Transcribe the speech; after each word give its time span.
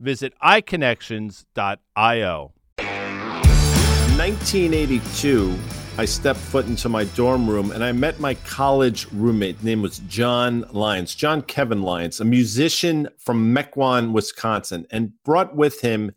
Visit 0.00 0.32
iConnections.io. 0.42 2.52
1982, 4.16 5.58
I 5.96 6.04
stepped 6.04 6.38
foot 6.38 6.66
into 6.66 6.88
my 6.88 7.02
dorm 7.04 7.50
room 7.50 7.72
and 7.72 7.82
I 7.82 7.90
met 7.90 8.20
my 8.20 8.34
college 8.34 9.10
roommate. 9.10 9.56
His 9.56 9.64
name 9.64 9.82
was 9.82 9.98
John 10.08 10.64
Lyons, 10.70 11.16
John 11.16 11.42
Kevin 11.42 11.82
Lyons, 11.82 12.20
a 12.20 12.24
musician 12.24 13.08
from 13.18 13.52
Mequon, 13.52 14.12
Wisconsin, 14.12 14.86
and 14.92 15.12
brought 15.24 15.56
with 15.56 15.80
him 15.80 16.12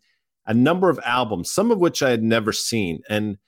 a 0.46 0.54
number 0.54 0.88
of 0.88 1.00
albums, 1.04 1.50
some 1.50 1.72
of 1.72 1.78
which 1.78 2.02
I 2.02 2.10
had 2.10 2.22
never 2.22 2.52
seen. 2.52 3.02
And 3.08 3.38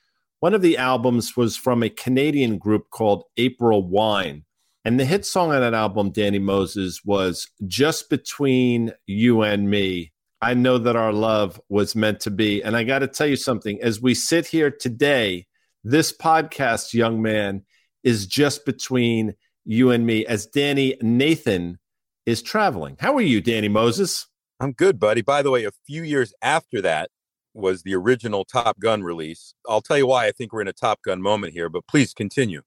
one 0.40 0.54
of 0.54 0.62
the 0.62 0.76
albums 0.76 1.36
was 1.36 1.56
from 1.56 1.82
a 1.82 1.88
Canadian 1.88 2.58
group 2.58 2.90
called 2.90 3.24
April 3.36 3.86
Wine. 3.86 4.44
And 4.84 4.98
the 4.98 5.04
hit 5.04 5.24
song 5.24 5.52
on 5.52 5.60
that 5.60 5.74
album, 5.74 6.10
Danny 6.10 6.40
Moses, 6.40 7.04
was 7.04 7.48
Just 7.66 8.10
Between 8.10 8.92
You 9.06 9.42
and 9.42 9.70
Me. 9.70 10.12
I 10.44 10.52
know 10.52 10.76
that 10.76 10.94
our 10.94 11.10
love 11.10 11.58
was 11.70 11.96
meant 11.96 12.20
to 12.20 12.30
be. 12.30 12.62
And 12.62 12.76
I 12.76 12.84
got 12.84 12.98
to 12.98 13.08
tell 13.08 13.26
you 13.26 13.34
something 13.34 13.80
as 13.80 14.02
we 14.02 14.14
sit 14.14 14.46
here 14.46 14.70
today, 14.70 15.46
this 15.84 16.14
podcast, 16.14 16.92
young 16.92 17.22
man, 17.22 17.62
is 18.02 18.26
just 18.26 18.66
between 18.66 19.36
you 19.64 19.90
and 19.90 20.04
me 20.04 20.26
as 20.26 20.44
Danny 20.44 20.98
Nathan 21.00 21.78
is 22.26 22.42
traveling. 22.42 22.98
How 23.00 23.16
are 23.16 23.22
you, 23.22 23.40
Danny 23.40 23.68
Moses? 23.68 24.26
I'm 24.60 24.72
good, 24.72 25.00
buddy. 25.00 25.22
By 25.22 25.40
the 25.40 25.50
way, 25.50 25.64
a 25.64 25.72
few 25.86 26.02
years 26.02 26.34
after 26.42 26.82
that 26.82 27.08
was 27.54 27.82
the 27.82 27.94
original 27.94 28.44
Top 28.44 28.78
Gun 28.78 29.02
release. 29.02 29.54
I'll 29.66 29.80
tell 29.80 29.96
you 29.96 30.06
why 30.06 30.26
I 30.26 30.32
think 30.32 30.52
we're 30.52 30.60
in 30.60 30.68
a 30.68 30.74
Top 30.74 31.00
Gun 31.02 31.22
moment 31.22 31.54
here, 31.54 31.70
but 31.70 31.86
please 31.86 32.12
continue. 32.12 32.60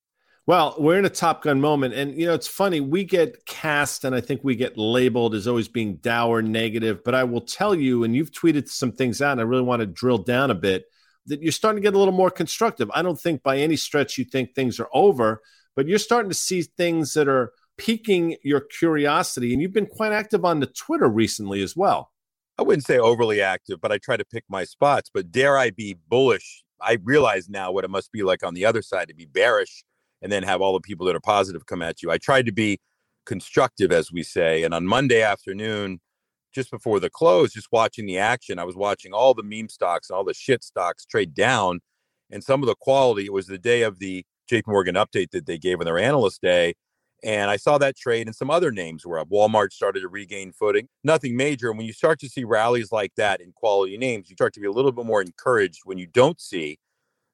Well, 0.48 0.76
we're 0.80 0.98
in 0.98 1.04
a 1.04 1.10
Top 1.10 1.44
Gun 1.44 1.60
moment. 1.60 1.94
And, 1.94 2.18
you 2.18 2.26
know, 2.26 2.34
it's 2.34 2.48
funny. 2.48 2.80
We 2.80 3.04
get 3.04 3.46
cast 3.46 4.06
and 4.06 4.16
I 4.16 4.22
think 4.22 4.46
we 4.46 4.56
get 4.56 4.78
labeled 4.78 5.36
as 5.36 5.46
always 5.46 5.68
being 5.68 5.98
dour, 5.98 6.42
negative. 6.42 7.04
But 7.04 7.16
I 7.16 7.26
will 7.26 7.42
tell 7.42 7.76
you, 7.76 8.06
and 8.06 8.16
you've 8.16 8.32
tweeted 8.32 8.70
some 8.70 8.94
things 8.94 9.22
out, 9.22 9.34
and 9.34 9.42
I 9.42 9.44
really 9.44 9.64
want 9.64 9.82
to 9.82 9.86
drill 9.86 10.20
down 10.20 10.50
a 10.50 10.56
bit, 10.56 10.86
that 11.26 11.42
you're 11.42 11.52
starting 11.52 11.82
to 11.82 11.86
get 11.86 11.96
a 11.96 12.00
little 12.00 12.14
more 12.14 12.32
constructive. 12.32 12.90
I 12.94 13.02
don't 13.02 13.20
think 13.20 13.44
by 13.44 13.58
any 13.58 13.76
stretch 13.76 14.18
you 14.18 14.24
think 14.24 14.56
things 14.56 14.80
are 14.80 14.88
over, 14.94 15.42
but 15.76 15.86
you're 15.86 16.00
starting 16.00 16.30
to 16.30 16.36
see 16.36 16.62
things 16.62 17.14
that 17.16 17.28
are 17.28 17.52
piquing 17.78 18.38
your 18.42 18.62
curiosity. 18.62 19.52
And 19.52 19.62
you've 19.62 19.74
been 19.74 19.86
quite 19.86 20.14
active 20.14 20.46
on 20.46 20.62
the 20.62 20.68
Twitter 20.68 21.10
recently 21.10 21.62
as 21.62 21.76
well. 21.76 22.14
I 22.58 22.62
wouldn't 22.64 22.86
say 22.86 22.98
overly 22.98 23.42
active, 23.42 23.82
but 23.82 23.92
I 23.92 23.98
try 23.98 24.16
to 24.16 24.24
pick 24.24 24.46
my 24.48 24.64
spots. 24.64 25.12
But 25.14 25.30
dare 25.30 25.58
I 25.58 25.72
be 25.72 25.98
bullish? 26.08 26.64
I 26.80 27.00
realize 27.04 27.50
now 27.50 27.74
what 27.74 27.84
it 27.84 27.90
must 27.90 28.14
be 28.14 28.24
like 28.24 28.46
on 28.46 28.54
the 28.54 28.66
other 28.66 28.82
side 28.82 29.10
to 29.10 29.14
be 29.14 29.26
bearish 29.26 29.84
and 30.22 30.32
then 30.32 30.44
have 30.44 30.62
all 30.62 30.74
the 30.74 30.82
people 30.82 31.06
that 31.06 31.16
are 31.16 31.22
positive 31.22 31.66
come 31.66 31.82
at 31.82 32.02
you. 32.02 32.12
I 32.12 32.18
tried 32.18 32.46
to 32.48 32.52
be 32.52 32.80
constructive, 33.26 33.92
as 33.92 34.12
we 34.12 34.24
say. 34.24 34.64
And 34.64 34.74
on 34.74 34.88
Monday 34.88 35.22
afternoon, 35.22 36.00
just 36.54 36.72
before 36.72 37.00
the 37.00 37.10
close, 37.10 37.54
just 37.54 37.68
watching 37.72 38.06
the 38.06 38.18
action, 38.18 38.58
I 38.58 38.64
was 38.64 38.76
watching 38.76 39.14
all 39.14 39.34
the 39.34 39.44
meme 39.44 39.70
stocks 39.70 40.10
and 40.10 40.18
all 40.18 40.24
the 40.24 40.34
shit 40.34 40.64
stocks 40.64 41.06
trade 41.06 41.34
down. 41.34 41.82
And 42.32 42.44
some 42.44 42.64
of 42.64 42.68
the 42.68 42.76
quality, 42.76 43.26
it 43.26 43.34
was 43.34 43.48
the 43.48 43.58
day 43.60 43.84
of 43.84 44.00
the 44.00 44.26
JP 44.52 44.64
Morgan 44.68 44.96
update 44.96 45.32
that 45.32 45.46
they 45.46 45.58
gave 45.58 45.80
on 45.80 45.86
their 45.86 46.00
analyst 46.00 46.42
day. 46.42 46.74
And 47.24 47.50
I 47.50 47.58
saw 47.58 47.78
that 47.80 47.98
trade 47.98 48.28
and 48.28 48.36
some 48.36 48.50
other 48.50 48.72
names 48.72 49.06
were 49.06 49.20
up. 49.20 49.30
Walmart 49.30 49.72
started 49.72 50.02
to 50.02 50.08
regain 50.08 50.52
footing. 50.52 50.88
Nothing 51.04 51.36
major. 51.36 51.70
And 51.70 51.78
when 51.78 51.88
you 51.88 51.94
start 51.94 52.20
to 52.20 52.30
see 52.30 52.44
rallies 52.44 52.92
like 52.92 53.12
that 53.18 53.42
in 53.42 53.52
quality 53.54 53.98
names, 53.98 54.30
you 54.30 54.36
start 54.36 54.54
to 54.54 54.60
be 54.60 54.68
a 54.68 54.72
little 54.72 54.92
bit 54.92 55.06
more 55.06 55.22
encouraged 55.22 55.82
when 55.84 55.98
you 55.98 56.08
don't 56.08 56.40
see 56.40 56.78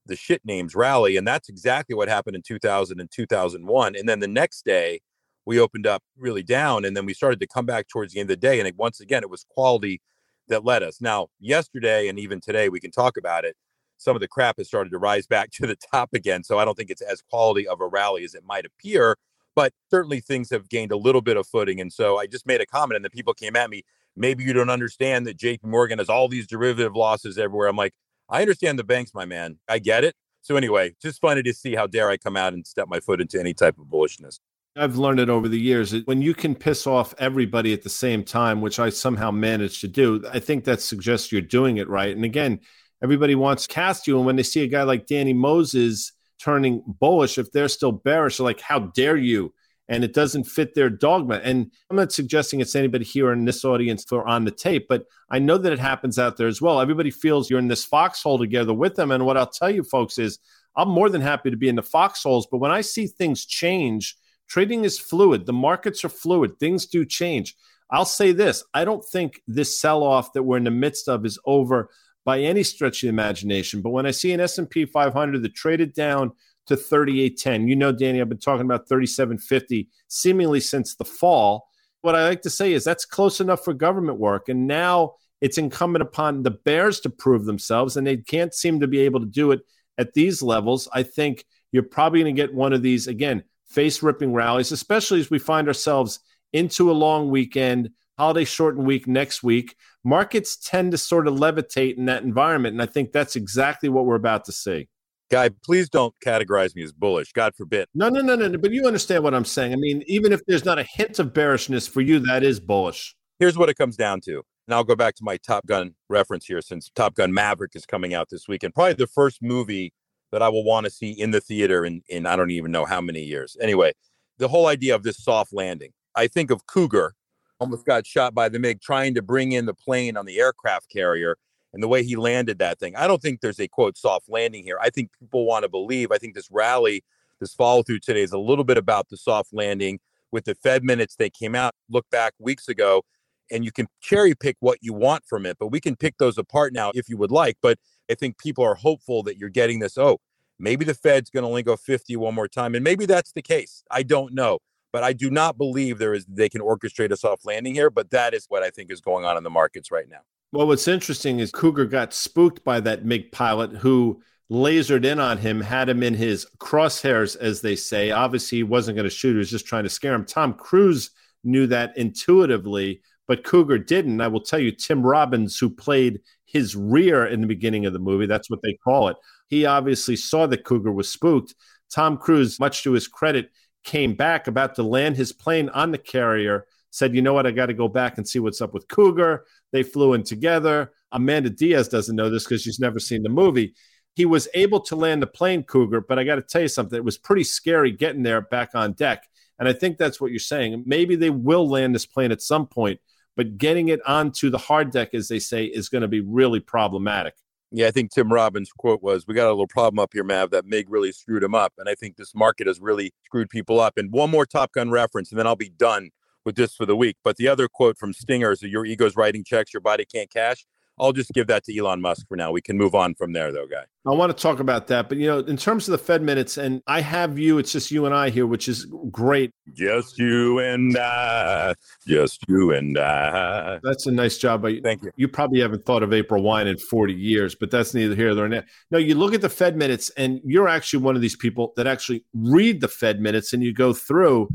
the 0.06 0.16
shit 0.16 0.42
names 0.44 0.76
rally. 0.76 1.18
And 1.18 1.28
that's 1.28 1.50
exactly 1.50 1.96
what 1.96 2.10
happened 2.10 2.36
in 2.36 2.42
2000 2.42 3.00
and 3.00 3.10
2001. 3.12 3.96
And 3.96 4.08
then 4.08 4.20
the 4.20 4.28
next 4.28 4.66
day, 4.66 5.00
we 5.46 5.60
opened 5.60 5.88
up 5.88 6.04
really 6.18 6.44
down 6.44 6.86
and 6.86 6.96
then 6.96 7.06
we 7.06 7.14
started 7.14 7.40
to 7.42 7.48
come 7.48 7.66
back 7.66 7.88
towards 7.88 8.14
the 8.14 8.20
end 8.20 8.30
of 8.30 8.40
the 8.40 8.48
day. 8.48 8.60
And 8.60 8.68
it, 8.68 8.78
once 8.78 9.00
again, 9.00 9.24
it 9.24 9.30
was 9.30 9.46
quality 9.50 10.02
that 10.48 10.64
led 10.64 10.84
us. 10.84 11.02
Now, 11.02 11.28
yesterday 11.40 12.08
and 12.08 12.20
even 12.20 12.40
today, 12.40 12.70
we 12.70 12.80
can 12.80 12.92
talk 12.92 13.18
about 13.18 13.46
it. 13.46 13.56
Some 13.98 14.16
of 14.16 14.22
the 14.22 14.28
crap 14.28 14.58
has 14.58 14.68
started 14.68 14.90
to 14.92 14.98
rise 14.98 15.28
back 15.28 15.52
to 15.54 15.68
the 15.68 15.78
top 15.92 16.10
again. 16.14 16.44
So 16.44 16.60
I 16.60 16.66
don't 16.66 16.76
think 16.76 16.90
it's 16.90 17.02
as 17.02 17.22
quality 17.22 17.68
of 17.68 17.82
a 17.82 17.88
rally 17.88 18.24
as 18.24 18.36
it 18.36 18.44
might 18.46 18.66
appear, 18.66 19.18
but 19.56 19.74
certainly 19.90 20.20
things 20.20 20.50
have 20.50 20.70
gained 20.70 20.92
a 20.92 20.98
little 20.98 21.22
bit 21.22 21.38
of 21.38 21.48
footing. 21.48 21.80
And 21.80 21.92
so 21.92 22.18
I 22.18 22.28
just 22.28 22.46
made 22.46 22.62
a 22.62 22.66
comment 22.66 22.96
and 22.98 23.06
the 23.06 23.10
people 23.10 23.34
came 23.34 23.56
at 23.56 23.70
me. 23.70 23.84
Maybe 24.16 24.44
you 24.44 24.54
don't 24.54 24.70
understand 24.70 25.26
that 25.26 25.38
JP 25.38 25.64
Morgan 25.64 25.98
has 25.98 26.10
all 26.10 26.28
these 26.28 26.46
derivative 26.46 26.96
losses 26.96 27.38
everywhere. 27.38 27.68
I'm 27.68 27.76
like, 27.76 27.94
I 28.30 28.42
understand 28.42 28.80
the 28.80 28.84
banks, 28.84 29.14
my 29.14 29.26
man. 29.26 29.60
I 29.68 29.80
get 29.80 30.04
it. 30.04 30.16
So 30.42 30.56
anyway, 30.56 30.94
just 31.02 31.22
funny 31.22 31.42
to 31.44 31.54
see 31.54 31.76
how 31.76 31.88
dare 31.88 32.10
I 32.10 32.18
come 32.18 32.36
out 32.36 32.54
and 32.54 32.66
step 32.68 32.88
my 32.90 33.00
foot 33.00 33.22
into 33.22 33.40
any 33.40 33.54
type 33.54 33.78
of 33.80 33.86
bullishness. 33.86 34.40
I've 34.76 34.98
learned 34.98 35.20
it 35.20 35.30
over 35.30 35.48
the 35.48 35.60
years 35.60 35.94
when 36.06 36.22
you 36.22 36.34
can 36.34 36.56
piss 36.56 36.88
off 36.88 37.14
everybody 37.20 37.74
at 37.74 37.84
the 37.84 37.90
same 37.90 38.24
time, 38.24 38.60
which 38.60 38.80
I 38.80 38.90
somehow 38.90 39.30
managed 39.30 39.82
to 39.82 39.88
do, 39.88 40.24
I 40.32 40.40
think 40.40 40.64
that 40.64 40.82
suggests 40.82 41.32
you're 41.32 41.42
doing 41.42 41.78
it 41.78 41.88
right. 41.88 42.16
And 42.16 42.26
again, 42.26 42.60
everybody 43.02 43.36
wants 43.36 43.68
to 43.68 43.74
cast 43.74 44.08
you. 44.08 44.18
And 44.18 44.26
when 44.26 44.36
they 44.36 44.44
see 44.44 44.64
a 44.64 44.68
guy 44.68 44.84
like 44.84 45.06
Danny 45.06 45.34
Moses 45.34 46.12
turning 46.40 46.84
bullish, 46.88 47.38
if 47.38 47.52
they're 47.52 47.68
still 47.68 47.92
bearish, 47.92 48.38
they're 48.38 48.46
like, 48.46 48.62
how 48.62 48.80
dare 48.80 49.18
you? 49.18 49.54
And 49.90 50.04
it 50.04 50.14
doesn't 50.14 50.46
fit 50.46 50.76
their 50.76 50.90
dogma. 50.90 51.36
And 51.44 51.72
I'm 51.90 51.98
not 51.98 52.12
suggesting 52.12 52.62
it's 52.62 52.76
anybody 52.76 53.04
here 53.04 53.32
in 53.32 53.46
this 53.46 53.66
audience 53.66 54.10
or 54.12 54.28
on 54.28 54.46
the 54.46 54.52
tape, 54.52 54.88
but 54.88 55.06
I 55.30 55.40
know 55.40 55.58
that 55.58 55.74
it 55.74 55.80
happens 55.80 56.18
out 56.18 56.38
there 56.38 56.48
as 56.48 56.62
well. 56.62 56.80
Everybody 56.80 57.12
feels 57.12 57.50
you're 57.50 57.60
in 57.60 57.68
this 57.68 57.86
foxhole 57.86 58.38
together 58.38 58.74
with 58.74 58.96
them. 58.96 59.12
And 59.12 59.26
what 59.26 59.38
I'll 59.38 59.48
tell 59.48 59.70
you, 59.70 59.84
folks, 59.84 60.18
is 60.18 60.40
I'm 60.76 60.90
more 60.90 61.10
than 61.10 61.22
happy 61.22 61.52
to 61.52 61.58
be 61.58 61.70
in 61.70 61.76
the 61.76 61.84
foxholes. 61.84 62.48
But 62.50 62.60
when 62.60 62.72
I 62.72 62.82
see 62.82 63.08
things 63.08 63.46
change, 63.46 64.16
trading 64.48 64.86
is 64.86 65.00
fluid, 65.00 65.46
the 65.46 65.54
markets 65.54 66.06
are 66.06 66.10
fluid, 66.10 66.60
things 66.60 66.86
do 66.86 67.06
change. 67.06 67.56
I'll 67.92 68.06
say 68.06 68.32
this 68.32 68.64
I 68.74 68.86
don't 68.86 69.06
think 69.06 69.42
this 69.48 69.80
sell 69.80 70.04
off 70.04 70.34
that 70.34 70.44
we're 70.44 70.58
in 70.58 70.64
the 70.64 70.72
midst 70.72 71.08
of 71.10 71.26
is 71.26 71.40
over 71.46 71.90
by 72.26 72.40
any 72.40 72.64
stretch 72.64 73.04
of 73.04 73.08
the 73.08 73.10
imagination. 73.10 73.82
But 73.82 73.90
when 73.90 74.06
I 74.06 74.12
see 74.12 74.32
an 74.32 74.40
S&P 74.40 74.86
500 74.86 75.44
that 75.44 75.56
traded 75.56 75.94
down 75.94 76.32
to 76.68 76.76
38.10. 76.76 77.68
You 77.68 77.76
know, 77.76 77.92
Danny, 77.92 78.22
I've 78.22 78.30
been 78.30 78.38
talking 78.38 78.66
about 78.66 78.88
37.50 78.88 79.88
seemingly 80.08 80.60
since 80.60 80.96
the 80.96 81.06
fall. 81.06 81.68
What 82.02 82.16
I 82.16 82.28
like 82.28 82.42
to 82.44 82.50
say 82.50 82.74
is 82.74 82.84
that's 82.84 83.06
close 83.06 83.40
enough 83.40 83.64
for 83.64 83.74
government 83.74 84.20
work. 84.20 84.50
And 84.50 84.68
now 84.68 85.16
it's 85.42 85.58
incumbent 85.58 86.02
upon 86.02 86.44
the 86.44 86.52
Bears 86.52 87.00
to 87.02 87.10
prove 87.10 87.46
themselves, 87.46 87.98
and 87.98 88.08
they 88.08 88.18
can't 88.18 88.54
seem 88.54 88.80
to 88.80 88.88
be 88.88 89.00
able 89.00 89.20
to 89.20 89.26
do 89.26 89.52
it 89.52 89.62
at 89.98 90.14
these 90.14 90.42
levels. 90.42 90.88
I 90.94 91.04
think 91.04 91.46
you're 91.72 91.84
probably 91.84 92.22
going 92.22 92.36
to 92.36 92.42
get 92.42 92.54
one 92.54 92.74
of 92.74 92.82
these, 92.82 93.08
again, 93.08 93.44
face 93.68 94.02
ripping 94.02 94.34
rallies, 94.34 94.72
especially 94.72 95.20
as 95.20 95.30
we 95.30 95.40
find 95.40 95.68
ourselves 95.68 96.20
into 96.54 96.90
a 96.90 96.94
long 96.94 97.30
weekend 97.30 97.90
holiday 98.18 98.46
shortened 98.46 98.86
week 98.86 99.08
next 99.08 99.44
week. 99.44 99.76
Markets 100.04 100.56
tend 100.56 100.92
to 100.92 100.98
sort 100.98 101.28
of 101.28 101.36
levitate 101.36 101.98
in 101.98 102.06
that 102.06 102.24
environment. 102.24 102.74
And 102.74 102.82
I 102.82 102.86
think 102.86 103.12
that's 103.12 103.36
exactly 103.36 103.90
what 103.90 104.06
we're 104.06 104.16
about 104.16 104.46
to 104.46 104.52
see. 104.52 104.88
Guy, 105.34 105.50
please 105.50 105.90
don't 105.90 106.14
categorize 106.24 106.76
me 106.76 106.84
as 106.84 106.92
bullish. 106.92 107.34
God 107.34 107.56
forbid. 107.56 107.88
No, 107.96 108.08
no, 108.08 108.22
no, 108.22 108.36
no, 108.36 108.50
no. 108.50 108.60
But 108.60 108.72
you 108.72 108.86
understand 108.86 109.24
what 109.24 109.34
I'm 109.34 109.46
saying. 109.46 109.74
I 109.74 109.78
mean, 109.78 110.04
even 110.06 110.32
if 110.32 110.46
there's 110.46 110.64
not 110.64 110.78
a 110.78 110.84
hint 110.84 111.18
of 111.18 111.34
bearishness 111.34 111.88
for 111.88 112.02
you, 112.02 112.20
that 112.20 112.44
is 112.44 112.60
bullish. 112.60 113.16
Here's 113.40 113.58
what 113.58 113.68
it 113.68 113.74
comes 113.74 113.98
down 113.98 114.22
to. 114.26 114.44
And 114.68 114.76
I'll 114.76 114.84
go 114.84 114.96
back 114.96 115.16
to 115.16 115.24
my 115.24 115.38
Top 115.38 115.66
Gun 115.66 115.96
reference 116.08 116.46
here 116.46 116.62
since 116.62 116.92
Top 116.94 117.16
Gun 117.16 117.34
Maverick 117.34 117.72
is 117.74 117.84
coming 117.84 118.14
out 118.14 118.28
this 118.30 118.48
week 118.48 118.62
and 118.62 118.72
probably 118.76 118.94
the 118.94 119.08
first 119.08 119.42
movie 119.42 119.92
that 120.32 120.44
I 120.44 120.50
will 120.50 120.64
want 120.64 120.84
to 120.84 120.92
see 120.92 121.10
in 121.10 121.32
the 121.32 121.42
theater 121.42 121.84
in, 121.84 122.04
in 122.10 122.28
I 122.28 122.36
don't 122.36 122.52
even 122.52 122.72
know 122.72 122.86
how 122.86 123.02
many 123.02 123.24
years. 123.24 123.58
Anyway, 123.60 123.94
the 124.38 124.50
whole 124.50 124.68
idea 124.68 124.94
of 124.94 125.02
this 125.02 125.18
soft 125.18 125.52
landing. 125.52 125.94
I 126.16 126.28
think 126.28 126.52
of 126.52 126.68
Cougar, 126.68 127.16
almost 127.60 127.88
got 127.88 128.06
shot 128.06 128.36
by 128.36 128.50
the 128.50 128.60
MiG 128.60 128.82
trying 128.82 129.16
to 129.16 129.24
bring 129.24 129.54
in 129.54 129.66
the 129.66 129.74
plane 129.74 130.16
on 130.16 130.28
the 130.28 130.40
aircraft 130.40 130.92
carrier 130.92 131.38
and 131.74 131.82
the 131.82 131.88
way 131.88 132.04
he 132.04 132.16
landed 132.16 132.60
that 132.60 132.80
thing. 132.80 132.96
I 132.96 133.08
don't 133.08 133.22
think 133.22 133.42
there's 133.42 133.60
a 133.60 133.68
quote 133.68 133.98
soft 133.98 134.30
landing 134.30 134.64
here. 134.64 134.78
I 134.82 134.90
think 134.90 135.12
people 135.20 135.46
want 135.46 135.64
to 135.64 135.70
believe. 135.70 136.12
I 136.12 136.18
think 136.18 136.36
this 136.36 136.50
rally, 136.52 137.04
this 137.40 137.54
follow 137.54 137.84
through 137.84 138.00
today 138.00 138.22
is 138.22 138.32
a 138.32 138.38
little 138.38 138.64
bit 138.64 138.78
about 138.78 139.10
the 139.10 139.18
soft 139.18 139.54
landing 139.54 140.00
with 140.32 140.46
the 140.46 140.56
Fed 140.56 140.84
minutes. 140.84 141.16
They 141.16 141.30
came 141.30 141.56
out, 141.56 141.74
look 141.90 142.10
back 142.10 142.34
weeks 142.40 142.68
ago, 142.68 143.04
and 143.52 143.66
you 143.66 143.72
can 143.72 143.88
cherry 144.02 144.36
pick 144.36 144.58
what 144.60 144.80
you 144.82 144.94
want 144.94 145.26
from 145.26 145.46
it, 145.46 145.58
but 145.60 145.68
we 145.68 145.80
can 145.80 145.96
pick 145.96 146.18
those 146.18 146.38
apart 146.38 146.74
now 146.74 146.92
if 146.96 147.10
you 147.10 147.18
would 147.18 147.32
like. 147.32 147.58
But 147.62 147.78
I 148.10 148.16
think 148.16 148.38
people 148.38 148.64
are 148.64 148.76
hopeful 148.76 149.24
that 149.24 149.38
you're 149.38 149.50
getting 149.50 149.80
this. 149.80 149.98
Oh, 149.98 150.20
maybe 150.60 150.86
the 150.86 150.94
Fed's 150.94 151.30
going 151.30 151.44
to 151.44 151.48
only 151.48 151.64
go 151.64 151.76
50 151.76 152.16
one 152.18 152.36
more 152.36 152.48
time. 152.48 152.76
And 152.76 152.84
maybe 152.84 153.06
that's 153.06 153.32
the 153.32 153.42
case. 153.42 153.84
I 153.90 154.04
don't 154.04 154.34
know. 154.34 154.60
But 154.92 155.04
I 155.04 155.14
do 155.14 155.32
not 155.32 155.58
believe 155.58 155.98
there 155.98 156.14
is 156.14 156.26
they 156.28 156.50
can 156.50 156.62
orchestrate 156.62 157.12
a 157.12 157.18
soft 157.18 157.46
landing 157.46 157.74
here. 157.74 157.90
But 157.90 158.12
that 158.12 158.34
is 158.34 158.46
what 158.48 158.62
I 158.62 158.70
think 158.70 158.92
is 158.92 159.02
going 159.02 159.26
on 159.26 159.38
in 159.38 159.44
the 159.44 159.50
markets 159.50 159.92
right 159.92 160.08
now. 160.08 160.22
Well, 160.54 160.68
what's 160.68 160.88
interesting 160.88 161.40
is 161.40 161.50
Cougar 161.50 161.88
got 161.88 162.14
spooked 162.14 162.64
by 162.64 162.80
that 162.82 163.04
MiG 163.04 163.32
pilot 163.32 163.72
who 163.72 164.22
lasered 164.52 165.04
in 165.04 165.20
on 165.20 165.40
him, 165.40 165.60
had 165.60 165.90
him 165.90 166.04
in 166.04 166.14
his 166.14 166.46
crosshairs, 166.60 167.36
as 167.36 167.62
they 167.62 167.76
say. 167.76 168.12
Obviously, 168.12 168.60
he 168.60 168.64
wasn't 168.64 168.96
going 168.96 169.10
to 169.10 169.10
shoot, 169.10 169.32
he 169.32 169.40
was 169.40 169.50
just 169.50 169.66
trying 169.66 169.84
to 169.84 169.90
scare 169.90 170.14
him. 170.14 170.26
Tom 170.26 170.54
Cruise 170.54 171.10
knew 171.44 171.66
that 171.66 171.98
intuitively, 171.98 173.02
but 173.28 173.44
Cougar 173.44 173.80
didn't. 173.80 174.22
I 174.22 174.28
will 174.28 174.42
tell 174.42 174.60
you, 174.60 174.72
Tim 174.72 175.02
Robbins, 175.02 175.58
who 175.58 175.72
played 175.72 176.20
his 176.46 176.76
RIO 176.76 177.26
in 177.26 177.42
the 177.42 177.48
beginning 177.48 177.88
of 177.88 177.94
the 177.94 177.98
movie, 177.98 178.28
that's 178.28 178.52
what 178.52 178.62
they 178.62 178.78
call 178.84 179.08
it. 179.08 179.18
He 179.48 179.66
obviously 179.66 180.16
saw 180.16 180.46
that 180.46 180.66
Cougar 180.66 180.92
was 180.92 181.10
spooked. 181.10 181.56
Tom 181.92 182.16
Cruise, 182.16 182.60
much 182.60 182.84
to 182.84 182.92
his 182.92 183.08
credit, 183.08 183.50
came 183.84 184.14
back 184.14 184.46
about 184.46 184.76
to 184.76 184.84
land 184.84 185.16
his 185.16 185.34
plane 185.34 185.70
on 185.70 185.90
the 185.90 185.98
carrier 185.98 186.68
said, 186.94 187.16
you 187.16 187.24
know 187.24 187.34
what, 187.34 187.48
I 187.48 187.52
got 187.52 187.66
to 187.66 187.74
go 187.74 187.88
back 187.88 188.18
and 188.18 188.28
see 188.28 188.38
what's 188.38 188.62
up 188.62 188.74
with 188.74 188.88
Cougar. 188.88 189.46
They 189.74 189.84
flew 189.84 190.14
in 190.14 190.24
together. 190.24 190.94
Amanda 191.12 191.50
Diaz 191.50 191.90
doesn't 191.90 192.16
know 192.16 192.30
this 192.30 192.46
because 192.46 192.62
she's 192.62 192.80
never 192.80 193.00
seen 193.00 193.24
the 193.24 193.30
movie. 193.30 193.74
He 194.16 194.26
was 194.26 194.48
able 194.54 194.80
to 194.82 194.96
land 194.96 195.22
the 195.22 195.28
plane 195.28 195.64
Cougar, 195.64 196.02
but 196.02 196.18
I 196.18 196.24
got 196.24 196.36
to 196.36 196.42
tell 196.42 196.62
you 196.62 196.68
something. 196.68 196.96
It 196.96 197.04
was 197.04 197.18
pretty 197.18 197.44
scary 197.44 197.92
getting 197.92 198.24
there 198.24 198.42
back 198.42 198.76
on 198.76 198.94
deck. 198.94 199.28
And 199.60 199.68
I 199.68 199.74
think 199.74 199.98
that's 199.98 200.22
what 200.22 200.32
you're 200.32 200.40
saying. 200.40 200.84
Maybe 200.86 201.16
they 201.16 201.30
will 201.32 201.68
land 201.68 201.94
this 201.94 202.06
plane 202.06 202.32
at 202.32 202.42
some 202.42 202.68
point, 202.68 203.00
but 203.36 203.58
getting 203.58 203.90
it 203.90 204.00
onto 204.08 204.50
the 204.50 204.58
hard 204.58 204.92
deck, 204.92 205.14
as 205.14 205.28
they 205.28 205.40
say, 205.40 205.66
is 205.66 205.90
going 205.90 206.04
to 206.04 206.08
be 206.08 206.22
really 206.22 206.60
problematic. 206.60 207.34
Yeah, 207.72 207.88
I 207.88 207.92
think 207.92 208.12
Tim 208.12 208.32
Robbins' 208.32 208.72
quote 208.72 209.02
was, 209.02 209.26
"We 209.26 209.34
got 209.34 209.48
a 209.48 209.50
little 209.50 209.68
problem 209.68 209.98
up 209.98 210.14
here, 210.14 210.24
Mav. 210.24 210.52
That 210.52 210.66
Mig 210.66 210.86
really 210.90 211.12
screwed 211.12 211.42
him 211.42 211.56
up." 211.56 211.74
And 211.80 211.90
I 211.90 211.96
think 211.96 212.18
this 212.18 212.36
market 212.36 212.68
has 212.68 212.80
really 212.80 213.12
screwed 213.26 213.50
people 213.50 213.80
up. 213.80 213.98
And 213.98 214.12
one 214.12 214.30
more 214.30 214.46
Top 214.46 214.74
Gun 214.74 214.92
reference, 214.92 215.32
and 215.32 215.40
then 215.40 215.48
I'll 215.48 215.56
be 215.56 215.70
done 215.70 216.12
with 216.46 216.56
this 216.56 216.76
for 216.76 216.86
the 216.86 216.96
week. 216.96 217.18
But 217.24 217.38
the 217.38 217.48
other 217.48 217.68
quote 217.68 217.98
from 217.98 218.14
Stinger 218.14 218.52
is 218.52 218.62
your 218.62 218.86
ego's 218.86 219.16
writing 219.16 219.44
checks 219.44 219.74
your 219.74 219.82
body 219.82 220.06
can't 220.06 220.32
cash. 220.32 220.66
I'll 221.00 221.12
just 221.12 221.32
give 221.32 221.48
that 221.48 221.64
to 221.64 221.76
Elon 221.76 222.02
Musk 222.02 222.28
for 222.28 222.38
now. 222.38 222.52
We 222.52 222.62
can 222.62 222.78
move 222.78 222.94
on 222.94 223.16
from 223.16 223.34
there, 223.34 223.52
though, 223.52 223.66
guy. 223.66 223.86
I 224.06 224.12
want 224.12 224.36
to 224.36 224.40
talk 224.40 224.60
about 224.60 224.88
that, 224.88 225.10
but 225.10 225.18
you 225.18 225.26
know, 225.26 225.40
in 225.40 225.58
terms 225.58 225.88
of 225.88 225.94
the 225.94 225.98
Fed 225.98 226.22
minutes, 226.22 226.58
and 226.58 226.84
I 226.86 227.02
have 227.02 227.40
you. 227.40 227.58
It's 227.58 227.72
just 227.72 227.90
you 227.90 228.06
and 228.06 228.14
I 228.14 228.30
here, 228.30 228.46
which 228.46 228.68
is 228.68 228.86
great. 229.10 229.52
Just 229.74 230.20
you 230.20 230.60
and 230.60 230.96
I. 230.96 231.74
Just 232.06 232.44
you 232.48 232.74
and 232.74 232.98
I. 233.00 233.80
That's 233.82 234.06
a 234.06 234.12
nice 234.12 234.38
job 234.38 234.62
by 234.62 234.70
you. 234.70 234.82
Thank 234.82 235.04
you. 235.04 235.12
You 235.16 235.28
probably 235.28 235.62
haven't 235.62 235.84
thought 235.86 236.04
of 236.04 236.14
April 236.14 236.44
wine 236.44 236.68
in 236.68 236.78
forty 236.78 237.14
years, 237.14 237.56
but 237.56 237.72
that's 237.72 237.96
neither 237.96 238.14
here 238.14 238.34
nor 238.36 238.48
there. 238.48 238.66
No, 238.92 239.00
you 239.00 239.16
look 239.16 239.34
at 239.34 239.42
the 239.42 239.50
Fed 239.50 239.76
minutes, 239.76 240.12
and 240.16 240.42
you're 240.44 240.68
actually 240.68 241.02
one 241.02 241.16
of 241.16 241.22
these 241.24 241.36
people 241.36 241.74
that 241.76 241.88
actually 241.88 242.24
read 242.36 242.82
the 242.82 242.88
Fed 242.88 243.20
minutes, 243.20 243.52
and 243.52 243.64
you 243.64 243.74
go 243.74 243.94
through, 243.94 244.48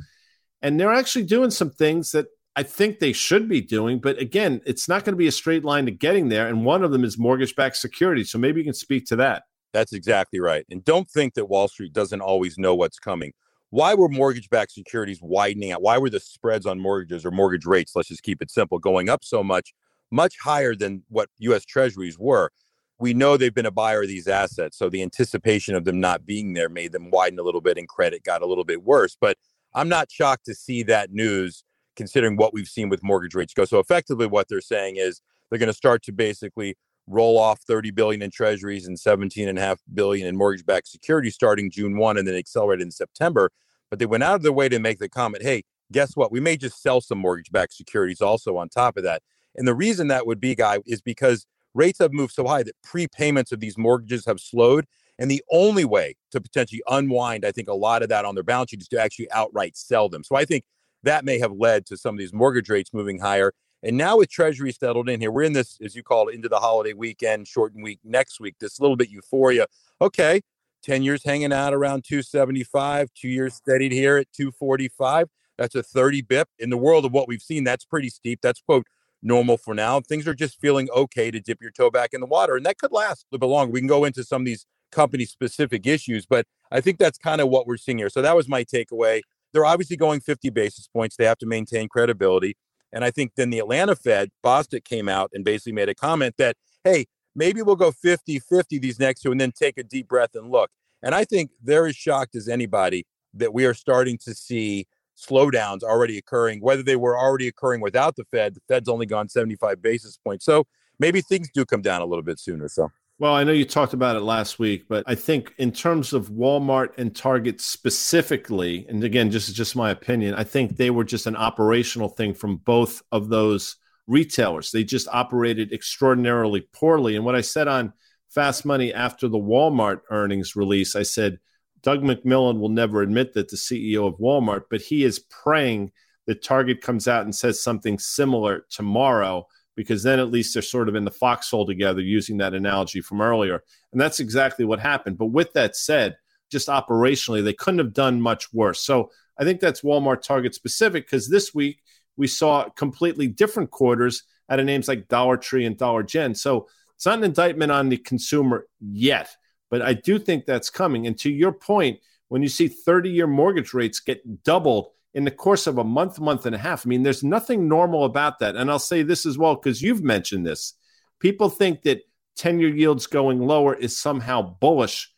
and 0.62 0.78
they're 0.78 0.92
actually 0.92 1.24
doing 1.24 1.50
some 1.50 1.70
things 1.70 2.12
that 2.12 2.26
I 2.56 2.64
think 2.64 2.98
they 2.98 3.12
should 3.12 3.48
be 3.48 3.60
doing. 3.60 4.00
But 4.00 4.18
again, 4.18 4.60
it's 4.66 4.88
not 4.88 5.04
going 5.04 5.12
to 5.12 5.18
be 5.18 5.28
a 5.28 5.32
straight 5.32 5.64
line 5.64 5.84
to 5.86 5.92
getting 5.92 6.28
there. 6.28 6.48
And 6.48 6.64
one 6.64 6.82
of 6.82 6.90
them 6.90 7.04
is 7.04 7.16
mortgage 7.16 7.54
backed 7.54 7.76
security. 7.76 8.24
So 8.24 8.36
maybe 8.36 8.60
you 8.60 8.64
can 8.64 8.74
speak 8.74 9.06
to 9.06 9.16
that. 9.16 9.44
That's 9.72 9.92
exactly 9.92 10.40
right. 10.40 10.64
And 10.70 10.84
don't 10.84 11.08
think 11.08 11.34
that 11.34 11.46
Wall 11.46 11.68
Street 11.68 11.92
doesn't 11.92 12.20
always 12.20 12.58
know 12.58 12.74
what's 12.74 12.98
coming. 12.98 13.32
Why 13.70 13.94
were 13.94 14.08
mortgage 14.08 14.48
backed 14.50 14.72
securities 14.72 15.20
widening 15.22 15.72
out? 15.72 15.82
Why 15.82 15.98
were 15.98 16.10
the 16.10 16.20
spreads 16.20 16.66
on 16.66 16.80
mortgages 16.80 17.24
or 17.24 17.30
mortgage 17.30 17.66
rates, 17.66 17.94
let's 17.94 18.08
just 18.08 18.22
keep 18.22 18.40
it 18.40 18.50
simple, 18.50 18.78
going 18.78 19.08
up 19.08 19.24
so 19.24 19.44
much, 19.44 19.74
much 20.10 20.36
higher 20.42 20.74
than 20.74 21.04
what 21.08 21.28
US 21.38 21.64
Treasuries 21.64 22.18
were? 22.18 22.50
We 22.98 23.14
know 23.14 23.36
they've 23.36 23.54
been 23.54 23.66
a 23.66 23.70
buyer 23.70 24.02
of 24.02 24.08
these 24.08 24.26
assets. 24.26 24.76
So 24.76 24.88
the 24.88 25.02
anticipation 25.02 25.76
of 25.76 25.84
them 25.84 26.00
not 26.00 26.26
being 26.26 26.54
there 26.54 26.68
made 26.68 26.92
them 26.92 27.10
widen 27.10 27.38
a 27.38 27.42
little 27.42 27.60
bit 27.60 27.78
and 27.78 27.86
credit 27.86 28.24
got 28.24 28.42
a 28.42 28.46
little 28.46 28.64
bit 28.64 28.82
worse. 28.82 29.16
But 29.20 29.36
I'm 29.74 29.88
not 29.88 30.10
shocked 30.10 30.44
to 30.46 30.54
see 30.54 30.82
that 30.84 31.12
news 31.12 31.64
considering 31.96 32.36
what 32.36 32.54
we've 32.54 32.68
seen 32.68 32.88
with 32.88 33.02
mortgage 33.02 33.34
rates 33.34 33.52
go. 33.52 33.64
So 33.64 33.78
effectively 33.78 34.26
what 34.26 34.48
they're 34.48 34.60
saying 34.60 34.96
is 34.96 35.20
they're 35.50 35.58
going 35.58 35.68
to 35.68 35.74
start 35.74 36.02
to 36.04 36.12
basically 36.12 36.76
roll 37.06 37.38
off 37.38 37.60
30 37.60 37.90
billion 37.90 38.22
in 38.22 38.30
treasuries 38.30 38.86
and 38.86 38.98
17 38.98 39.48
and 39.48 39.58
a 39.58 39.60
half 39.60 39.80
billion 39.92 40.26
in 40.26 40.36
mortgage 40.36 40.64
backed 40.64 40.88
securities 40.88 41.34
starting 41.34 41.70
June 41.70 41.96
1 41.96 42.18
and 42.18 42.28
then 42.28 42.34
accelerate 42.34 42.80
in 42.80 42.90
September. 42.90 43.50
But 43.90 43.98
they 43.98 44.06
went 44.06 44.22
out 44.22 44.36
of 44.36 44.42
their 44.42 44.52
way 44.52 44.68
to 44.68 44.78
make 44.78 44.98
the 44.98 45.08
comment, 45.08 45.42
hey, 45.42 45.62
guess 45.90 46.16
what? 46.16 46.30
We 46.30 46.40
may 46.40 46.56
just 46.56 46.82
sell 46.82 47.00
some 47.00 47.18
mortgage 47.18 47.50
backed 47.50 47.72
securities 47.72 48.20
also 48.20 48.56
on 48.56 48.68
top 48.68 48.96
of 48.96 49.02
that. 49.04 49.22
And 49.56 49.66
the 49.66 49.74
reason 49.74 50.08
that 50.08 50.26
would 50.26 50.40
be, 50.40 50.54
Guy, 50.54 50.78
is 50.86 51.00
because 51.00 51.46
rates 51.74 51.98
have 51.98 52.12
moved 52.12 52.34
so 52.34 52.46
high 52.46 52.62
that 52.62 52.76
prepayments 52.86 53.52
of 53.52 53.60
these 53.60 53.78
mortgages 53.78 54.24
have 54.26 54.40
slowed. 54.40 54.86
And 55.18 55.30
the 55.30 55.42
only 55.50 55.84
way 55.84 56.14
to 56.30 56.40
potentially 56.40 56.82
unwind, 56.88 57.44
I 57.44 57.52
think, 57.52 57.68
a 57.68 57.74
lot 57.74 58.02
of 58.02 58.08
that 58.10 58.24
on 58.24 58.34
their 58.34 58.44
balance 58.44 58.70
sheet 58.70 58.80
is 58.80 58.88
to 58.88 59.00
actually 59.00 59.30
outright 59.32 59.76
sell 59.76 60.08
them. 60.08 60.22
So 60.22 60.36
I 60.36 60.44
think 60.44 60.64
that 61.02 61.24
may 61.24 61.38
have 61.38 61.52
led 61.52 61.86
to 61.86 61.96
some 61.96 62.14
of 62.14 62.18
these 62.18 62.32
mortgage 62.32 62.68
rates 62.68 62.92
moving 62.92 63.18
higher. 63.18 63.52
And 63.82 63.96
now 63.96 64.18
with 64.18 64.30
Treasury 64.30 64.72
settled 64.72 65.08
in 65.08 65.20
here, 65.20 65.30
we're 65.30 65.42
in 65.42 65.52
this, 65.52 65.78
as 65.84 65.94
you 65.94 66.02
call 66.02 66.28
it, 66.28 66.34
into 66.34 66.48
the 66.48 66.58
holiday 66.58 66.92
weekend, 66.92 67.46
shortened 67.46 67.82
week 67.82 68.00
next 68.04 68.40
week, 68.40 68.56
this 68.60 68.80
little 68.80 68.96
bit 68.96 69.10
euphoria. 69.10 69.66
Okay, 70.00 70.40
10 70.82 71.02
years 71.02 71.24
hanging 71.24 71.52
out 71.52 71.74
around 71.74 72.04
275, 72.04 73.08
two 73.14 73.28
years 73.28 73.54
steadied 73.54 73.92
here 73.92 74.16
at 74.16 74.32
245. 74.32 75.28
That's 75.56 75.74
a 75.74 75.82
30 75.82 76.22
bip. 76.22 76.48
In 76.58 76.70
the 76.70 76.76
world 76.76 77.04
of 77.04 77.12
what 77.12 77.28
we've 77.28 77.42
seen, 77.42 77.64
that's 77.64 77.84
pretty 77.84 78.10
steep. 78.10 78.40
That's 78.42 78.60
quote 78.60 78.86
normal 79.22 79.56
for 79.56 79.74
now. 79.74 80.00
Things 80.00 80.26
are 80.28 80.34
just 80.34 80.60
feeling 80.60 80.88
okay 80.90 81.30
to 81.30 81.40
dip 81.40 81.60
your 81.60 81.72
toe 81.72 81.90
back 81.90 82.10
in 82.12 82.20
the 82.20 82.26
water. 82.26 82.56
And 82.56 82.64
that 82.66 82.78
could 82.78 82.92
last 82.92 83.22
a 83.22 83.26
little 83.32 83.46
bit 83.46 83.52
longer. 83.52 83.72
We 83.72 83.80
can 83.80 83.88
go 83.88 84.04
into 84.04 84.22
some 84.22 84.42
of 84.42 84.46
these 84.46 84.66
company 84.90 85.24
specific 85.24 85.86
issues, 85.86 86.26
but 86.26 86.46
I 86.70 86.80
think 86.80 86.98
that's 86.98 87.18
kind 87.18 87.40
of 87.40 87.48
what 87.48 87.66
we're 87.66 87.76
seeing 87.76 87.98
here. 87.98 88.10
So 88.10 88.22
that 88.22 88.36
was 88.36 88.48
my 88.48 88.64
takeaway 88.64 89.22
they're 89.52 89.66
obviously 89.66 89.96
going 89.96 90.20
50 90.20 90.50
basis 90.50 90.88
points. 90.88 91.16
They 91.16 91.24
have 91.24 91.38
to 91.38 91.46
maintain 91.46 91.88
credibility. 91.88 92.56
And 92.92 93.04
I 93.04 93.10
think 93.10 93.32
then 93.36 93.50
the 93.50 93.58
Atlanta 93.58 93.94
Fed, 93.94 94.30
Bostic 94.44 94.84
came 94.84 95.08
out 95.08 95.30
and 95.32 95.44
basically 95.44 95.72
made 95.72 95.88
a 95.88 95.94
comment 95.94 96.34
that, 96.38 96.56
hey, 96.84 97.06
maybe 97.34 97.62
we'll 97.62 97.76
go 97.76 97.90
50 97.90 98.38
50 98.38 98.78
these 98.78 98.98
next 98.98 99.20
two 99.20 99.32
and 99.32 99.40
then 99.40 99.52
take 99.52 99.78
a 99.78 99.82
deep 99.82 100.08
breath 100.08 100.34
and 100.34 100.50
look. 100.50 100.70
And 101.02 101.14
I 101.14 101.24
think 101.24 101.50
they're 101.62 101.86
as 101.86 101.96
shocked 101.96 102.34
as 102.34 102.48
anybody 102.48 103.06
that 103.34 103.52
we 103.52 103.66
are 103.66 103.74
starting 103.74 104.18
to 104.18 104.34
see 104.34 104.86
slowdowns 105.16 105.82
already 105.82 106.16
occurring, 106.16 106.60
whether 106.60 106.82
they 106.82 106.96
were 106.96 107.18
already 107.18 107.46
occurring 107.46 107.80
without 107.80 108.16
the 108.16 108.24
Fed. 108.24 108.54
The 108.54 108.60
Fed's 108.68 108.88
only 108.88 109.06
gone 109.06 109.28
75 109.28 109.82
basis 109.82 110.16
points. 110.16 110.44
So 110.44 110.66
maybe 110.98 111.20
things 111.20 111.50
do 111.52 111.64
come 111.64 111.82
down 111.82 112.00
a 112.00 112.06
little 112.06 112.22
bit 112.22 112.38
sooner. 112.38 112.68
So. 112.68 112.90
Well, 113.20 113.34
I 113.34 113.42
know 113.42 113.50
you 113.50 113.64
talked 113.64 113.94
about 113.94 114.14
it 114.14 114.20
last 114.20 114.60
week, 114.60 114.86
but 114.88 115.02
I 115.08 115.16
think 115.16 115.52
in 115.58 115.72
terms 115.72 116.12
of 116.12 116.30
Walmart 116.30 116.90
and 116.98 117.14
Target 117.14 117.60
specifically, 117.60 118.86
and 118.88 119.02
again, 119.02 119.32
just 119.32 119.52
just 119.56 119.74
my 119.74 119.90
opinion, 119.90 120.34
I 120.34 120.44
think 120.44 120.76
they 120.76 120.90
were 120.90 121.02
just 121.02 121.26
an 121.26 121.34
operational 121.34 122.10
thing 122.10 122.32
from 122.32 122.58
both 122.58 123.02
of 123.10 123.28
those 123.28 123.74
retailers. 124.06 124.70
They 124.70 124.84
just 124.84 125.08
operated 125.08 125.72
extraordinarily 125.72 126.60
poorly. 126.72 127.16
And 127.16 127.24
what 127.24 127.34
I 127.34 127.40
said 127.40 127.66
on 127.66 127.92
Fast 128.28 128.64
Money 128.64 128.94
after 128.94 129.26
the 129.26 129.36
Walmart 129.36 130.02
earnings 130.10 130.54
release, 130.54 130.94
I 130.94 131.02
said 131.02 131.40
Doug 131.82 132.02
McMillan 132.02 132.60
will 132.60 132.68
never 132.68 133.02
admit 133.02 133.32
that 133.34 133.48
the 133.48 133.56
CEO 133.56 134.06
of 134.06 134.20
Walmart, 134.20 134.64
but 134.70 134.80
he 134.80 135.02
is 135.02 135.18
praying 135.18 135.90
that 136.28 136.44
Target 136.44 136.82
comes 136.82 137.08
out 137.08 137.24
and 137.24 137.34
says 137.34 137.60
something 137.60 137.98
similar 137.98 138.64
tomorrow 138.70 139.48
because 139.78 140.02
then 140.02 140.18
at 140.18 140.32
least 140.32 140.52
they're 140.52 140.60
sort 140.60 140.88
of 140.88 140.96
in 140.96 141.04
the 141.04 141.10
foxhole 141.12 141.64
together, 141.64 142.00
using 142.00 142.38
that 142.38 142.52
analogy 142.52 143.00
from 143.00 143.20
earlier. 143.20 143.62
And 143.92 144.00
that's 144.00 144.18
exactly 144.18 144.64
what 144.64 144.80
happened. 144.80 145.16
But 145.16 145.26
with 145.26 145.52
that 145.52 145.76
said, 145.76 146.16
just 146.50 146.66
operationally, 146.66 147.44
they 147.44 147.52
couldn't 147.52 147.78
have 147.78 147.92
done 147.92 148.20
much 148.20 148.52
worse. 148.52 148.80
So 148.80 149.12
I 149.38 149.44
think 149.44 149.60
that's 149.60 149.82
Walmart 149.82 150.22
Target 150.22 150.56
specific 150.56 151.06
because 151.06 151.28
this 151.28 151.54
week 151.54 151.80
we 152.16 152.26
saw 152.26 152.68
completely 152.70 153.28
different 153.28 153.70
quarters 153.70 154.24
out 154.50 154.58
of 154.58 154.66
names 154.66 154.88
like 154.88 155.06
Dollar 155.06 155.36
Tree 155.36 155.64
and 155.64 155.78
Dollar 155.78 156.02
Gen. 156.02 156.34
So 156.34 156.66
it's 156.96 157.06
not 157.06 157.18
an 157.18 157.24
indictment 157.24 157.70
on 157.70 157.88
the 157.88 157.98
consumer 157.98 158.66
yet, 158.80 159.30
but 159.70 159.80
I 159.80 159.92
do 159.92 160.18
think 160.18 160.44
that's 160.44 160.70
coming. 160.70 161.06
And 161.06 161.16
to 161.20 161.30
your 161.30 161.52
point, 161.52 162.00
when 162.30 162.42
you 162.42 162.48
see 162.48 162.66
30 162.66 163.10
year 163.10 163.28
mortgage 163.28 163.74
rates 163.74 164.00
get 164.00 164.42
doubled 164.42 164.88
in 165.14 165.24
the 165.24 165.30
course 165.30 165.66
of 165.66 165.78
a 165.78 165.84
month, 165.84 166.20
month 166.20 166.46
and 166.46 166.54
a 166.54 166.58
half, 166.58 166.86
I 166.86 166.88
mean, 166.88 167.02
there's 167.02 167.24
nothing 167.24 167.68
normal 167.68 168.04
about 168.04 168.38
that. 168.40 168.56
And 168.56 168.70
I'll 168.70 168.78
say 168.78 169.02
this 169.02 169.26
as 169.26 169.38
well, 169.38 169.54
because 169.54 169.82
you've 169.82 170.02
mentioned 170.02 170.46
this. 170.46 170.74
People 171.20 171.48
think 171.48 171.82
that 171.82 172.02
10 172.36 172.60
year 172.60 172.74
yields 172.74 173.06
going 173.06 173.40
lower 173.40 173.74
is 173.74 173.96
somehow 173.96 174.42
bullish 174.60 175.10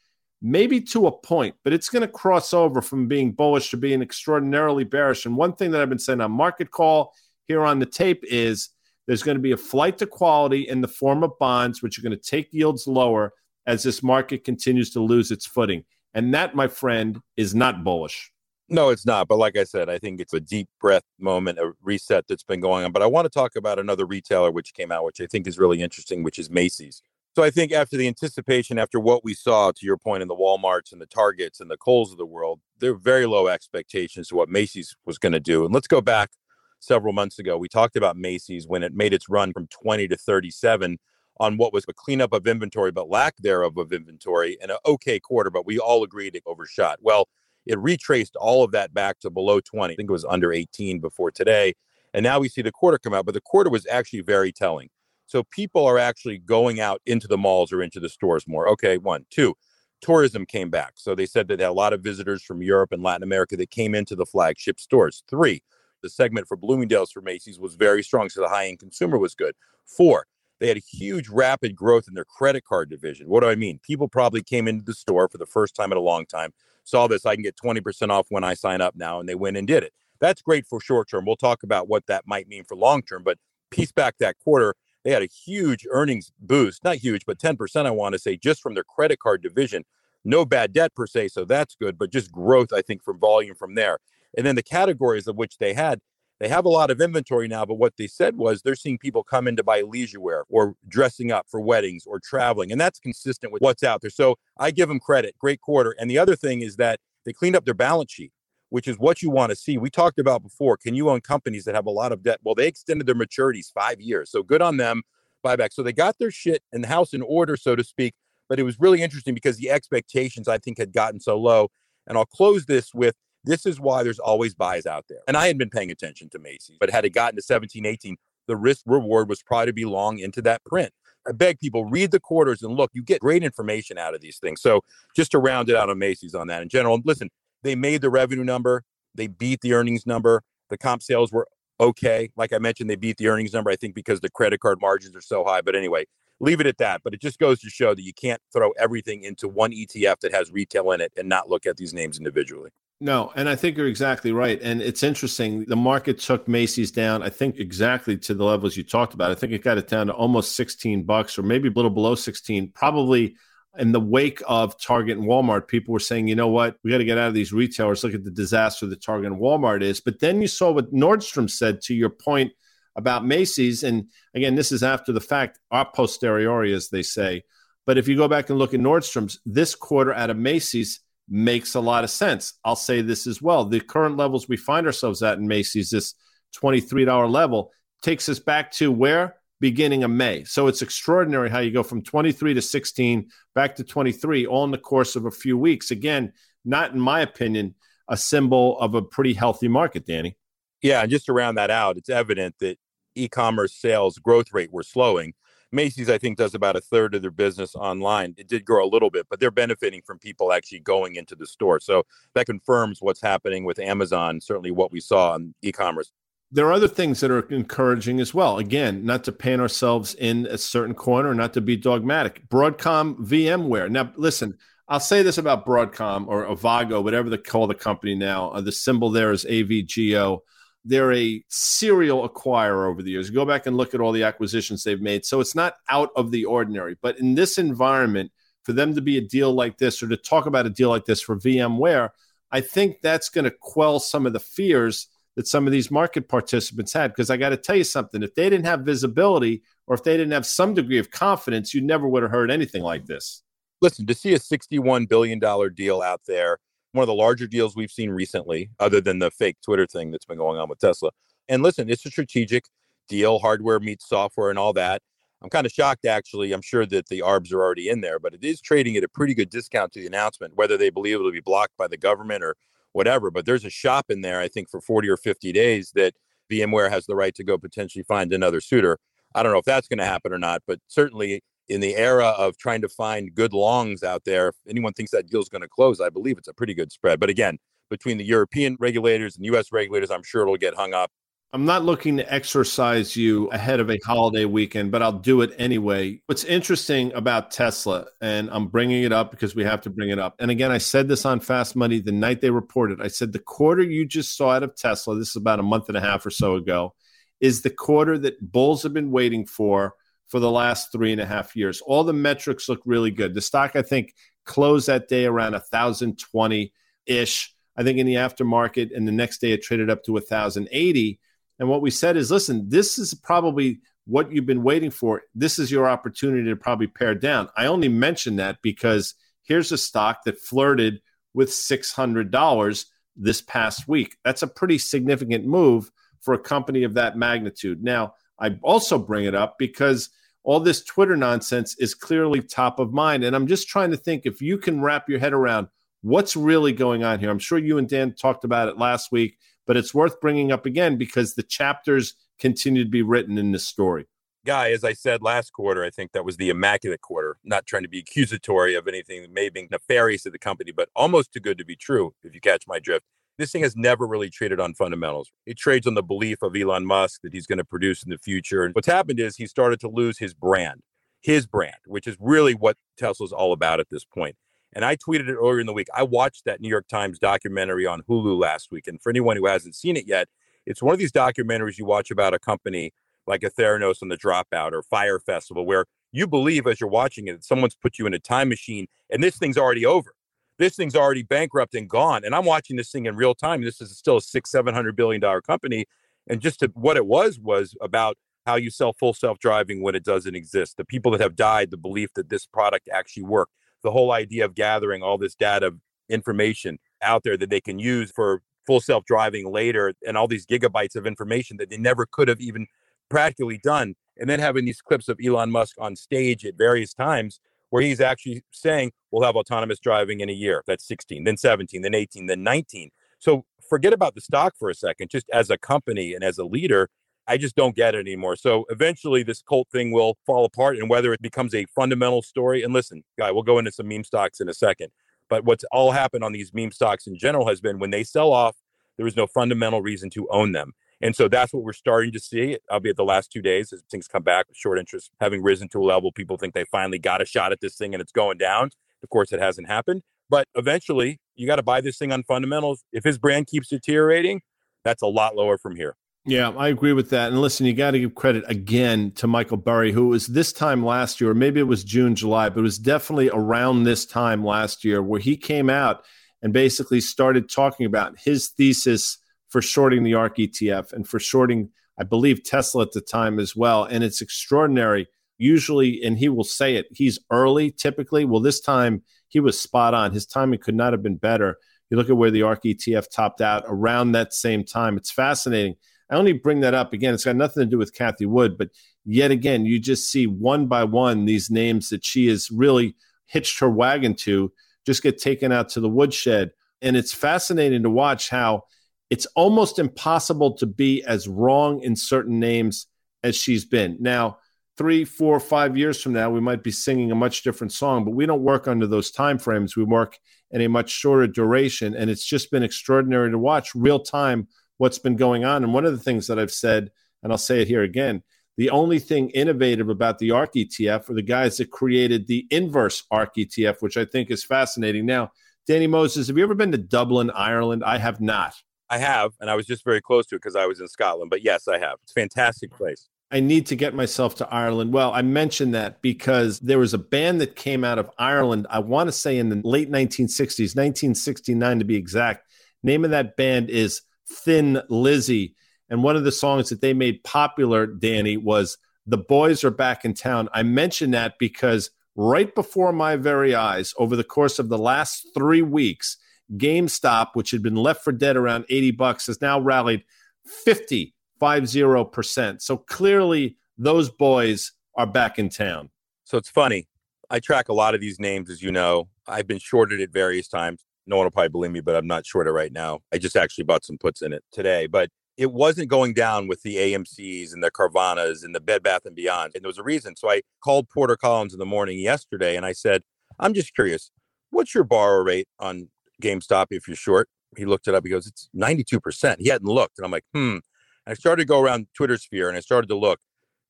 maybe 0.43 0.81
to 0.81 1.07
a 1.07 1.13
point, 1.13 1.55
but 1.65 1.73
it's 1.73 1.89
going 1.89 2.03
to 2.03 2.09
cross 2.09 2.55
over 2.55 2.81
from 2.81 3.09
being 3.09 3.33
bullish 3.33 3.71
to 3.71 3.77
being 3.77 4.03
extraordinarily 4.03 4.85
bearish. 4.85 5.27
And 5.27 5.37
one 5.37 5.55
thing 5.55 5.71
that 5.71 5.81
I've 5.81 5.89
been 5.89 5.99
saying 5.99 6.21
on 6.21 6.33
market 6.33 6.71
call 6.71 7.13
here 7.47 7.63
on 7.63 7.79
the 7.79 7.87
tape 7.87 8.25
is 8.27 8.71
there's 9.07 9.23
going 9.23 9.37
to 9.37 9.43
be 9.43 9.53
a 9.53 9.57
flight 9.57 9.99
to 9.99 10.07
quality 10.07 10.69
in 10.69 10.81
the 10.81 10.89
form 10.89 11.23
of 11.23 11.39
bonds, 11.39 11.83
which 11.83 11.99
are 11.99 12.03
going 12.03 12.17
to 12.17 12.31
take 12.31 12.53
yields 12.53 12.87
lower 12.87 13.33
as 13.67 13.83
this 13.83 14.03
market 14.03 14.45
continues 14.45 14.91
to 14.91 15.01
lose 15.01 15.31
its 15.31 15.47
footing. 15.47 15.85
And 16.15 16.35
that, 16.35 16.55
my 16.55 16.69
friend, 16.69 17.21
is 17.37 17.55
not 17.55 17.85
bullish. 17.85 18.33
No, 18.73 18.91
it's 18.91 19.05
not. 19.05 19.27
But 19.27 19.39
like 19.39 19.57
I 19.57 19.65
said, 19.65 19.91
I 19.91 19.99
think 19.99 20.21
it's 20.21 20.33
a 20.33 20.39
deep 20.39 20.69
breath 20.81 21.03
moment, 21.19 21.59
a 21.59 21.73
reset 21.83 22.27
that's 22.29 22.45
been 22.45 22.61
going 22.61 22.85
on. 22.85 22.93
But 22.93 23.03
I 23.03 23.07
want 23.07 23.25
to 23.25 23.31
talk 23.31 23.57
about 23.57 23.81
another 23.81 24.07
retailer 24.07 24.53
which 24.53 24.75
came 24.75 24.93
out, 24.93 25.05
which 25.05 25.21
I 25.21 25.27
think 25.27 25.49
is 25.49 25.59
really 25.59 25.83
interesting, 25.83 26.23
which 26.23 26.39
is 26.39 26.49
Macy's. 26.49 27.03
So 27.35 27.43
I 27.43 27.51
think 27.51 27.73
after 27.73 27.97
the 27.97 28.07
anticipation, 28.07 28.79
after 28.79 29.01
what 29.01 29.25
we 29.25 29.35
saw, 29.35 29.73
to 29.73 29.87
your 29.87 29.97
point, 29.97 30.23
in 30.23 30.29
the 30.29 30.37
WalMarts 30.37 30.93
and 30.93 31.01
the 31.01 31.07
Targets 31.07 31.61
and 31.61 31.69
the 31.69 31.77
Kohl's 31.77 32.13
of 32.13 32.19
the 32.19 32.27
world, 32.27 32.61
there 32.79 32.93
are 32.93 32.99
very 32.99 33.27
low 33.27 33.49
expectations 33.49 34.29
to 34.29 34.37
what 34.37 34.49
Macy's 34.49 34.97
was 35.05 35.19
going 35.19 35.33
to 35.33 35.41
do. 35.41 35.65
And 35.65 35.75
let's 35.75 35.89
go 35.89 36.01
back 36.01 36.31
several 36.79 37.13
months 37.13 37.41
ago. 37.41 37.59
We 37.59 37.69
talked 37.69 37.97
about 37.97 38.17
Macy's 38.17 38.69
when 38.69 38.85
it 38.85 38.95
made 38.95 39.13
its 39.13 39.29
run 39.29 39.53
from 39.53 39.67
20 39.67 40.07
to 40.09 40.17
37 40.17 40.99
on 41.41 41.57
what 41.57 41.73
was 41.73 41.85
a 41.89 41.93
cleanup 41.93 42.33
of 42.33 42.47
inventory, 42.47 42.93
but 42.93 43.09
lack 43.09 43.37
thereof 43.39 43.79
of 43.79 43.93
inventory, 43.93 44.59
and 44.61 44.71
an 44.71 44.79
okay 44.87 45.19
quarter, 45.19 45.51
but 45.51 45.67
we 45.67 45.79
all 45.79 46.05
agreed 46.05 46.37
it 46.37 46.43
overshot. 46.47 46.99
Well, 47.01 47.29
it 47.67 47.79
retraced 47.79 48.37
all 48.37 48.65
of 48.65 48.73
that 48.73 48.95
back 48.95 49.21
to 49.21 49.31
below 49.31 49.61
20. 49.61 49.95
I 49.95 49.97
think 49.97 50.09
it 50.09 50.13
was 50.13 50.25
under 50.25 50.53
18 50.53 51.01
before 51.01 51.31
today. 51.31 51.75
And 52.13 52.23
now 52.23 52.41
we 52.41 52.49
see 52.49 52.63
the 52.63 52.73
quarter 52.73 52.99
come 52.99 53.15
out, 53.15 53.27
but 53.27 53.35
the 53.35 53.41
quarter 53.41 53.71
was 53.71 53.87
actually 53.87 54.23
very 54.23 54.53
telling. 54.53 54.89
So 55.27 55.45
people 55.45 55.87
are 55.87 55.99
actually 55.99 56.39
going 56.39 56.81
out 56.81 57.01
into 57.07 57.29
the 57.29 57.39
malls 57.39 57.73
or 57.73 57.83
into 57.83 58.01
the 58.01 58.09
stores 58.09 58.49
more. 58.49 58.69
Okay, 58.69 58.99
one. 58.99 59.27
Two, 59.31 59.55
tourism 60.01 60.45
came 60.45 60.71
back. 60.71 60.95
So 60.97 61.15
they 61.15 61.27
said 61.27 61.47
that 61.49 61.59
they 61.59 61.65
had 61.65 61.71
a 61.71 61.73
lot 61.73 61.93
of 61.93 62.01
visitors 62.01 62.43
from 62.43 62.63
Europe 62.63 62.91
and 62.91 63.03
Latin 63.03 63.23
America 63.23 63.57
that 63.57 63.71
came 63.71 63.95
into 63.95 64.17
the 64.17 64.27
flagship 64.27 64.81
stores. 64.81 65.23
Three, 65.31 65.63
the 66.03 66.11
segment 66.11 66.49
for 66.49 66.57
Bloomingdale's 66.57 67.13
for 67.13 67.21
Macy's 67.21 67.61
was 67.61 67.77
very 67.77 68.03
strong. 68.03 68.29
So 68.29 68.41
the 68.41 68.49
high 68.49 68.67
end 68.67 68.81
consumer 68.81 69.19
was 69.19 69.35
good. 69.35 69.55
Four, 69.87 70.27
they 70.59 70.69
had 70.69 70.77
a 70.77 70.81
huge 70.81 71.29
rapid 71.29 71.75
growth 71.75 72.07
in 72.09 72.15
their 72.15 72.25
credit 72.25 72.65
card 72.65 72.91
division. 72.91 73.29
What 73.29 73.41
do 73.41 73.49
I 73.49 73.55
mean? 73.55 73.81
People 73.83 74.09
probably 74.09 74.43
came 74.43 74.69
into 74.69 74.85
the 74.85 74.95
store 74.95 75.29
for 75.29 75.39
the 75.39 75.47
first 75.47 75.75
time 75.75 75.93
in 75.93 75.99
a 75.99 76.03
long 76.03 76.27
time, 76.27 76.53
saw 76.91 77.07
this, 77.07 77.25
I 77.25 77.35
can 77.35 77.43
get 77.43 77.57
20% 77.57 78.11
off 78.11 78.27
when 78.29 78.45
I 78.45 78.55
sign 78.55 78.81
up 78.81 78.95
now, 78.97 79.21
and 79.21 79.29
they 79.29 79.35
went 79.35 79.57
and 79.57 79.67
did 79.67 79.83
it. 79.83 79.93
That's 80.21 80.43
great 80.43 80.67
for 80.67 80.81
short 80.81 81.09
term. 81.09 81.25
We'll 81.25 81.37
talk 81.37 81.63
about 81.63 81.89
what 81.89 82.07
that 82.07 82.25
might 82.27 82.49
mean 82.49 82.65
for 82.65 82.77
long 82.77 83.03
term, 83.03 83.23
but 83.23 83.39
piece 83.71 83.93
back 83.93 84.17
that 84.19 84.37
quarter 84.39 84.75
they 85.05 85.11
had 85.11 85.23
a 85.23 85.27
huge 85.27 85.87
earnings 85.91 86.33
boost, 86.39 86.85
not 86.85 86.97
huge, 86.97 87.25
but 87.27 87.39
10%, 87.39 87.87
I 87.87 87.91
want 87.91 88.13
to 88.13 88.19
say, 88.19 88.37
just 88.37 88.61
from 88.61 88.75
their 88.75 88.85
credit 88.85 89.19
card 89.19 89.43
division. 89.43 89.85
No 90.25 90.45
bad 90.45 90.73
debt 90.73 90.95
per 90.95 91.07
se, 91.07 91.29
so 91.29 91.45
that's 91.45 91.75
good, 91.75 91.97
but 91.99 92.13
just 92.13 92.31
growth, 92.31 92.73
I 92.75 92.83
think, 92.83 93.03
from 93.03 93.19
volume 93.19 93.55
from 93.55 93.75
there. 93.75 93.99
And 94.37 94.45
then 94.45 94.55
the 94.55 94.63
categories 94.63 95.27
of 95.27 95.37
which 95.37 95.57
they 95.57 95.73
had, 95.73 96.01
they 96.41 96.49
have 96.49 96.65
a 96.65 96.71
lot 96.71 96.91
of 96.91 97.01
inventory 97.01 97.49
now, 97.49 97.67
but 97.67 97.75
what 97.75 97.95
they 97.99 98.07
said 98.07 98.37
was 98.37 98.63
they're 98.63 98.75
seeing 98.75 98.99
people 98.99 99.23
come 99.23 99.47
in 99.47 99.57
to 99.57 99.63
buy 99.63 99.83
leisure 99.83 100.21
wear 100.21 100.45
or 100.49 100.75
dressing 100.89 101.31
up 101.31 101.47
for 101.51 101.61
weddings 101.61 102.05
or 102.07 102.19
traveling. 102.19 102.73
And 102.73 102.81
that's 102.81 102.99
consistent 102.99 103.53
with 103.53 103.63
what's 103.63 103.83
out 103.83 104.01
there. 104.01 104.11
So 104.11 104.37
I 104.59 104.71
give 104.71 104.89
them 104.89 105.01
credit. 105.01 105.37
Great 105.39 105.61
quarter. 105.61 105.95
And 105.99 106.11
the 106.11 106.19
other 106.19 106.37
thing 106.37 106.63
is 106.63 106.77
that 106.77 106.99
they 107.27 107.33
cleaned 107.33 107.57
up 107.57 107.67
their 107.67 107.75
balance 107.75 108.11
sheet 108.11 108.33
which 108.71 108.89
is 108.89 108.99
what 108.99 109.21
you 109.21 109.31
want 109.31 109.51
to 109.51 109.57
see. 109.57 109.77
We 109.77 109.91
talked 109.91 110.19
about 110.19 110.43
before. 110.43 110.77
Can 110.77 110.95
you 110.95 111.11
own 111.11 111.21
companies 111.21 111.65
that 111.65 111.75
have 111.75 111.87
a 111.87 111.91
lot 111.91 112.13
of 112.13 112.23
debt? 112.23 112.39
Well, 112.43 112.55
they 112.55 112.67
extended 112.67 113.07
their 113.07 113.15
maturities 113.15 113.71
five 113.73 114.01
years. 114.01 114.31
So 114.31 114.43
good 114.43 114.63
on 114.63 114.79
them. 114.79 115.03
Buyback. 115.45 115.73
So 115.73 115.83
they 115.83 115.93
got 115.93 116.19
their 116.19 116.31
shit 116.31 116.63
in 116.73 116.83
the 116.83 116.89
house 116.89 117.13
in 117.13 117.23
order, 117.23 117.57
so 117.57 117.75
to 117.75 117.85
speak. 117.85 118.15
But 118.49 118.59
it 118.59 118.63
was 118.63 118.79
really 118.81 119.03
interesting 119.03 119.35
because 119.35 119.57
the 119.57 119.71
expectations, 119.71 120.49
I 120.49 120.59
think, 120.59 120.79
had 120.79 120.93
gotten 120.93 121.21
so 121.21 121.39
low. 121.39 121.69
And 122.07 122.17
I'll 122.17 122.27
close 122.27 122.67
this 122.67 122.95
with 122.95 123.17
this 123.45 123.67
is 123.67 123.81
why 123.81 124.03
there's 124.03 124.19
always 124.19 124.55
buys 124.55 124.87
out 124.87 125.07
there. 125.09 125.21
And 125.27 125.37
I 125.37 125.47
hadn't 125.47 125.59
been 125.59 125.71
paying 125.71 125.91
attention 125.91 126.29
to 126.31 126.39
Macy's, 126.39 126.77
but 126.79 126.91
had 126.91 127.05
it 127.05 127.11
gotten 127.11 127.37
to 127.37 127.43
17, 127.43 127.87
18, 127.87 128.17
the 128.47 128.57
risk 128.57 128.83
reward 128.87 129.29
was 129.29 129.43
probably 129.43 129.67
to 129.67 129.73
be 129.73 129.85
long 129.85 130.19
into 130.19 130.43
that 130.43 130.65
print. 130.65 130.93
I 131.29 131.33
beg 131.33 131.59
people 131.59 131.85
read 131.85 132.11
the 132.11 132.21
quarters 132.21 132.63
and 132.63 132.75
look, 132.75 132.91
you 132.95 133.03
get 133.03 133.21
great 133.21 133.43
information 133.43 133.99
out 133.99 134.15
of 134.15 134.21
these 134.21 134.39
things. 134.39 134.61
So 134.63 134.81
just 135.15 135.31
to 135.33 135.39
round 135.39 135.69
it 135.69 135.77
out 135.77 135.91
on 135.91 135.99
Macy's 135.99 136.35
on 136.35 136.47
that 136.49 136.63
in 136.63 136.69
general, 136.69 137.01
listen, 137.05 137.31
they 137.63 137.75
made 137.75 138.01
the 138.01 138.11
revenue 138.11 138.45
number, 138.45 138.85
they 139.15 139.27
beat 139.27 139.61
the 139.61 139.75
earnings 139.75 140.07
number. 140.07 140.43
The 140.69 140.79
comp 140.79 141.03
sales 141.03 141.33
were 141.33 141.49
okay. 141.81 142.31
Like 142.37 142.53
I 142.53 142.59
mentioned, 142.59 142.89
they 142.89 142.97
beat 142.97 143.17
the 143.17 143.29
earnings 143.29 143.53
number, 143.53 143.71
I 143.71 143.77
think, 143.77 143.95
because 143.95 144.21
the 144.21 144.31
credit 144.31 144.61
card 144.61 144.81
margins 144.81 145.17
are 145.17 145.21
so 145.21 145.45
high. 145.45 145.61
But 145.61 145.75
anyway, 145.75 146.05
leave 146.39 146.61
it 146.61 146.67
at 146.67 146.79
that. 146.79 147.03
But 147.03 147.15
it 147.15 147.21
just 147.21 147.39
goes 147.39 147.61
to 147.61 147.71
show 147.71 147.95
that 147.95 148.03
you 148.03 148.13
can't 148.15 148.41
throw 148.53 148.71
everything 148.79 149.25
into 149.25 149.49
one 149.49 149.73
ETF 149.73 150.21
that 150.21 150.33
has 150.33 150.51
retail 150.51 150.93
in 150.93 151.01
it 151.01 151.13
and 151.17 151.29
not 151.29 151.49
look 151.49 151.67
at 151.67 151.77
these 151.77 151.93
names 151.93 152.19
individually. 152.19 152.71
No, 153.03 153.33
and 153.35 153.49
I 153.49 153.57
think 153.57 153.79
you're 153.79 153.87
exactly 153.87 154.31
right. 154.31 154.61
And 154.61 154.83
it's 154.83 155.03
interesting. 155.03 155.65
The 155.65 155.77
market 155.77 156.19
took 156.19 156.47
Macy's 156.47 156.91
down, 156.91 157.23
I 157.23 157.31
think, 157.31 157.59
exactly 157.59 158.19
to 158.19 158.35
the 158.35 158.45
levels 158.45 158.77
you 158.77 158.85
talked 158.85 159.15
about. 159.15 159.31
I 159.31 159.35
think 159.35 159.53
it 159.53 159.63
got 159.63 159.79
it 159.79 159.89
down 159.89 160.09
to 160.09 160.13
almost 160.13 160.55
16 160.55 161.05
bucks 161.05 161.39
or 161.39 161.43
maybe 161.43 161.69
a 161.69 161.73
little 161.73 161.91
below 161.91 162.15
16, 162.15 162.73
probably 162.75 163.37
in 163.79 163.93
the 163.93 164.01
wake 164.01 164.43
of 164.47 164.79
Target 164.81 165.17
and 165.17 165.27
Walmart, 165.27 165.69
people 165.69 165.93
were 165.93 166.01
saying, 166.01 166.29
you 166.29 166.35
know 166.35 166.49
what, 166.49 166.77
we 166.83 166.91
got 166.91 166.99
to 166.99 167.05
get 167.05 167.19
out 167.19 167.29
of 167.29 167.35
these 167.35 167.53
retailers. 167.53 168.03
Look 168.03 168.15
at 168.15 168.25
the 168.25 168.31
disaster 168.31 168.87
that 168.87 169.03
Target 169.03 169.33
and 169.33 169.41
Walmart 169.41 169.83
is. 169.83 170.01
But 170.01 170.19
then 170.19 170.43
you 170.43 170.49
saw 170.49 170.73
what 170.73 170.93
Nordstrom 170.93 171.49
said 171.49 171.81
to 171.83 171.95
your 171.95 172.11
point 172.11 172.53
about 172.97 173.25
Macy's. 173.25 173.85
And 173.85 174.09
again, 174.35 174.57
this 174.57 174.73
is 174.73 174.83
after 174.83 175.13
the 175.13 175.21
fact, 175.21 175.59
a 175.71 175.85
posteriori, 175.85 176.75
as 176.75 176.89
they 176.89 177.03
say. 177.03 177.45
But 177.87 177.97
if 177.97 178.09
you 178.09 178.17
go 178.17 178.29
back 178.29 178.51
and 178.51 178.59
look 178.59 178.75
at 178.75 178.81
Nordstrom's, 178.81 179.39
this 179.47 179.75
quarter 179.75 180.13
out 180.13 180.31
of 180.31 180.37
Macy's 180.37 181.01
makes 181.31 181.75
a 181.75 181.81
lot 181.81 182.05
of 182.05 182.11
sense. 182.11 182.55
I'll 182.65 182.77
say 182.77 183.01
this 183.01 183.27
as 183.27 183.41
well. 183.41 183.65
The 183.65 183.81
current 183.81 184.17
levels 184.17 184.49
we 184.49 184.57
find 184.57 184.87
ourselves 184.87 185.23
at 185.23 185.39
in 185.39 185.47
Macy's, 185.47 185.91
this 185.91 186.15
$23 186.61 187.31
level, 187.31 187.71
takes 188.03 188.29
us 188.29 188.39
back 188.39 188.73
to 188.73 188.91
where? 188.91 189.37
beginning 189.61 190.05
of 190.05 190.11
May. 190.11 190.45
So 190.45 190.67
it's 190.67 190.83
extraordinary 190.83 191.51
how 191.51 191.59
you 191.61 191.71
go 191.71 191.83
from 191.83 192.03
23 192.03 192.55
to 192.55 192.63
16 192.63 193.29
back 193.55 193.77
to 193.77 193.85
23 193.85 194.47
all 194.47 194.65
in 194.65 194.71
the 194.71 194.79
course 194.79 195.17
of 195.17 195.27
a 195.27 195.31
few 195.31 195.57
weeks. 195.57 195.91
Again, 195.91 196.33
not 196.65 196.93
in 196.93 197.01
my 197.01 197.21
opinion, 197.21 197.75
a 198.09 198.17
symbol 198.17 198.79
of 198.81 198.95
a 198.95 199.03
pretty 199.03 199.35
healthy 199.35 199.69
market, 199.69 200.07
Danny. 200.07 200.37
Yeah, 200.83 201.03
and 201.03 201.11
just 201.11 201.27
to 201.27 201.33
round 201.33 201.59
that 201.59 201.71
out, 201.71 201.99
it's 201.99 202.09
evident 202.09 202.57
that 202.61 202.79
e-commerce 203.15 203.75
sales 203.75 204.19
growth 204.19 204.47
rate 204.53 204.73
were 204.73 204.83
slowing. 204.83 205.35
Macy's, 205.73 206.11
I 206.11 206.19
think, 206.19 206.39
does 206.39 206.55
about 206.55 206.77
a 206.77 206.81
third 206.81 207.15
of 207.15 207.23
their 207.23 207.31
business 207.31 207.75
online. 207.75 208.35
It 208.37 208.49
did 208.49 208.65
grow 208.65 208.85
a 208.85 208.89
little 208.89 209.11
bit, 209.11 209.27
but 209.31 209.41
they're 209.41 209.51
benefiting 209.51 210.03
from 210.03 210.19
people 210.19 210.53
actually 210.53 210.81
going 210.81 211.17
into 211.17 211.37
the 211.37 211.47
store. 211.47 211.81
So 211.81 212.05
that 212.35 212.47
confirms 212.47 213.01
what's 213.01 213.21
happening 213.21 213.65
with 213.65 213.79
Amazon, 213.79 214.41
certainly 214.41 214.71
what 214.71 214.93
we 214.93 215.01
saw 215.01 215.33
on 215.33 215.55
e-commerce 215.63 216.13
there 216.53 216.67
are 216.67 216.73
other 216.73 216.89
things 216.89 217.21
that 217.21 217.31
are 217.31 217.41
encouraging 217.51 218.21
as 218.21 218.35
well. 218.35 218.59
Again, 218.59 219.05
not 219.05 219.25
to 219.25 219.33
paint 219.33 219.61
ourselves 219.61 220.15
in 220.15 220.47
a 220.47 220.59
certain 220.59 220.95
corner, 220.95 221.33
not 221.35 221.55
to 221.55 221.61
be 221.61 221.77
dogmatic. 221.77 222.49
Broadcom 222.49 223.17
VMware. 223.19 223.89
Now, 223.89 224.13
listen, 224.17 224.59
I'll 224.89 224.99
say 224.99 225.23
this 225.23 225.39
about 225.39 225.65
Broadcom 225.65 226.27
or 226.27 226.47
Avago, 226.47 227.05
whatever 227.05 227.31
they 227.31 227.37
call 227.37 227.69
the 227.69 227.75
company 227.75 228.17
now. 228.17 228.51
Uh, 228.51 228.61
the 228.61 228.73
symbol 228.73 229.11
there 229.11 229.31
is 229.31 229.45
AVGO. 229.45 230.41
They're 230.85 231.13
a 231.13 231.45
serial 231.49 232.29
acquirer 232.29 232.89
over 232.89 233.03
the 233.03 233.11
years. 233.11 233.31
Go 233.31 233.45
back 233.45 233.67
and 233.67 233.77
look 233.77 233.95
at 233.95 234.01
all 234.01 234.13
the 234.13 234.25
acquisitions 234.25 234.83
they've 234.83 235.01
made. 235.01 235.25
So 235.25 235.41
it's 235.41 235.55
not 235.55 235.75
out 235.91 236.11
of 236.17 236.31
the 236.31 236.47
ordinary. 236.47 236.97
But 237.01 237.19
in 237.19 237.35
this 237.35 237.59
environment, 237.59 238.33
for 238.63 238.73
them 238.73 238.95
to 238.95 239.01
be 239.01 239.19
a 239.19 239.23
deal 239.23 239.53
like 239.53 239.79
this 239.79 240.03
or 240.03 240.09
to 240.09 240.17
talk 240.17 240.47
about 240.47 240.67
a 240.67 240.71
deal 240.71 240.89
like 240.89 241.05
this 241.05 241.21
for 241.21 241.37
VMware, 241.37 242.11
I 242.51 242.61
think 242.61 242.99
that's 243.03 243.29
going 243.29 243.45
to 243.45 243.51
quell 243.51 244.01
some 244.01 244.27
of 244.27 244.33
the 244.33 244.41
fears 244.41 245.09
that 245.37 245.47
some 245.47 245.67
of 245.67 245.73
these 245.73 245.91
market 245.91 246.29
participants 246.29 246.93
had. 246.93 247.13
Because 247.13 247.31
I 247.31 247.37
got 247.37 247.51
to 247.51 247.57
tell 247.57 247.77
you 247.77 247.85
something, 247.85 248.23
if 248.23 248.35
they 248.35 248.51
didn't 248.51 248.67
have 248.67 248.81
visibility 248.81 249.63
or 249.87 249.95
if 249.95 250.03
they 250.03 250.17
didn't 250.17 250.33
have 250.33 250.47
some 250.47 250.75
degree 250.75 250.99
of 250.99 251.11
confidence, 251.11 251.75
you 251.75 251.81
never 251.81 252.09
would 252.09 252.23
have 252.23 252.33
heard 252.33 252.51
anything 252.51 252.83
like 252.83 253.07
this. 253.07 253.43
Listen, 253.81 254.07
to 254.07 254.15
see 254.15 254.35
a 254.35 254.39
$61 254.39 255.09
billion 255.09 255.41
deal 255.75 256.03
out 256.03 256.21
there, 256.27 256.59
one 256.93 257.03
of 257.03 257.07
the 257.07 257.15
larger 257.15 257.47
deals 257.47 257.77
we've 257.77 257.91
seen 257.91 258.11
recently, 258.11 258.71
other 258.81 259.01
than 259.01 259.19
the 259.19 259.31
fake 259.31 259.57
Twitter 259.65 259.87
thing 259.87 260.11
that's 260.11 260.25
been 260.25 260.39
going 260.39 260.59
on 260.59 260.69
with 260.69 260.79
Tesla. 260.79 261.11
And 261.49 261.63
listen, 261.63 261.91
it's 261.91 262.05
a 262.07 262.11
strategic 262.11 262.65
deal, 263.09 263.39
hardware 263.39 263.81
meets 263.81 264.09
software 264.09 264.51
and 264.51 264.59
all 264.59 264.73
that. 264.73 265.03
I'm 265.43 265.49
kind 265.49 265.67
of 265.67 265.73
shocked, 265.73 266.05
actually. 266.05 266.53
I'm 266.53 266.61
sure 266.63 266.85
that 266.87 267.09
the 267.09 267.21
ARBs 267.21 267.53
are 267.53 267.63
already 267.63 267.89
in 267.89 268.03
there, 268.03 268.19
but 268.19 268.35
it 268.35 268.45
is 268.45 268.61
trading 268.61 268.97
at 268.97 269.05
a 269.05 269.09
pretty 269.09 269.35
good 269.35 269.49
discount 269.49 269.93
to 269.93 270.01
the 270.01 270.07
announcement, 270.07 270.55
whether 270.55 270.77
they 270.77 270.91
believe 270.91 271.15
it'll 271.17 271.33
be 271.33 271.41
blocked 271.41 271.77
by 271.79 271.89
the 271.89 271.97
government 271.97 272.45
or 272.45 272.57
whatever. 272.93 273.31
But 273.31 273.47
there's 273.47 273.65
a 273.65 273.71
shop 273.71 274.07
in 274.11 274.21
there, 274.21 274.41
I 274.41 274.49
think, 274.49 274.69
for 274.69 274.81
40 274.81 275.09
or 275.09 275.17
50 275.17 275.53
days 275.53 275.93
that 275.95 276.15
VMware 276.51 276.91
has 276.91 277.07
the 277.07 277.17
right 277.17 277.35
to 277.37 277.45
go 277.45 277.57
potentially 277.57 278.05
find 278.05 278.33
another 278.33 278.61
suitor. 278.61 278.99
I 279.35 279.43
don't 279.43 279.53
know 279.53 279.59
if 279.59 279.65
that's 279.65 279.89
going 279.89 279.99
to 279.99 280.05
happen 280.05 280.33
or 280.33 280.39
not, 280.39 280.63
but 280.67 280.81
certainly 280.89 281.43
in 281.71 281.81
the 281.81 281.97
era 281.97 282.27
of 282.27 282.59
trying 282.59 282.83
to 282.83 282.89
find 282.89 283.33
good 283.35 283.53
longs 283.53 284.03
out 284.03 284.25
there, 284.25 284.49
if 284.49 284.57
anyone 284.69 284.93
thinks 284.93 285.13
that 285.13 285.31
deal's 285.31 285.49
going 285.49 285.63
to 285.63 285.69
close, 285.69 286.01
I 286.01 286.11
believe 286.11 286.37
it's 286.37 286.49
a 286.49 286.53
pretty 286.53 286.75
good 286.75 286.91
spread. 286.91 287.21
But 287.21 287.31
again, 287.31 287.59
between 287.89 288.19
the 288.19 288.25
European 288.25 288.77
regulators 288.81 289.37
and 289.37 289.45
US 289.47 289.73
regulators, 289.73 290.11
I'm 290.11 290.25
sure 290.25 290.43
it'll 290.43 290.57
get 290.57 290.75
hung 290.75 290.93
up. 290.93 291.11
I'm 291.53 291.65
not 291.65 291.85
looking 291.85 292.17
to 292.17 292.33
exercise 292.33 293.17
you 293.17 293.49
ahead 293.49 293.81
of 293.81 293.91
a 293.91 293.99
holiday 294.05 294.45
weekend, 294.45 294.93
but 294.93 295.03
I'll 295.03 295.13
do 295.13 295.43
it 295.43 295.53
anyway. 295.59 296.21
What's 296.27 296.45
interesting 296.45 297.13
about 297.13 297.51
Tesla, 297.51 298.07
and 298.21 298.49
I'm 298.53 298.69
bringing 298.69 299.03
it 299.03 299.13
up 299.13 299.33
because 299.33 299.57
we 299.57 299.65
have 299.65 299.81
to 299.83 299.91
bring 299.91 300.11
it 300.11 300.19
up. 300.21 300.37
And 300.39 300.51
again, 300.51 300.71
I 300.71 300.79
said 300.79 301.09
this 301.09 301.25
on 301.25 301.41
Fast 301.41 301.75
Money 301.75 301.99
the 301.99 302.13
night 302.13 302.41
they 302.41 302.51
reported. 302.51 303.01
I 303.01 303.09
said 303.09 303.33
the 303.33 303.41
quarter 303.41 303.83
you 303.83 304.07
just 304.07 304.37
saw 304.37 304.51
out 304.51 304.63
of 304.63 304.77
Tesla, 304.77 305.17
this 305.17 305.31
is 305.31 305.37
about 305.37 305.59
a 305.59 305.65
month 305.65 305.89
and 305.89 305.97
a 305.97 306.01
half 306.01 306.25
or 306.25 306.31
so 306.31 306.55
ago, 306.55 306.95
is 307.41 307.63
the 307.63 307.71
quarter 307.71 308.17
that 308.19 308.53
bulls 308.53 308.85
have 308.85 308.95
been 308.95 309.11
waiting 309.11 309.45
for 309.45 309.95
for 310.31 310.41
the 310.41 310.51
last 310.51 310.91
three 310.91 311.13
and 311.13 311.21
a 311.21 311.27
half 311.27 311.55
years. 311.55 311.83
All 311.83 312.05
the 312.05 312.13
metrics 312.13 312.69
look 312.69 312.81
really 312.87 313.11
good. 313.11 313.35
The 313.35 313.41
stock, 313.41 313.77
I 313.77 313.83
think, 313.83 314.15
closed 314.45 314.87
that 314.87 315.09
day 315.09 315.27
around 315.27 315.53
1,020 315.53 316.73
ish. 317.07 317.55
I 317.77 317.83
think 317.83 317.99
in 317.99 318.07
the 318.07 318.15
aftermarket, 318.15 318.97
and 318.97 319.07
the 319.07 319.13
next 319.13 319.39
day 319.39 319.53
it 319.53 319.63
traded 319.63 319.91
up 319.91 320.03
to 320.05 320.13
1,080 320.13 321.21
and 321.61 321.69
what 321.69 321.83
we 321.83 321.91
said 321.91 322.17
is, 322.17 322.31
listen, 322.31 322.69
this 322.69 322.99
is 322.99 323.13
probably 323.13 323.81
what 324.07 324.33
you've 324.33 324.47
been 324.47 324.63
waiting 324.63 324.91
for. 324.91 325.23
This 325.35 325.59
is 325.59 325.71
your 325.71 325.87
opportunity 325.87 326.49
to 326.49 326.57
probably 326.57 326.87
pare 326.87 327.15
down. 327.15 327.51
I 327.55 327.67
only 327.67 327.89
mention 327.89 328.37
that 328.37 328.63
because 328.63 329.15
here's 329.43 329.71
a 329.71 329.79
stock 329.79 330.25
that 330.25 330.41
flirted 330.41 331.03
with 331.35 331.51
$600 331.51 332.87
this 333.15 333.43
past 333.43 333.87
week. 333.87 334.17
That's 334.25 334.43
a 334.43 334.49
pretty 334.49 334.79
significant 334.79 335.45
move 335.45 335.91
for 336.23 336.33
a 336.33 336.39
company 336.39 336.83
of 336.83 336.95
that 336.95 337.19
magnitude. 337.19 337.85
Now, 337.85 338.15
I 338.39 338.59
also 338.63 338.99
bring 338.99 339.27
it 339.27 339.35
up 339.35 339.59
because 339.59 340.09
all 340.43 340.61
this 340.61 340.85
Twitter 340.85 341.17
nonsense 341.17 341.77
is 341.79 341.95
clearly 341.95 342.41
top 342.41 342.79
of 342.79 342.93
mind. 342.93 343.25
And 343.25 343.37
I'm 343.37 343.47
just 343.47 343.69
trying 343.69 343.91
to 343.91 343.97
think 343.97 344.23
if 344.25 344.41
you 344.41 344.59
can 344.59 344.81
wrap 344.81 345.09
your 345.09 345.19
head 345.19 345.33
around 345.33 345.69
what's 346.03 346.35
really 346.35 346.73
going 346.73 347.05
on 347.05 347.21
here. 347.21 347.31
I'm 347.31 347.39
sure 347.39 347.59
you 347.59 347.77
and 347.79 347.89
Dan 347.89 348.15
talked 348.15 348.45
about 348.45 348.69
it 348.69 348.79
last 348.79 349.13
week 349.13 349.37
but 349.71 349.77
it's 349.77 349.95
worth 349.95 350.21
bringing 350.21 350.51
up 350.51 350.67
again 350.67 350.97
because 350.97 351.35
the 351.35 351.45
chapters 351.45 352.15
continue 352.41 352.83
to 352.83 352.91
be 352.91 353.03
written 353.03 353.39
in 353.39 353.53
this 353.53 353.69
story. 353.69 354.05
Guy, 354.45 354.73
as 354.73 354.83
I 354.83 354.95
said 354.95 355.23
last 355.23 355.53
quarter, 355.53 355.85
I 355.85 355.91
think 355.91 356.11
that 356.11 356.25
was 356.25 356.39
the 356.39 356.49
immaculate 356.49 357.03
quarter. 357.03 357.37
Not 357.45 357.67
trying 357.67 357.85
to 357.85 357.89
be 357.89 358.01
accusatory 358.01 358.75
of 358.75 358.89
anything 358.89 359.23
that 359.23 359.33
may 359.33 359.49
be 359.49 359.69
nefarious 359.71 360.25
to 360.25 360.31
the 360.31 360.41
company, 360.41 360.73
but 360.73 360.89
almost 360.97 361.33
too 361.33 361.39
good 361.39 361.57
to 361.59 361.65
be 361.65 361.77
true, 361.77 362.15
if 362.25 362.35
you 362.35 362.41
catch 362.41 362.65
my 362.67 362.81
drift. 362.81 363.05
This 363.41 363.53
thing 363.53 363.63
has 363.63 363.75
never 363.75 364.07
really 364.07 364.29
traded 364.29 364.61
on 364.61 364.75
fundamentals. 364.75 365.33
It 365.47 365.57
trades 365.57 365.87
on 365.87 365.95
the 365.95 366.03
belief 366.03 366.43
of 366.43 366.55
Elon 366.55 366.85
Musk 366.85 367.23
that 367.23 367.33
he's 367.33 367.47
going 367.47 367.57
to 367.57 367.65
produce 367.65 368.03
in 368.03 368.11
the 368.11 368.19
future. 368.19 368.65
And 368.65 368.75
what's 368.75 368.87
happened 368.87 369.19
is 369.19 369.37
he 369.37 369.47
started 369.47 369.81
to 369.81 369.89
lose 369.89 370.19
his 370.19 370.35
brand, 370.35 370.83
his 371.23 371.47
brand, 371.47 371.79
which 371.87 372.07
is 372.07 372.19
really 372.21 372.53
what 372.53 372.77
Tesla's 372.99 373.33
all 373.33 373.55
about 373.55 373.81
at 373.81 373.89
this 373.91 374.05
point. 374.05 374.37
And 374.75 374.85
I 374.85 374.95
tweeted 374.95 375.31
it 375.31 375.37
earlier 375.37 375.59
in 375.59 375.67
the 375.67 375.73
week. 375.73 375.87
I 375.97 376.03
watched 376.03 376.45
that 376.45 376.61
New 376.61 376.69
York 376.69 376.87
Times 376.87 377.19
documentary 377.19 377.87
on 377.87 378.03
Hulu 378.03 378.39
last 378.39 378.69
week. 378.71 378.87
And 378.87 379.01
for 379.01 379.09
anyone 379.09 379.39
who 379.39 379.47
hasn't 379.47 379.75
seen 379.75 379.97
it 379.97 380.07
yet, 380.07 380.29
it's 380.67 380.83
one 380.83 380.93
of 380.93 380.99
these 380.99 381.11
documentaries 381.11 381.79
you 381.79 381.87
watch 381.87 382.11
about 382.11 382.35
a 382.35 382.39
company 382.39 382.93
like 383.27 383.43
a 383.43 383.49
Theranos 383.49 384.03
and 384.03 384.11
the 384.11 384.19
Dropout 384.19 384.73
or 384.73 384.83
Fyre 384.83 385.19
Festival, 385.19 385.65
where 385.65 385.87
you 386.13 386.27
believe 386.27 386.67
as 386.67 386.79
you're 386.79 386.91
watching 386.91 387.27
it, 387.27 387.43
someone's 387.43 387.75
put 387.75 387.99
you 387.99 388.05
in 388.05 388.13
a 388.13 388.19
time 388.19 388.51
machine 388.51 388.87
and 389.09 389.25
this 389.25 389.39
thing's 389.39 389.57
already 389.57 389.87
over. 389.87 390.13
This 390.61 390.77
thing's 390.77 390.95
already 390.95 391.23
bankrupt 391.23 391.75
and 391.75 391.89
gone. 391.89 392.23
And 392.23 392.35
I'm 392.35 392.45
watching 392.45 392.77
this 392.77 392.91
thing 392.91 393.07
in 393.07 393.17
real 393.17 393.35
time. 393.35 393.63
This 393.63 393.81
is 393.81 393.97
still 393.97 394.19
a 394.19 394.21
six, 394.21 394.51
seven 394.51 394.75
hundred 394.75 394.95
billion 394.95 395.19
dollar 395.19 395.41
company. 395.41 395.87
And 396.29 396.39
just 396.39 396.61
to, 396.61 396.71
what 396.75 396.99
it 396.99 397.07
was 397.07 397.41
was 397.41 397.75
about 397.81 398.19
how 398.45 398.57
you 398.57 398.71
sell 398.71 398.93
full 398.93 399.15
self 399.15 399.39
driving 399.39 399.83
when 399.83 399.95
it 399.95 400.05
doesn't 400.05 400.35
exist. 400.35 400.77
The 400.77 400.85
people 400.85 401.13
that 401.13 401.21
have 401.23 401.35
died, 401.35 401.71
the 401.71 401.79
belief 401.79 402.11
that 402.15 402.29
this 402.29 402.45
product 402.45 402.91
actually 402.93 403.23
worked 403.23 403.53
the 403.83 403.91
whole 403.91 404.13
idea 404.13 404.45
of 404.45 404.55
gathering 404.55 405.03
all 405.03 405.17
this 405.17 405.35
data 405.35 405.77
information 406.11 406.79
out 407.01 407.23
there 407.23 407.39
that 407.39 407.49
they 407.49 407.63
can 407.63 407.79
use 407.79 408.11
for 408.11 408.43
full 408.67 408.83
self 408.83 409.07
driving 409.07 409.51
later 409.51 409.95
and 410.07 410.19
all 410.19 410.29
these 410.29 410.45
gigabytes 410.45 410.95
of 410.95 411.07
information 411.07 411.57
that 411.57 411.71
they 411.71 411.79
never 411.79 412.05
could 412.05 412.29
have 412.29 412.41
even 412.41 412.67
practically 413.09 413.57
done. 413.57 413.95
And 414.19 414.29
then 414.29 414.41
having 414.41 414.67
these 414.67 414.83
clips 414.83 415.09
of 415.09 415.19
Elon 415.25 415.51
Musk 415.51 415.77
on 415.79 415.97
stage 415.97 416.45
at 416.45 416.59
various 416.59 416.93
times 416.93 417.41
where 417.71 417.83
he's 417.83 418.01
actually 418.01 418.43
saying, 418.51 418.93
we'll 419.11 419.25
have 419.25 419.37
autonomous 419.37 419.79
driving 419.81 420.21
in 420.21 420.29
a 420.29 420.35
year. 420.35 420.63
That's 420.67 420.87
16, 420.87 421.25
then 421.25 421.37
17, 421.37 421.83
then 421.83 421.95
18, 421.95 422.27
then 422.27 422.43
19. 422.43 422.91
So 423.19 423.45
forget 423.69 423.93
about 423.93 424.15
the 424.15 424.21
stock 424.21 424.55
for 424.59 424.71
a 424.71 424.75
second. 424.75 425.11
Just 425.11 425.27
as 425.33 425.51
a 425.51 425.59
company 425.59 426.15
and 426.15 426.23
as 426.23 426.39
a 426.39 426.45
leader, 426.45 426.91
I 427.27 427.37
just 427.37 427.55
don't 427.55 427.77
get 427.77 427.95
it 427.95 428.01
anymore. 428.01 428.35
So 428.37 428.65
eventually, 428.71 429.23
this 429.23 429.43
cult 429.43 429.69
thing 429.71 429.93
will 429.93 430.17
fall 430.27 430.45
apart, 430.45 430.79
and 430.79 430.91
whether 430.91 431.13
it 431.13 431.23
becomes 431.23 431.55
a 431.55 431.65
fundamental 431.67 432.23
story. 432.23 432.63
And 432.63 432.73
listen, 432.73 433.05
guy, 433.19 433.31
we'll 433.31 433.45
go 433.45 433.59
into 433.59 433.71
some 433.71 433.87
meme 433.89 434.05
stocks 434.05 434.41
in 434.41 434.49
a 434.49 434.55
second. 434.55 434.91
But 435.29 435.45
what's 435.45 435.65
all 435.71 435.93
happened 435.93 436.25
on 436.25 436.33
these 436.33 436.53
meme 436.53 436.73
stocks 436.73 437.07
in 437.07 437.17
general 437.17 437.47
has 437.47 437.61
been 437.61 437.79
when 437.79 437.91
they 437.91 438.03
sell 438.03 438.33
off, 438.33 438.57
there 438.97 439.07
is 439.07 439.17
no 439.17 439.29
fundamental 439.29 439.81
reason 439.81 440.11
to 440.11 440.29
own 440.31 440.53
them. 440.53 440.73
And 441.01 441.17
so 441.17 441.29
that's 441.29 441.53
what 441.53 441.63
we're 441.63 441.73
starting 441.73 442.13
to 442.13 442.21
see, 442.21 442.59
albeit 442.71 442.97
the 442.97 443.05
last 443.05 443.33
two 443.33 443.41
days 443.41 443.73
as 443.73 443.83
things 443.91 444.07
come 444.07 444.23
back, 444.23 444.47
short 444.53 444.79
interest 444.79 445.11
having 445.21 445.43
risen 445.43 445.69
to 445.71 445.79
a 445.81 445.85
level. 445.85 446.13
People 446.13 446.37
think 446.37 446.55
they 446.55 446.65
finally 446.71 446.99
got 446.99 447.23
a 447.23 447.25
shot 447.25 447.53
at 447.53 447.61
this 447.61 447.77
thing 447.77 447.95
and 447.95 448.01
it's 448.01 448.13
going 448.13 448.39
down. 448.39 448.71
Of 449.03 449.09
course, 449.09 449.33
it 449.33 449.41
hasn't 449.41 449.67
happened. 449.67 450.03
But 450.29 450.47
eventually, 450.55 451.19
you 451.35 451.47
got 451.47 451.57
to 451.57 451.63
buy 451.63 451.81
this 451.81 451.99
thing 451.99 452.13
on 452.13 452.23
fundamentals. 452.23 452.85
If 452.93 453.03
his 453.03 453.19
brand 453.19 453.47
keeps 453.47 453.69
deteriorating, 453.69 454.43
that's 454.85 455.03
a 455.03 455.07
lot 455.07 455.35
lower 455.35 455.59
from 455.59 455.77
here. 455.77 455.97
Yeah, 456.27 456.51
I 456.51 456.69
agree 456.69 456.93
with 456.93 457.11
that. 457.11 457.33
And 457.33 457.41
listen, 457.41 457.65
you 457.65 457.73
got 457.73 457.93
to 457.93 457.99
give 457.99 458.15
credit 458.15 458.45
again 458.47 459.11
to 459.13 459.27
Michael 459.27 459.57
Burry, 459.57 459.91
who 459.91 460.09
was 460.09 460.27
this 460.27 460.53
time 460.53 460.85
last 460.85 461.21
year, 461.21 461.31
or 461.31 461.35
maybe 461.35 461.61
it 461.61 461.65
was 461.65 461.83
June, 461.83 462.15
July, 462.15 462.51
but 462.51 462.59
it 462.59 462.63
was 462.63 462.79
definitely 462.79 463.31
around 463.31 463.85
this 463.85 464.05
time 464.05 464.45
last 464.45 464.85
year 464.85 465.03
where 465.03 465.19
he 465.19 465.37
came 465.37 465.71
out 465.71 466.05
and 466.43 466.53
basically 466.53 467.01
started 467.01 467.51
talking 467.51 467.87
about 467.87 468.19
his 468.19 468.49
thesis 468.49 469.19
for 469.51 469.61
shorting 469.61 470.03
the 470.03 470.15
ARK 470.15 470.37
ETF 470.39 470.93
and 470.93 471.07
for 471.07 471.19
shorting, 471.19 471.71
I 471.99 472.05
believe, 472.05 472.43
Tesla 472.43 472.83
at 472.83 472.93
the 472.93 473.01
time 473.01 473.39
as 473.39 473.55
well. 473.55 473.85
And 473.85 474.03
it's 474.03 474.23
extraordinary. 474.23 475.09
Usually, 475.39 476.03
and 476.03 476.19
he 476.19 476.29
will 476.29 476.45
say 476.45 476.77
it, 476.77 476.87
he's 476.91 477.19
early 477.31 477.71
typically. 477.71 478.25
Well, 478.25 478.41
this 478.41 478.61
time 478.61 479.03
he 479.29 479.41
was 479.41 479.61
spot 479.61 479.95
on. 479.95 480.13
His 480.13 480.27
timing 480.27 480.61
could 480.61 480.75
not 480.75 480.93
have 480.93 481.03
been 481.03 481.17
better. 481.17 481.57
You 481.89 481.97
look 481.97 482.11
at 482.11 482.17
where 482.17 482.31
the 482.31 482.43
ARK 482.43 482.63
ETF 482.63 483.11
topped 483.11 483.41
out 483.41 483.65
around 483.67 484.13
that 484.13 484.33
same 484.35 484.65
time. 484.65 484.97
It's 484.97 485.11
fascinating 485.11 485.77
I 486.11 486.17
only 486.17 486.33
bring 486.33 486.61
that 486.61 486.75
up 486.75 486.93
again. 486.93 487.15
It's 487.15 487.25
got 487.25 487.37
nothing 487.37 487.63
to 487.63 487.71
do 487.71 487.79
with 487.79 487.95
Cathie 487.95 488.27
Wood, 488.27 488.59
but 488.59 488.71
yet 489.05 489.31
again, 489.31 489.65
you 489.65 489.79
just 489.79 490.11
see 490.11 490.27
one 490.27 490.67
by 490.67 490.85
one 490.85 491.25
these 491.25 491.51
names 491.51 491.89
that 491.91 492.05
she 492.05 492.27
has 492.27 492.51
really 492.51 492.97
hitched 493.27 493.61
her 493.61 493.71
wagon 493.71 494.15
to 494.17 494.53
just 494.85 495.03
get 495.03 495.19
taken 495.19 495.53
out 495.53 495.69
to 495.71 495.81
the 495.81 495.89
woodshed. 495.89 496.51
And 496.83 496.97
it's 496.97 497.15
fascinating 497.15 497.85
to 497.85 497.91
watch 497.91 498.29
how 498.29 498.65
it's 499.11 499.27
almost 499.35 499.79
impossible 499.79 500.55
to 500.55 500.67
be 500.67 501.03
as 501.05 501.29
wrong 501.29 501.83
in 501.83 501.97
certain 501.97 502.39
names 502.39 502.87
as 503.23 503.37
she's 503.37 503.65
been. 503.65 503.97
Now, 504.01 504.39
three, 504.77 505.05
four, 505.05 505.41
five 505.41 505.77
years 505.77 506.01
from 506.01 506.13
now, 506.13 506.31
we 506.31 506.41
might 506.41 506.63
be 506.63 506.71
singing 506.71 507.11
a 507.11 507.17
much 507.17 507.43
different 507.43 507.73
song, 507.73 508.05
but 508.05 508.13
we 508.13 508.25
don't 508.25 508.43
work 508.43 508.69
under 508.69 508.87
those 508.87 509.11
time 509.11 509.39
frames. 509.39 509.77
We 509.77 509.85
work 509.85 510.19
in 510.53 510.61
a 510.63 510.69
much 510.69 510.91
shorter 510.91 511.27
duration. 511.27 511.95
And 511.95 512.09
it's 512.09 512.25
just 512.25 512.51
been 512.51 512.63
extraordinary 512.63 513.31
to 513.31 513.39
watch 513.39 513.75
real 513.75 513.99
time 513.99 514.49
what's 514.79 514.99
been 514.99 515.17
going 515.17 515.45
on. 515.45 515.65
And 515.65 515.75
one 515.75 515.85
of 515.85 515.93
the 515.93 516.03
things 516.03 516.27
that 516.29 516.39
I've 516.39 516.53
said, 516.53 516.91
and 517.23 517.33
I'll 517.33 517.39
say 517.39 517.61
it 517.61 517.69
here 517.69 517.83
again, 517.83 518.23
the 518.57 518.71
only 518.71 518.99
thing 518.99 519.31
innovative 519.31 519.89
about 519.89 520.19
the 520.19 520.33
ARK 520.33 520.55
ETF 520.55 521.09
are 521.11 521.15
the 521.15 521.23
guys 521.23 521.57
that 521.57 521.71
created 521.71 522.27
the 522.27 522.47
inverse 522.51 523.05
ARK 523.11 523.37
ETF, 523.37 523.81
which 523.81 523.97
I 523.97 524.05
think 524.05 524.31
is 524.31 524.45
fascinating. 524.45 525.07
Now, 525.07 525.33
Danny 525.67 525.87
Moses, 525.87 526.29
have 526.29 526.37
you 526.37 526.43
ever 526.43 526.55
been 526.55 526.73
to 526.73 526.79
Dublin, 526.79 527.31
Ireland? 527.31 527.85
I 527.85 527.99
have 527.99 528.21
not. 528.21 528.55
I 528.91 528.99
have, 528.99 529.33
and 529.41 529.49
I 529.49 529.55
was 529.55 529.67
just 529.67 529.85
very 529.85 530.01
close 530.01 530.27
to 530.27 530.35
it 530.35 530.39
because 530.39 530.57
I 530.57 530.67
was 530.67 530.81
in 530.81 530.89
Scotland. 530.89 531.31
But 531.31 531.45
yes, 531.45 531.69
I 531.69 531.79
have. 531.79 531.99
It's 532.03 532.13
a 532.13 532.15
fantastic 532.15 532.73
place. 532.73 533.09
I 533.31 533.39
need 533.39 533.67
to 533.67 533.77
get 533.77 533.95
myself 533.95 534.35
to 534.37 534.49
Ireland. 534.53 534.93
Well, 534.93 535.13
I 535.13 535.23
mentioned 535.23 535.73
that 535.75 536.03
because 536.03 536.59
there 536.59 536.81
was 536.81 536.93
a 536.93 536.99
band 536.99 537.41
that 537.41 537.55
came 537.55 537.85
out 537.85 538.01
of 538.01 538.11
Ireland, 538.19 538.67
I 538.69 538.81
want 538.81 539.07
to 539.07 539.13
say 539.13 539.39
in 539.39 539.49
the 539.49 539.61
late 539.63 539.89
1960s, 539.89 540.75
1969 540.75 541.79
to 541.79 541.85
be 541.85 541.95
exact. 541.95 542.51
Name 542.83 543.05
of 543.05 543.13
that 543.13 543.37
band 543.37 543.71
is 543.71 544.03
Thin 544.29 544.83
Lizzy. 544.89 545.55
And 545.89 546.03
one 546.03 546.17
of 546.17 546.25
the 546.25 546.33
songs 546.33 546.71
that 546.71 546.81
they 546.81 546.93
made 546.93 547.23
popular, 547.23 547.87
Danny, 547.87 548.37
was 548.37 548.79
The 549.07 549.19
Boys 549.19 549.63
Are 549.63 549.71
Back 549.71 550.05
in 550.05 550.15
Town. 550.15 550.49
I 550.53 550.65
mention 550.65 551.13
that 551.13 551.35
because 551.39 551.91
right 552.17 552.53
before 552.53 552.93
my 552.93 553.15
very 553.15 553.55
eyes, 553.55 553.95
over 553.97 554.17
the 554.17 554.25
course 554.25 554.59
of 554.59 554.69
the 554.69 554.79
last 554.79 555.29
three 555.35 555.63
weeks, 555.63 556.17
GameStop, 556.57 557.31
which 557.35 557.51
had 557.51 557.63
been 557.63 557.77
left 557.77 558.03
for 558.03 558.13
dead 558.13 558.37
around 558.37 558.65
80 558.69 558.93
bucks, 558.93 559.27
has 559.27 559.41
now 559.41 559.61
rallied 559.61 560.05
50, 560.47 561.15
50%. 561.41 562.63
So 562.63 562.77
clearly, 562.77 563.57
those 563.79 564.11
boys 564.11 564.73
are 564.97 565.07
back 565.07 565.39
in 565.39 565.49
town. 565.49 565.91
So 566.25 566.39
it's 566.39 566.51
funny. 566.51 566.89
I 567.31 567.41
track 567.41 567.69
a 567.69 567.73
lot 567.73 567.95
of 567.95 568.01
these 568.01 568.19
names, 568.19 568.51
as 568.51 568.63
you 568.63 568.73
know. 568.73 569.09
I've 569.27 569.47
been 569.47 569.59
shorted 569.59 570.01
at 570.01 570.11
various 570.11 570.49
times 570.49 570.85
no 571.11 571.17
one 571.17 571.27
will 571.27 571.31
probably 571.31 571.49
believe 571.49 571.73
me, 571.73 571.81
but 571.81 571.97
I'm 571.97 572.07
not 572.07 572.25
shorted 572.25 572.53
right 572.53 572.73
now. 572.73 573.01
I 573.13 573.19
just 573.19 573.37
actually 573.37 573.65
bought 573.65 573.85
some 573.85 573.99
puts 573.99 574.23
in 574.23 574.33
it 574.33 574.45
today. 574.53 574.87
But 574.87 575.11
it 575.37 575.53
wasn't 575.53 575.89
going 575.89 576.15
down 576.15 576.47
with 576.47 576.63
the 576.63 576.77
AMC's 576.77 577.53
and 577.53 577.63
the 577.63 577.71
Carvanas 577.71 578.45
and 578.45 578.55
the 578.55 578.61
Bed 578.61 578.83
Bath 578.83 579.03
and 579.05 579.17
Beyond. 579.17 579.53
And 579.55 579.65
there 579.65 579.69
was 579.69 579.79
a 579.79 579.83
reason. 579.83 580.15
So 580.17 580.31
I 580.31 580.43
called 580.63 580.89
Porter 580.89 581.17
Collins 581.17 581.53
in 581.53 581.59
the 581.59 581.67
morning 581.67 581.99
yesterday 581.99 582.57
and 582.57 582.65
I 582.65 582.73
said, 582.73 583.03
I'm 583.39 583.55
just 583.55 583.75
curious, 583.75 584.11
what's 584.51 584.75
your 584.75 584.85
borrow 584.85 585.23
rate 585.23 585.49
on 585.59 585.89
GameStop 586.21 586.67
if 586.71 586.87
you're 586.87 586.97
short? 586.97 587.29
He 587.57 587.65
looked 587.65 587.89
it 587.89 587.95
up. 587.95 588.05
He 588.05 588.11
goes, 588.11 588.27
it's 588.27 588.49
92%. 588.57 589.37
He 589.39 589.49
hadn't 589.49 589.69
looked. 589.69 589.99
And 589.99 590.05
I'm 590.05 590.13
like, 590.13 590.25
hmm. 590.33 590.59
I 591.07 591.15
started 591.15 591.43
to 591.43 591.47
go 591.47 591.61
around 591.61 591.89
Twitter 591.95 592.17
sphere 592.17 592.49
and 592.49 592.57
I 592.57 592.61
started 592.61 592.89
to 592.89 592.97
look. 592.97 593.19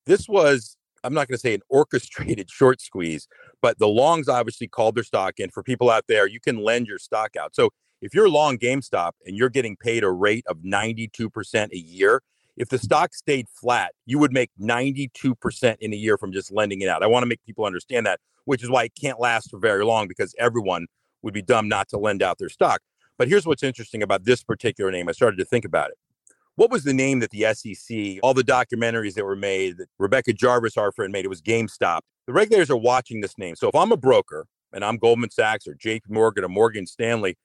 This 0.06 0.28
was, 0.28 0.76
I'm 1.04 1.14
not 1.14 1.28
going 1.28 1.36
to 1.36 1.40
say 1.40 1.54
an 1.54 1.62
orchestrated 1.68 2.50
short 2.50 2.80
squeeze, 2.80 3.28
but 3.62 3.78
the 3.78 3.88
longs 3.88 4.28
obviously 4.28 4.68
called 4.68 4.96
their 4.96 5.04
stock 5.04 5.34
in. 5.38 5.50
For 5.50 5.62
people 5.62 5.90
out 5.90 6.04
there, 6.08 6.26
you 6.26 6.40
can 6.40 6.58
lend 6.58 6.86
your 6.86 6.98
stock 6.98 7.36
out. 7.36 7.54
So 7.54 7.70
if 8.02 8.14
you're 8.14 8.28
long 8.28 8.58
GameStop 8.58 9.12
and 9.24 9.36
you're 9.36 9.50
getting 9.50 9.76
paid 9.76 10.04
a 10.04 10.10
rate 10.10 10.44
of 10.48 10.58
92% 10.58 11.72
a 11.72 11.78
year, 11.78 12.22
if 12.56 12.68
the 12.68 12.78
stock 12.78 13.14
stayed 13.14 13.46
flat, 13.48 13.92
you 14.06 14.18
would 14.18 14.32
make 14.32 14.50
92% 14.60 15.76
in 15.80 15.92
a 15.92 15.96
year 15.96 16.18
from 16.18 16.32
just 16.32 16.52
lending 16.52 16.82
it 16.82 16.88
out. 16.88 17.02
I 17.02 17.06
want 17.06 17.22
to 17.22 17.26
make 17.26 17.42
people 17.44 17.64
understand 17.64 18.06
that, 18.06 18.20
which 18.44 18.62
is 18.62 18.68
why 18.68 18.84
it 18.84 18.92
can't 19.00 19.20
last 19.20 19.50
for 19.50 19.58
very 19.58 19.84
long 19.84 20.08
because 20.08 20.34
everyone 20.38 20.86
would 21.22 21.35
be 21.35 21.42
dumb 21.42 21.68
not 21.68 21.88
to 21.90 21.98
lend 21.98 22.22
out 22.22 22.38
their 22.38 22.48
stock. 22.48 22.80
But 23.18 23.28
here's 23.28 23.46
what's 23.46 23.62
interesting 23.62 24.02
about 24.02 24.24
this 24.24 24.42
particular 24.42 24.90
name. 24.90 25.09
I 25.09 25.12
started 25.12 25.37
to 25.38 25.44
think 25.44 25.64
about 25.64 25.90
it. 25.90 25.98
What 26.56 26.70
was 26.70 26.85
the 26.85 26.92
name 26.92 27.20
that 27.20 27.30
the 27.30 27.54
SEC, 27.54 28.18
all 28.22 28.35
the 28.35 28.42
documentaries 28.42 29.14
that 29.14 29.24
were 29.24 29.37
made, 29.37 29.78
that 29.78 29.88
Rebecca 29.98 30.33
Jarvis 30.33 30.74
Harford 30.74 31.11
made, 31.11 31.24
it 31.24 31.28
was 31.28 31.40
GameStop. 31.40 32.00
The 32.26 32.33
regulators 32.33 32.70
are 32.70 32.76
watching 32.76 33.20
this 33.20 33.38
name. 33.38 33.56
So 33.56 33.68
if 33.68 33.74
I'm 33.74 33.92
a 33.92 33.96
broker 33.96 34.46
and 34.72 34.85
I'm 34.85 34.98
Goldman 34.98 35.30
Sachs 35.30 35.66
or 35.66 35.74
JP 35.74 36.11
Morgan 36.11 36.44
or 36.44 36.48
Morgan 36.48 36.87
Stanley, 36.87 37.37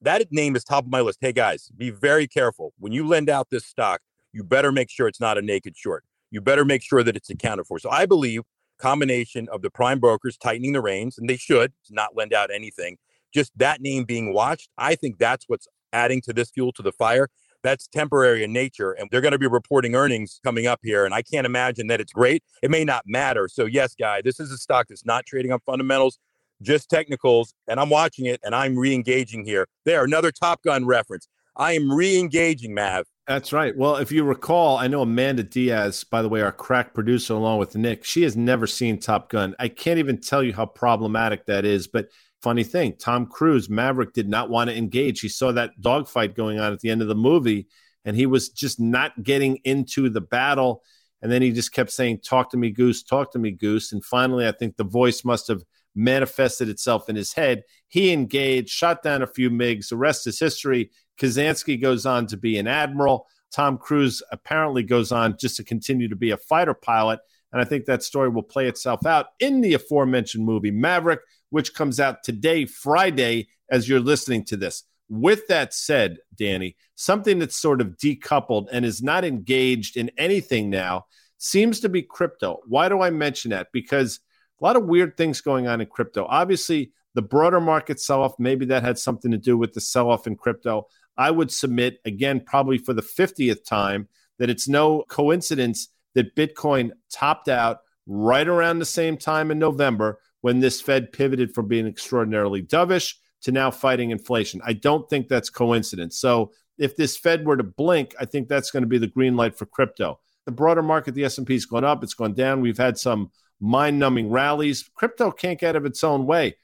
that 0.00 0.26
name 0.32 0.56
is 0.56 0.64
top 0.64 0.84
of 0.84 0.90
my 0.90 1.00
list. 1.00 1.18
Hey 1.20 1.32
guys, 1.32 1.70
be 1.76 1.90
very 1.90 2.26
careful. 2.26 2.72
When 2.78 2.92
you 2.92 3.06
lend 3.06 3.30
out 3.30 3.48
this 3.50 3.64
stock, 3.64 4.00
you 4.32 4.42
better 4.42 4.72
make 4.72 4.90
sure 4.90 5.08
it's 5.08 5.20
not 5.20 5.38
a 5.38 5.42
naked 5.42 5.76
short. 5.76 6.04
You 6.30 6.40
better 6.40 6.64
make 6.64 6.82
sure 6.82 7.02
that 7.02 7.16
it's 7.16 7.30
accounted 7.30 7.66
for. 7.66 7.78
So 7.78 7.90
I 7.90 8.06
believe 8.06 8.42
combination 8.78 9.48
of 9.50 9.62
the 9.62 9.70
prime 9.70 10.00
brokers 10.00 10.36
tightening 10.36 10.72
the 10.72 10.80
reins, 10.80 11.16
and 11.16 11.28
they 11.28 11.36
should 11.36 11.72
not 11.90 12.16
lend 12.16 12.34
out 12.34 12.50
anything. 12.52 12.98
Just 13.34 13.52
that 13.56 13.80
name 13.80 14.04
being 14.04 14.32
watched, 14.32 14.68
I 14.78 14.94
think 14.94 15.18
that's 15.18 15.44
what's 15.48 15.66
adding 15.92 16.20
to 16.22 16.32
this 16.32 16.50
fuel 16.50 16.72
to 16.72 16.82
the 16.82 16.92
fire. 16.92 17.28
That's 17.62 17.86
temporary 17.86 18.44
in 18.44 18.52
nature, 18.52 18.92
and 18.92 19.08
they're 19.10 19.22
going 19.22 19.32
to 19.32 19.38
be 19.38 19.46
reporting 19.46 19.94
earnings 19.94 20.38
coming 20.44 20.66
up 20.66 20.80
here. 20.82 21.06
And 21.06 21.14
I 21.14 21.22
can't 21.22 21.46
imagine 21.46 21.86
that 21.86 22.00
it's 22.00 22.12
great. 22.12 22.42
It 22.62 22.70
may 22.70 22.84
not 22.84 23.04
matter. 23.06 23.48
So, 23.48 23.64
yes, 23.64 23.94
guy, 23.98 24.20
this 24.22 24.38
is 24.38 24.52
a 24.52 24.58
stock 24.58 24.88
that's 24.88 25.06
not 25.06 25.24
trading 25.24 25.50
on 25.50 25.60
fundamentals 25.64 26.18
just 26.62 26.88
technicals, 26.88 27.54
and 27.68 27.78
I'm 27.78 27.90
watching 27.90 28.26
it 28.26 28.40
and 28.42 28.54
I'm 28.54 28.76
re-engaging 28.76 29.44
here. 29.44 29.66
There, 29.84 30.04
another 30.04 30.32
Top 30.32 30.62
Gun 30.62 30.86
reference. 30.86 31.28
I 31.56 31.72
am 31.72 31.92
re-engaging, 31.92 32.74
Mav. 32.74 33.06
That's 33.28 33.52
right. 33.52 33.76
Well, 33.76 33.96
if 33.96 34.10
you 34.10 34.24
recall, 34.24 34.76
I 34.76 34.88
know 34.88 35.02
Amanda 35.02 35.44
Diaz, 35.44 36.04
by 36.04 36.20
the 36.20 36.28
way, 36.28 36.42
our 36.42 36.52
crack 36.52 36.92
producer, 36.92 37.34
along 37.34 37.58
with 37.58 37.76
Nick, 37.76 38.04
she 38.04 38.22
has 38.22 38.36
never 38.36 38.66
seen 38.66 38.98
Top 38.98 39.30
Gun. 39.30 39.54
I 39.58 39.68
can't 39.68 39.98
even 39.98 40.20
tell 40.20 40.42
you 40.42 40.52
how 40.52 40.66
problematic 40.66 41.46
that 41.46 41.64
is. 41.64 41.86
But 41.86 42.08
funny 42.44 42.62
thing, 42.62 42.94
Tom 42.98 43.24
Cruise, 43.24 43.70
Maverick, 43.70 44.12
did 44.12 44.28
not 44.28 44.50
want 44.50 44.68
to 44.68 44.76
engage. 44.76 45.20
He 45.20 45.30
saw 45.30 45.50
that 45.52 45.80
dogfight 45.80 46.34
going 46.34 46.60
on 46.60 46.74
at 46.74 46.80
the 46.80 46.90
end 46.90 47.00
of 47.00 47.08
the 47.08 47.14
movie, 47.14 47.66
and 48.04 48.14
he 48.14 48.26
was 48.26 48.50
just 48.50 48.78
not 48.78 49.22
getting 49.22 49.56
into 49.64 50.10
the 50.10 50.20
battle. 50.20 50.82
And 51.22 51.32
then 51.32 51.40
he 51.40 51.52
just 51.52 51.72
kept 51.72 51.90
saying, 51.90 52.20
Talk 52.20 52.50
to 52.50 52.58
me, 52.58 52.70
Goose, 52.70 53.02
talk 53.02 53.32
to 53.32 53.38
me, 53.38 53.50
Goose. 53.50 53.92
And 53.92 54.04
finally, 54.04 54.46
I 54.46 54.52
think 54.52 54.76
the 54.76 54.84
voice 54.84 55.24
must 55.24 55.48
have 55.48 55.62
manifested 55.94 56.68
itself 56.68 57.08
in 57.08 57.16
his 57.16 57.32
head. 57.32 57.62
He 57.88 58.12
engaged, 58.12 58.68
shot 58.68 59.02
down 59.02 59.22
a 59.22 59.26
few 59.26 59.48
MiGs. 59.48 59.88
The 59.88 59.96
rest 59.96 60.26
is 60.26 60.38
history. 60.38 60.90
Kazansky 61.18 61.80
goes 61.80 62.04
on 62.04 62.26
to 62.26 62.36
be 62.36 62.58
an 62.58 62.66
admiral. 62.66 63.26
Tom 63.52 63.78
Cruise 63.78 64.22
apparently 64.32 64.82
goes 64.82 65.12
on 65.12 65.38
just 65.38 65.56
to 65.56 65.64
continue 65.64 66.08
to 66.08 66.16
be 66.16 66.30
a 66.30 66.36
fighter 66.36 66.74
pilot. 66.74 67.20
And 67.52 67.62
I 67.62 67.64
think 67.64 67.86
that 67.86 68.02
story 68.02 68.28
will 68.28 68.42
play 68.42 68.66
itself 68.66 69.06
out 69.06 69.26
in 69.38 69.62
the 69.62 69.74
aforementioned 69.74 70.44
movie 70.44 70.72
Maverick, 70.72 71.20
which 71.54 71.72
comes 71.72 72.00
out 72.00 72.24
today, 72.24 72.66
Friday, 72.66 73.46
as 73.70 73.88
you're 73.88 74.00
listening 74.00 74.44
to 74.44 74.56
this. 74.56 74.82
With 75.08 75.46
that 75.46 75.72
said, 75.72 76.18
Danny, 76.36 76.74
something 76.96 77.38
that's 77.38 77.56
sort 77.56 77.80
of 77.80 77.96
decoupled 77.96 78.66
and 78.72 78.84
is 78.84 79.04
not 79.04 79.24
engaged 79.24 79.96
in 79.96 80.10
anything 80.18 80.68
now 80.68 81.04
seems 81.38 81.78
to 81.78 81.88
be 81.88 82.02
crypto. 82.02 82.58
Why 82.66 82.88
do 82.88 83.00
I 83.00 83.10
mention 83.10 83.52
that? 83.52 83.68
Because 83.72 84.18
a 84.60 84.64
lot 84.64 84.74
of 84.74 84.86
weird 84.86 85.16
things 85.16 85.40
going 85.40 85.68
on 85.68 85.80
in 85.80 85.86
crypto. 85.86 86.26
Obviously, 86.28 86.90
the 87.14 87.22
broader 87.22 87.60
market 87.60 88.00
sell 88.00 88.22
off, 88.22 88.34
maybe 88.40 88.66
that 88.66 88.82
had 88.82 88.98
something 88.98 89.30
to 89.30 89.38
do 89.38 89.56
with 89.56 89.74
the 89.74 89.80
sell 89.80 90.10
off 90.10 90.26
in 90.26 90.34
crypto. 90.34 90.88
I 91.16 91.30
would 91.30 91.52
submit, 91.52 92.00
again, 92.04 92.40
probably 92.44 92.78
for 92.78 92.94
the 92.94 93.02
50th 93.02 93.64
time, 93.64 94.08
that 94.40 94.50
it's 94.50 94.66
no 94.66 95.04
coincidence 95.08 95.86
that 96.16 96.34
Bitcoin 96.34 96.90
topped 97.12 97.48
out 97.48 97.78
right 98.08 98.48
around 98.48 98.80
the 98.80 98.84
same 98.84 99.16
time 99.16 99.52
in 99.52 99.60
November 99.60 100.18
when 100.44 100.60
this 100.60 100.78
Fed 100.78 101.10
pivoted 101.10 101.54
from 101.54 101.68
being 101.68 101.86
extraordinarily 101.86 102.62
dovish 102.62 103.14
to 103.40 103.50
now 103.50 103.70
fighting 103.70 104.10
inflation. 104.10 104.60
I 104.62 104.74
don't 104.74 105.08
think 105.08 105.26
that's 105.26 105.48
coincidence. 105.48 106.18
So 106.18 106.52
if 106.76 106.96
this 106.96 107.16
Fed 107.16 107.46
were 107.46 107.56
to 107.56 107.62
blink, 107.62 108.14
I 108.20 108.26
think 108.26 108.48
that's 108.48 108.70
going 108.70 108.82
to 108.82 108.86
be 108.86 108.98
the 108.98 109.06
green 109.06 109.36
light 109.36 109.56
for 109.56 109.64
crypto. 109.64 110.20
The 110.44 110.52
broader 110.52 110.82
market, 110.82 111.14
the 111.14 111.24
S&P's 111.24 111.64
gone 111.64 111.82
up, 111.82 112.04
it's 112.04 112.12
gone 112.12 112.34
down. 112.34 112.60
We've 112.60 112.76
had 112.76 112.98
some 112.98 113.30
mind 113.58 113.98
numbing 113.98 114.28
rallies. 114.28 114.90
Crypto 114.94 115.30
can't 115.30 115.58
get 115.58 115.70
out 115.70 115.76
of 115.76 115.86
its 115.86 116.04
own 116.04 116.26
way. 116.26 116.56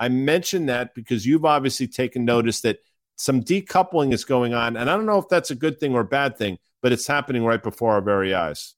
I 0.00 0.08
mention 0.08 0.64
that 0.66 0.94
because 0.94 1.26
you've 1.26 1.44
obviously 1.44 1.88
taken 1.88 2.24
notice 2.24 2.62
that 2.62 2.78
some 3.16 3.42
decoupling 3.42 4.14
is 4.14 4.24
going 4.24 4.54
on. 4.54 4.78
And 4.78 4.88
I 4.88 4.96
don't 4.96 5.04
know 5.04 5.18
if 5.18 5.28
that's 5.28 5.50
a 5.50 5.54
good 5.54 5.78
thing 5.78 5.92
or 5.92 6.00
a 6.00 6.06
bad 6.06 6.38
thing, 6.38 6.56
but 6.80 6.90
it's 6.90 7.06
happening 7.06 7.44
right 7.44 7.62
before 7.62 7.92
our 7.92 8.00
very 8.00 8.32
eyes. 8.32 8.75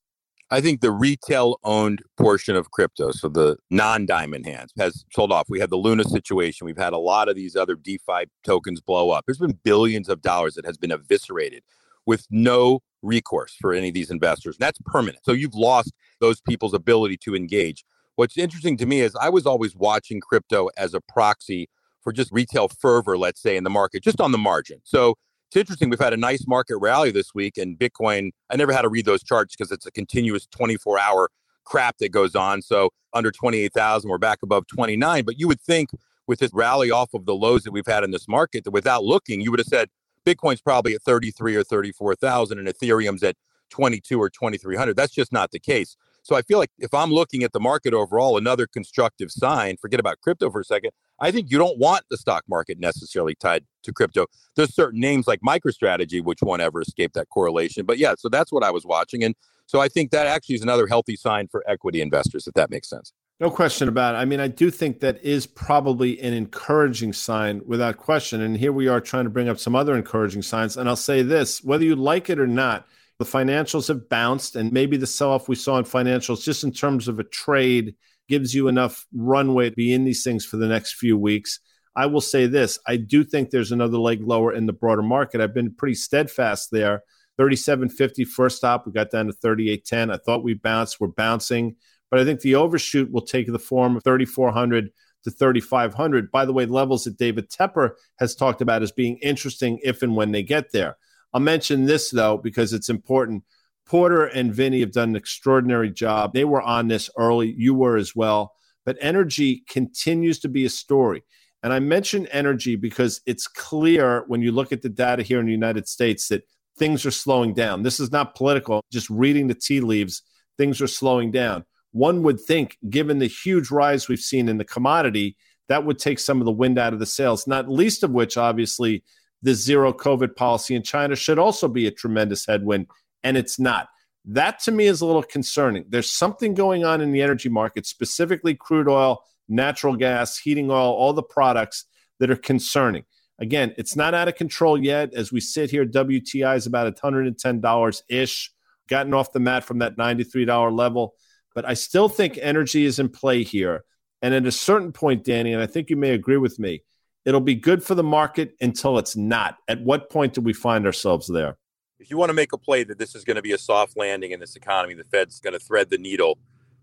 I 0.50 0.62
think 0.62 0.80
the 0.80 0.90
retail 0.90 1.58
owned 1.62 2.02
portion 2.16 2.56
of 2.56 2.70
crypto, 2.70 3.10
so 3.12 3.28
the 3.28 3.58
non 3.70 4.06
diamond 4.06 4.46
hands, 4.46 4.72
has 4.78 5.04
sold 5.12 5.30
off. 5.30 5.48
We 5.48 5.60
had 5.60 5.70
the 5.70 5.76
Luna 5.76 6.04
situation. 6.04 6.64
We've 6.64 6.78
had 6.78 6.94
a 6.94 6.98
lot 6.98 7.28
of 7.28 7.36
these 7.36 7.54
other 7.54 7.74
DeFi 7.74 8.26
tokens 8.44 8.80
blow 8.80 9.10
up. 9.10 9.24
There's 9.26 9.38
been 9.38 9.58
billions 9.62 10.08
of 10.08 10.22
dollars 10.22 10.54
that 10.54 10.64
has 10.64 10.78
been 10.78 10.90
eviscerated 10.90 11.62
with 12.06 12.26
no 12.30 12.80
recourse 13.02 13.54
for 13.60 13.74
any 13.74 13.88
of 13.88 13.94
these 13.94 14.10
investors. 14.10 14.56
And 14.56 14.60
That's 14.60 14.78
permanent. 14.86 15.24
So 15.24 15.32
you've 15.32 15.54
lost 15.54 15.92
those 16.20 16.40
people's 16.40 16.74
ability 16.74 17.18
to 17.18 17.36
engage. 17.36 17.84
What's 18.16 18.38
interesting 18.38 18.76
to 18.78 18.86
me 18.86 19.00
is 19.00 19.14
I 19.20 19.28
was 19.28 19.46
always 19.46 19.76
watching 19.76 20.20
crypto 20.20 20.70
as 20.78 20.94
a 20.94 21.00
proxy 21.00 21.68
for 22.02 22.12
just 22.12 22.32
retail 22.32 22.68
fervor, 22.68 23.18
let's 23.18 23.42
say, 23.42 23.56
in 23.56 23.64
the 23.64 23.70
market, 23.70 24.02
just 24.02 24.20
on 24.20 24.32
the 24.32 24.38
margin. 24.38 24.80
So 24.84 25.16
it's 25.48 25.56
interesting. 25.56 25.88
We've 25.88 25.98
had 25.98 26.12
a 26.12 26.18
nice 26.18 26.46
market 26.46 26.76
rally 26.76 27.10
this 27.10 27.34
week, 27.34 27.56
and 27.56 27.78
Bitcoin, 27.78 28.32
I 28.50 28.56
never 28.56 28.72
had 28.72 28.82
to 28.82 28.90
read 28.90 29.06
those 29.06 29.22
charts 29.22 29.56
because 29.56 29.72
it's 29.72 29.86
a 29.86 29.90
continuous 29.90 30.46
24 30.46 30.98
hour 30.98 31.30
crap 31.64 31.96
that 31.98 32.10
goes 32.10 32.34
on. 32.34 32.60
So 32.60 32.90
under 33.14 33.30
28,000, 33.30 34.10
we're 34.10 34.18
back 34.18 34.40
above 34.42 34.66
29. 34.66 35.24
But 35.24 35.40
you 35.40 35.48
would 35.48 35.60
think 35.60 35.90
with 36.26 36.40
this 36.40 36.52
rally 36.52 36.90
off 36.90 37.14
of 37.14 37.24
the 37.24 37.34
lows 37.34 37.62
that 37.62 37.72
we've 37.72 37.86
had 37.86 38.04
in 38.04 38.10
this 38.10 38.28
market 38.28 38.64
that 38.64 38.72
without 38.72 39.04
looking, 39.04 39.40
you 39.40 39.50
would 39.50 39.60
have 39.60 39.66
said, 39.66 39.88
Bitcoin's 40.26 40.60
probably 40.60 40.94
at 40.94 41.02
33 41.02 41.56
or 41.56 41.64
34,000 41.64 42.58
and 42.58 42.68
Ethereum's 42.68 43.22
at 43.22 43.36
22 43.70 44.20
or 44.20 44.28
2300. 44.28 44.94
That's 44.94 45.14
just 45.14 45.32
not 45.32 45.50
the 45.50 45.58
case. 45.58 45.96
So 46.22 46.36
I 46.36 46.42
feel 46.42 46.58
like 46.58 46.70
if 46.78 46.92
I'm 46.92 47.10
looking 47.10 47.42
at 47.42 47.52
the 47.52 47.60
market 47.60 47.94
overall, 47.94 48.36
another 48.36 48.66
constructive 48.66 49.30
sign, 49.30 49.78
forget 49.78 49.98
about 49.98 50.20
crypto 50.20 50.50
for 50.50 50.60
a 50.60 50.64
second. 50.64 50.90
I 51.20 51.30
think 51.30 51.50
you 51.50 51.58
don't 51.58 51.78
want 51.78 52.04
the 52.10 52.16
stock 52.16 52.44
market 52.48 52.78
necessarily 52.78 53.34
tied 53.34 53.64
to 53.82 53.92
crypto. 53.92 54.26
There's 54.56 54.74
certain 54.74 55.00
names 55.00 55.26
like 55.26 55.40
MicroStrategy, 55.40 56.22
which 56.22 56.40
won't 56.42 56.62
ever 56.62 56.80
escape 56.80 57.12
that 57.14 57.28
correlation. 57.28 57.86
But 57.86 57.98
yeah, 57.98 58.14
so 58.16 58.28
that's 58.28 58.52
what 58.52 58.62
I 58.62 58.70
was 58.70 58.84
watching. 58.84 59.24
And 59.24 59.34
so 59.66 59.80
I 59.80 59.88
think 59.88 60.10
that 60.12 60.26
actually 60.26 60.54
is 60.54 60.62
another 60.62 60.86
healthy 60.86 61.16
sign 61.16 61.48
for 61.48 61.62
equity 61.68 62.00
investors, 62.00 62.46
if 62.46 62.54
that 62.54 62.70
makes 62.70 62.88
sense. 62.88 63.12
No 63.40 63.50
question 63.50 63.86
about 63.86 64.14
it. 64.14 64.18
I 64.18 64.24
mean, 64.24 64.40
I 64.40 64.48
do 64.48 64.70
think 64.70 64.98
that 65.00 65.22
is 65.22 65.46
probably 65.46 66.20
an 66.20 66.34
encouraging 66.34 67.12
sign 67.12 67.62
without 67.66 67.96
question. 67.96 68.40
And 68.40 68.56
here 68.56 68.72
we 68.72 68.88
are 68.88 69.00
trying 69.00 69.24
to 69.24 69.30
bring 69.30 69.48
up 69.48 69.58
some 69.58 69.76
other 69.76 69.94
encouraging 69.94 70.42
signs. 70.42 70.76
And 70.76 70.88
I'll 70.88 70.96
say 70.96 71.22
this 71.22 71.62
whether 71.62 71.84
you 71.84 71.94
like 71.94 72.30
it 72.30 72.40
or 72.40 72.48
not, 72.48 72.88
the 73.18 73.24
financials 73.24 73.88
have 73.88 74.08
bounced. 74.08 74.56
And 74.56 74.72
maybe 74.72 74.96
the 74.96 75.06
sell 75.06 75.30
off 75.30 75.48
we 75.48 75.54
saw 75.54 75.78
in 75.78 75.84
financials, 75.84 76.42
just 76.42 76.64
in 76.64 76.72
terms 76.72 77.06
of 77.06 77.20
a 77.20 77.24
trade, 77.24 77.94
gives 78.28 78.54
you 78.54 78.68
enough 78.68 79.06
runway 79.12 79.70
to 79.70 79.76
be 79.76 79.92
in 79.92 80.04
these 80.04 80.22
things 80.22 80.44
for 80.44 80.56
the 80.56 80.68
next 80.68 80.94
few 80.94 81.16
weeks. 81.16 81.60
I 81.96 82.06
will 82.06 82.20
say 82.20 82.46
this 82.46 82.78
I 82.86 82.96
do 82.96 83.24
think 83.24 83.50
there's 83.50 83.72
another 83.72 83.98
leg 83.98 84.22
lower 84.22 84.52
in 84.52 84.66
the 84.66 84.72
broader 84.72 85.02
market. 85.02 85.40
I've 85.40 85.54
been 85.54 85.74
pretty 85.74 85.94
steadfast 85.94 86.70
there. 86.70 87.02
37.50 87.38 88.26
first 88.26 88.56
stop. 88.56 88.86
We 88.86 88.92
got 88.92 89.10
down 89.10 89.26
to 89.26 89.32
38.10. 89.32 90.12
I 90.12 90.16
thought 90.16 90.42
we 90.42 90.54
bounced. 90.54 91.00
We're 91.00 91.08
bouncing. 91.08 91.76
But 92.10 92.20
I 92.20 92.24
think 92.24 92.40
the 92.40 92.56
overshoot 92.56 93.10
will 93.12 93.22
take 93.22 93.46
the 93.46 93.58
form 93.58 93.96
of 93.96 94.04
3,400 94.04 94.90
to 95.24 95.30
3,500. 95.30 96.30
By 96.30 96.44
the 96.44 96.52
way, 96.52 96.66
levels 96.66 97.04
that 97.04 97.18
David 97.18 97.50
Tepper 97.50 97.90
has 98.18 98.34
talked 98.34 98.60
about 98.60 98.82
as 98.82 98.92
being 98.92 99.18
interesting 99.18 99.78
if 99.82 100.02
and 100.02 100.16
when 100.16 100.32
they 100.32 100.42
get 100.42 100.72
there. 100.72 100.96
I'll 101.32 101.40
mention 101.40 101.84
this, 101.84 102.10
though, 102.10 102.38
because 102.38 102.72
it's 102.72 102.88
important. 102.88 103.44
Porter 103.88 104.26
and 104.26 104.54
Vinny 104.54 104.80
have 104.80 104.92
done 104.92 105.10
an 105.10 105.16
extraordinary 105.16 105.90
job. 105.90 106.34
They 106.34 106.44
were 106.44 106.62
on 106.62 106.88
this 106.88 107.08
early. 107.16 107.54
You 107.56 107.74
were 107.74 107.96
as 107.96 108.14
well. 108.14 108.52
But 108.84 108.98
energy 109.00 109.64
continues 109.68 110.38
to 110.40 110.48
be 110.48 110.64
a 110.64 110.70
story. 110.70 111.24
And 111.62 111.72
I 111.72 111.80
mention 111.80 112.26
energy 112.28 112.76
because 112.76 113.20
it's 113.26 113.48
clear 113.48 114.24
when 114.28 114.42
you 114.42 114.52
look 114.52 114.72
at 114.72 114.82
the 114.82 114.88
data 114.88 115.22
here 115.22 115.40
in 115.40 115.46
the 115.46 115.52
United 115.52 115.88
States 115.88 116.28
that 116.28 116.44
things 116.78 117.04
are 117.04 117.10
slowing 117.10 117.54
down. 117.54 117.82
This 117.82 117.98
is 117.98 118.12
not 118.12 118.36
political, 118.36 118.82
just 118.92 119.10
reading 119.10 119.48
the 119.48 119.54
tea 119.54 119.80
leaves, 119.80 120.22
things 120.56 120.80
are 120.80 120.86
slowing 120.86 121.30
down. 121.30 121.64
One 121.90 122.22
would 122.22 122.40
think, 122.40 122.76
given 122.88 123.18
the 123.18 123.26
huge 123.26 123.70
rise 123.70 124.08
we've 124.08 124.20
seen 124.20 124.48
in 124.48 124.58
the 124.58 124.64
commodity, 124.64 125.36
that 125.68 125.84
would 125.84 125.98
take 125.98 126.18
some 126.18 126.40
of 126.40 126.44
the 126.44 126.52
wind 126.52 126.78
out 126.78 126.92
of 126.92 126.98
the 126.98 127.06
sails, 127.06 127.46
not 127.46 127.68
least 127.68 128.04
of 128.04 128.10
which, 128.12 128.36
obviously, 128.36 129.02
the 129.42 129.54
zero 129.54 129.92
COVID 129.92 130.36
policy 130.36 130.74
in 130.74 130.82
China 130.82 131.16
should 131.16 131.38
also 131.38 131.68
be 131.68 131.86
a 131.86 131.90
tremendous 131.90 132.46
headwind, 132.46 132.86
and 133.22 133.36
it's 133.36 133.58
not. 133.58 133.88
That 134.24 134.58
to 134.60 134.72
me 134.72 134.86
is 134.86 135.00
a 135.00 135.06
little 135.06 135.22
concerning. 135.22 135.86
There's 135.88 136.10
something 136.10 136.54
going 136.54 136.84
on 136.84 137.00
in 137.00 137.12
the 137.12 137.22
energy 137.22 137.48
market, 137.48 137.86
specifically 137.86 138.54
crude 138.54 138.88
oil, 138.88 139.22
natural 139.48 139.96
gas, 139.96 140.36
heating 140.38 140.70
oil, 140.70 140.92
all 140.92 141.12
the 141.12 141.22
products 141.22 141.86
that 142.20 142.30
are 142.30 142.36
concerning. 142.36 143.04
Again, 143.38 143.74
it's 143.78 143.96
not 143.96 144.14
out 144.14 144.28
of 144.28 144.34
control 144.34 144.82
yet. 144.82 145.14
As 145.14 145.32
we 145.32 145.40
sit 145.40 145.70
here, 145.70 145.86
WTI 145.86 146.56
is 146.56 146.66
about 146.66 146.94
$110 146.94 148.02
ish, 148.08 148.52
gotten 148.88 149.14
off 149.14 149.32
the 149.32 149.40
mat 149.40 149.64
from 149.64 149.78
that 149.78 149.96
$93 149.96 150.76
level. 150.76 151.14
But 151.54 151.64
I 151.64 151.74
still 151.74 152.08
think 152.08 152.38
energy 152.40 152.84
is 152.84 152.98
in 152.98 153.08
play 153.08 153.44
here. 153.44 153.84
And 154.20 154.34
at 154.34 154.46
a 154.46 154.52
certain 154.52 154.92
point, 154.92 155.24
Danny, 155.24 155.52
and 155.52 155.62
I 155.62 155.66
think 155.66 155.88
you 155.88 155.96
may 155.96 156.10
agree 156.10 156.36
with 156.36 156.58
me, 156.58 156.82
it'll 157.24 157.40
be 157.40 157.54
good 157.54 157.84
for 157.84 157.94
the 157.94 158.02
market 158.02 158.56
until 158.60 158.98
it's 158.98 159.16
not. 159.16 159.56
At 159.68 159.80
what 159.80 160.10
point 160.10 160.34
do 160.34 160.40
we 160.40 160.52
find 160.52 160.84
ourselves 160.84 161.28
there? 161.28 161.56
If 162.00 162.10
you 162.10 162.16
want 162.16 162.30
to 162.30 162.34
make 162.34 162.52
a 162.52 162.58
play 162.58 162.84
that 162.84 162.98
this 162.98 163.14
is 163.14 163.24
going 163.24 163.36
to 163.36 163.42
be 163.42 163.52
a 163.52 163.58
soft 163.58 163.96
landing 163.96 164.30
in 164.30 164.40
this 164.40 164.56
economy, 164.56 164.94
the 164.94 165.04
Fed's 165.04 165.40
going 165.40 165.52
to 165.52 165.58
thread 165.58 165.90
the 165.90 165.98
needle 165.98 166.38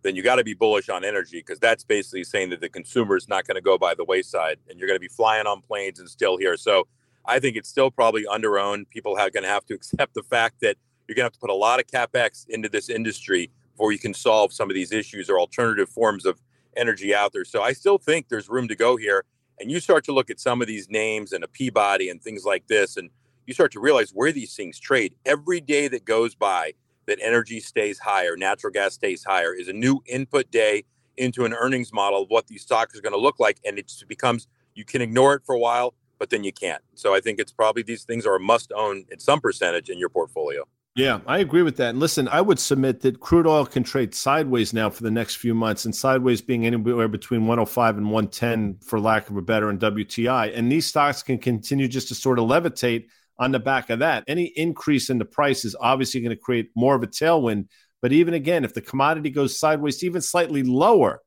then 0.06 0.16
you 0.16 0.22
got 0.22 0.36
to 0.36 0.44
be 0.44 0.54
bullish 0.54 0.88
on 0.88 1.04
energy 1.04 1.40
because 1.40 1.58
that's 1.58 1.84
basically 1.84 2.24
saying 2.24 2.52
that 2.52 2.62
the 2.62 2.70
consumer 2.70 3.18
is 3.18 3.28
not 3.28 3.48
going 3.48 3.56
to 3.56 3.62
go 3.62 3.76
by 3.76 3.96
the 3.96 4.06
wayside 4.06 4.60
and 4.70 4.78
you're 4.80 4.88
going 4.88 4.96
to 4.96 5.02
be 5.02 5.08
flying 5.08 5.48
on 5.48 5.62
planes 5.62 6.00
and 6.00 6.08
still 6.08 6.38
here. 6.38 6.56
So 6.58 6.88
I 7.26 7.40
think 7.40 7.58
it's 7.58 7.68
still 7.68 7.90
probably 7.90 8.24
underowned. 8.24 8.88
People 8.92 9.18
are 9.18 9.32
going 9.32 9.42
to 9.42 9.50
have 9.50 9.66
to 9.66 9.74
accept 9.74 10.14
the 10.14 10.22
fact 10.22 10.62
that 10.62 10.78
you're 11.08 11.16
going 11.16 11.24
to 11.24 11.26
have 11.26 11.34
to 11.34 11.40
put 11.40 11.50
a 11.50 11.56
lot 11.56 11.80
of 11.80 11.88
capex 11.88 12.48
into 12.48 12.70
this 12.70 12.88
industry 12.88 13.50
before 13.72 13.92
you 13.92 13.98
can 13.98 14.14
solve 14.14 14.54
some 14.54 14.70
of 14.70 14.76
these 14.76 14.92
issues 14.92 15.28
or 15.28 15.40
alternative 15.40 15.90
forms 15.90 16.24
of 16.24 16.40
energy 16.78 17.16
out 17.16 17.34
there. 17.34 17.44
So 17.44 17.64
I 17.64 17.74
still 17.74 17.98
think 17.98 18.30
there's 18.30 18.48
room 18.48 18.68
to 18.68 18.76
go 18.76 18.98
here. 18.98 19.26
And 19.60 19.72
you 19.72 19.80
start 19.80 20.04
to 20.06 20.12
look 20.12 20.30
at 20.30 20.40
some 20.40 20.62
of 20.62 20.68
these 20.68 20.88
names 20.88 21.34
and 21.34 21.44
a 21.44 21.48
Peabody 21.48 22.10
and 22.10 22.22
things 22.22 22.46
like 22.46 22.68
this, 22.68 22.96
and 22.96 23.10
you 23.46 23.54
start 23.54 23.72
to 23.74 23.80
realize 23.80 24.12
where 24.12 24.32
these 24.32 24.56
things 24.56 24.80
trade. 24.80 25.16
Every 25.26 25.62
day 25.62 25.88
that 25.88 26.06
goes 26.06 26.36
by, 26.36 26.74
that 27.06 27.20
energy 27.22 27.60
stays 27.60 28.00
higher, 28.00 28.36
natural 28.36 28.72
gas 28.72 28.94
stays 28.94 29.24
higher, 29.24 29.54
is 29.54 29.68
a 29.68 29.74
new 29.74 30.02
input 30.08 30.50
day 30.52 30.84
into 31.18 31.46
an 31.46 31.54
earnings 31.54 31.94
model 31.94 32.24
of 32.24 32.30
what 32.30 32.48
these 32.48 32.62
stocks 32.62 32.98
are 32.98 33.02
going 33.02 33.14
to 33.14 33.20
look 33.20 33.40
like. 33.40 33.60
And 33.64 33.78
it 33.78 33.92
becomes, 34.08 34.48
you 34.74 34.86
can 34.86 35.02
ignore 35.02 35.36
it 35.36 35.44
for 35.46 35.54
a 35.56 35.60
while, 35.60 35.94
but 36.18 36.30
then 36.30 36.44
you 36.44 36.52
can't. 36.52 36.82
So 36.96 37.14
I 37.14 37.20
think 37.20 37.40
it's 37.40 37.52
probably 37.52 37.84
these 37.84 38.04
things 38.04 38.26
are 38.26 38.36
a 38.36 38.40
must 38.40 38.72
own 38.76 39.06
in 39.12 39.20
some 39.20 39.40
percentage 39.40 39.90
in 39.90 40.00
your 40.00 40.10
portfolio. 40.10 40.64
Yeah, 40.96 41.20
I 41.28 41.40
agree 41.40 41.62
with 41.62 41.76
that. 41.78 41.90
And 41.90 42.00
listen, 42.00 42.30
I 42.30 42.40
would 42.40 42.58
submit 42.58 43.02
that 43.02 43.20
crude 43.20 43.46
oil 43.46 43.66
can 43.66 43.84
trade 43.84 44.16
sideways 44.16 44.72
now 44.72 44.90
for 44.90 45.04
the 45.04 45.12
next 45.12 45.36
few 45.36 45.54
months, 45.54 45.84
and 45.84 45.94
sideways 45.94 46.42
being 46.42 46.66
anywhere 46.66 47.10
between 47.10 47.42
105 47.42 47.98
and 47.98 48.06
110, 48.06 48.78
for 48.80 48.98
lack 48.98 49.30
of 49.30 49.36
a 49.36 49.42
better, 49.42 49.70
in 49.70 49.78
WTI. 49.78 50.58
And 50.58 50.72
these 50.72 50.86
stocks 50.86 51.22
can 51.22 51.38
continue 51.38 51.90
just 51.90 52.08
to 52.08 52.16
sort 52.16 52.40
of 52.40 52.46
levitate 52.46 53.08
on 53.38 53.52
the 53.52 53.60
back 53.60 53.90
of 53.90 54.00
that. 54.00 54.24
Any 54.28 54.46
increase 54.46 55.10
in 55.10 55.18
the 55.18 55.26
price 55.26 55.66
is 55.66 55.76
obviously 55.80 56.22
going 56.22 56.36
to 56.36 56.42
create 56.42 56.70
more 56.76 56.96
of 56.96 57.04
a 57.04 57.08
tailwind. 57.08 57.68
But 58.02 58.12
even 58.12 58.34
again, 58.34 58.64
if 58.64 58.74
the 58.74 58.82
commodity 58.82 59.30
goes 59.30 59.60
sideways, 59.60 60.04
even 60.04 60.22
slightly 60.22 60.64
lower, 60.64 61.22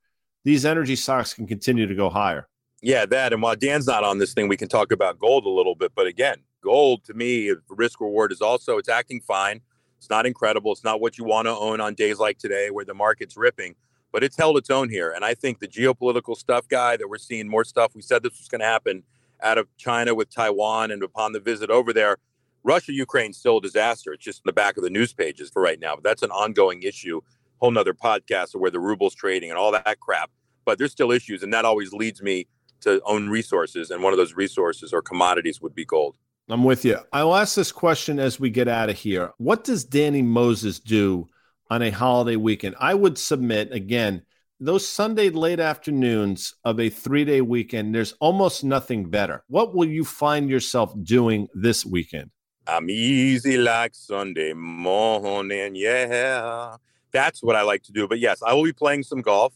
these 0.45 0.65
energy 0.65 0.97
stocks 0.97 1.35
can 1.35 1.47
continue 1.47 1.87
to 1.87 1.95
go 1.95 2.09
higher. 2.09 2.49
Yeah, 2.81 3.07
that. 3.07 3.33
And 3.33 3.43
while 3.43 3.57
Dan's 3.57 3.87
not 3.87 4.05
on 4.05 4.19
this 4.19 4.33
thing, 4.33 4.49
we 4.49 4.57
can 4.57 4.69
talk 4.69 4.93
about 4.93 5.19
gold 5.19 5.45
a 5.45 5.51
little 5.51 5.75
bit. 5.75 5.93
But 5.95 6.07
again, 6.07 6.37
gold 6.63 7.05
to 7.05 7.15
me, 7.15 7.53
risk 7.69 8.01
reward 8.01 8.33
is 8.33 8.41
also 8.41 8.79
it's 8.79 8.89
acting 8.89 9.21
fine. 9.21 9.61
It's 9.99 10.09
not 10.09 10.27
incredible. 10.27 10.73
It's 10.73 10.85
not 10.85 11.01
what 11.01 11.19
you 11.19 11.25
want 11.25 11.47
to 11.47 11.51
own 11.51 11.81
on 11.81 11.95
days 11.95 12.19
like 12.19 12.39
today 12.39 12.71
where 12.71 12.85
the 12.85 12.95
market's 12.95 13.37
ripping, 13.37 13.75
but 14.13 14.23
it's 14.23 14.37
held 14.37 14.57
its 14.57 14.71
own 14.71 14.89
here. 14.89 15.11
And 15.11 15.25
I 15.25 15.35
think 15.35 15.59
the 15.59 15.67
geopolitical 15.67 16.37
stuff, 16.37 16.69
guy, 16.69 16.97
that 16.97 17.09
we're 17.09 17.19
seeing 17.19 17.49
more 17.49 17.65
stuff. 17.65 17.97
We 17.97 18.03
said 18.03 18.23
this 18.23 18.39
was 18.39 18.47
going 18.49 18.61
to 18.61 18.67
happen 18.67 19.03
out 19.43 19.59
of 19.59 19.69
China 19.77 20.15
with 20.15 20.31
Taiwan 20.31 20.91
and 20.91 21.03
upon 21.03 21.33
the 21.33 21.41
visit 21.41 21.71
over 21.71 21.93
there. 21.93 22.19
Russia 22.65 22.93
Ukraine 22.93 23.33
still 23.33 23.59
a 23.59 23.61
disaster. 23.61 24.13
It's 24.13 24.25
just 24.25 24.41
in 24.41 24.49
the 24.49 24.53
back 24.53 24.77
of 24.77 24.83
the 24.83 24.91
news 24.91 25.13
pages 25.13 25.51
for 25.51 25.63
right 25.63 25.81
now. 25.81 25.95
But 25.95 26.05
that's 26.05 26.23
an 26.23 26.31
ongoing 26.31 26.83
issue. 26.83 27.21
Whole 27.59 27.71
nother 27.71 27.95
podcast 27.95 28.55
of 28.55 28.61
where 28.61 28.71
the 28.71 28.81
ruble's 28.81 29.15
trading 29.15 29.51
and 29.51 29.59
all 29.59 29.73
that 29.73 30.01
crap. 30.01 30.31
But 30.65 30.79
there's 30.79 30.93
still 30.93 31.13
issues, 31.13 31.43
and 31.43 31.53
that 31.55 31.65
always 31.65 31.93
leads 31.93 32.21
me 32.21 32.47
to 32.81 33.01
own 33.05 33.29
resources. 33.29 33.91
And 33.91 34.03
one 34.03 34.13
of 34.13 34.19
those 34.19 34.35
resources 34.35 34.93
or 34.93 35.03
commodities 35.03 35.61
would 35.61 35.75
be 35.75 35.85
gold. 35.85 36.17
I'm 36.51 36.65
with 36.65 36.85
you. 36.85 36.99
I'll 37.13 37.35
ask 37.35 37.55
this 37.55 37.73
question 37.73 38.19
as 38.19 38.41
we 38.41 38.51
get 38.51 38.69
out 38.69 38.89
of 38.89 38.97
here. 38.97 39.33
What 39.39 39.65
does 39.65 39.85
Danny 39.85 40.23
Moses 40.23 40.79
do 40.79 41.29
on 41.71 41.83
a 41.83 41.91
holiday 41.91 42.37
weekend? 42.37 42.77
I 42.79 42.95
would 42.95 43.19
submit 43.19 43.73
again 43.73 44.23
those 44.61 44.89
Sunday 44.89 45.31
late 45.31 45.61
afternoons 45.61 46.55
of 46.65 46.81
a 46.81 46.91
three 46.91 47.25
day 47.25 47.41
weekend, 47.41 47.95
there's 47.95 48.13
almost 48.21 48.65
nothing 48.65 49.09
better. 49.09 49.45
What 49.49 49.75
will 49.75 49.89
you 49.89 50.05
find 50.05 50.51
yourself 50.51 50.93
doing 51.03 51.49
this 51.55 51.87
weekend? 51.87 52.31
I'm 52.67 52.91
easy 52.91 53.57
like 53.57 53.95
Sunday 53.95 54.53
morning. 54.53 55.75
Yeah. 55.75 56.77
That's 57.13 57.43
what 57.43 57.57
I 57.57 57.63
like 57.63 57.83
to 57.85 57.93
do. 57.93 58.07
But 58.07 58.19
yes, 58.19 58.43
I 58.43 58.53
will 58.53 58.65
be 58.65 58.73
playing 58.73 59.05
some 59.05 59.23
golf. 59.23 59.55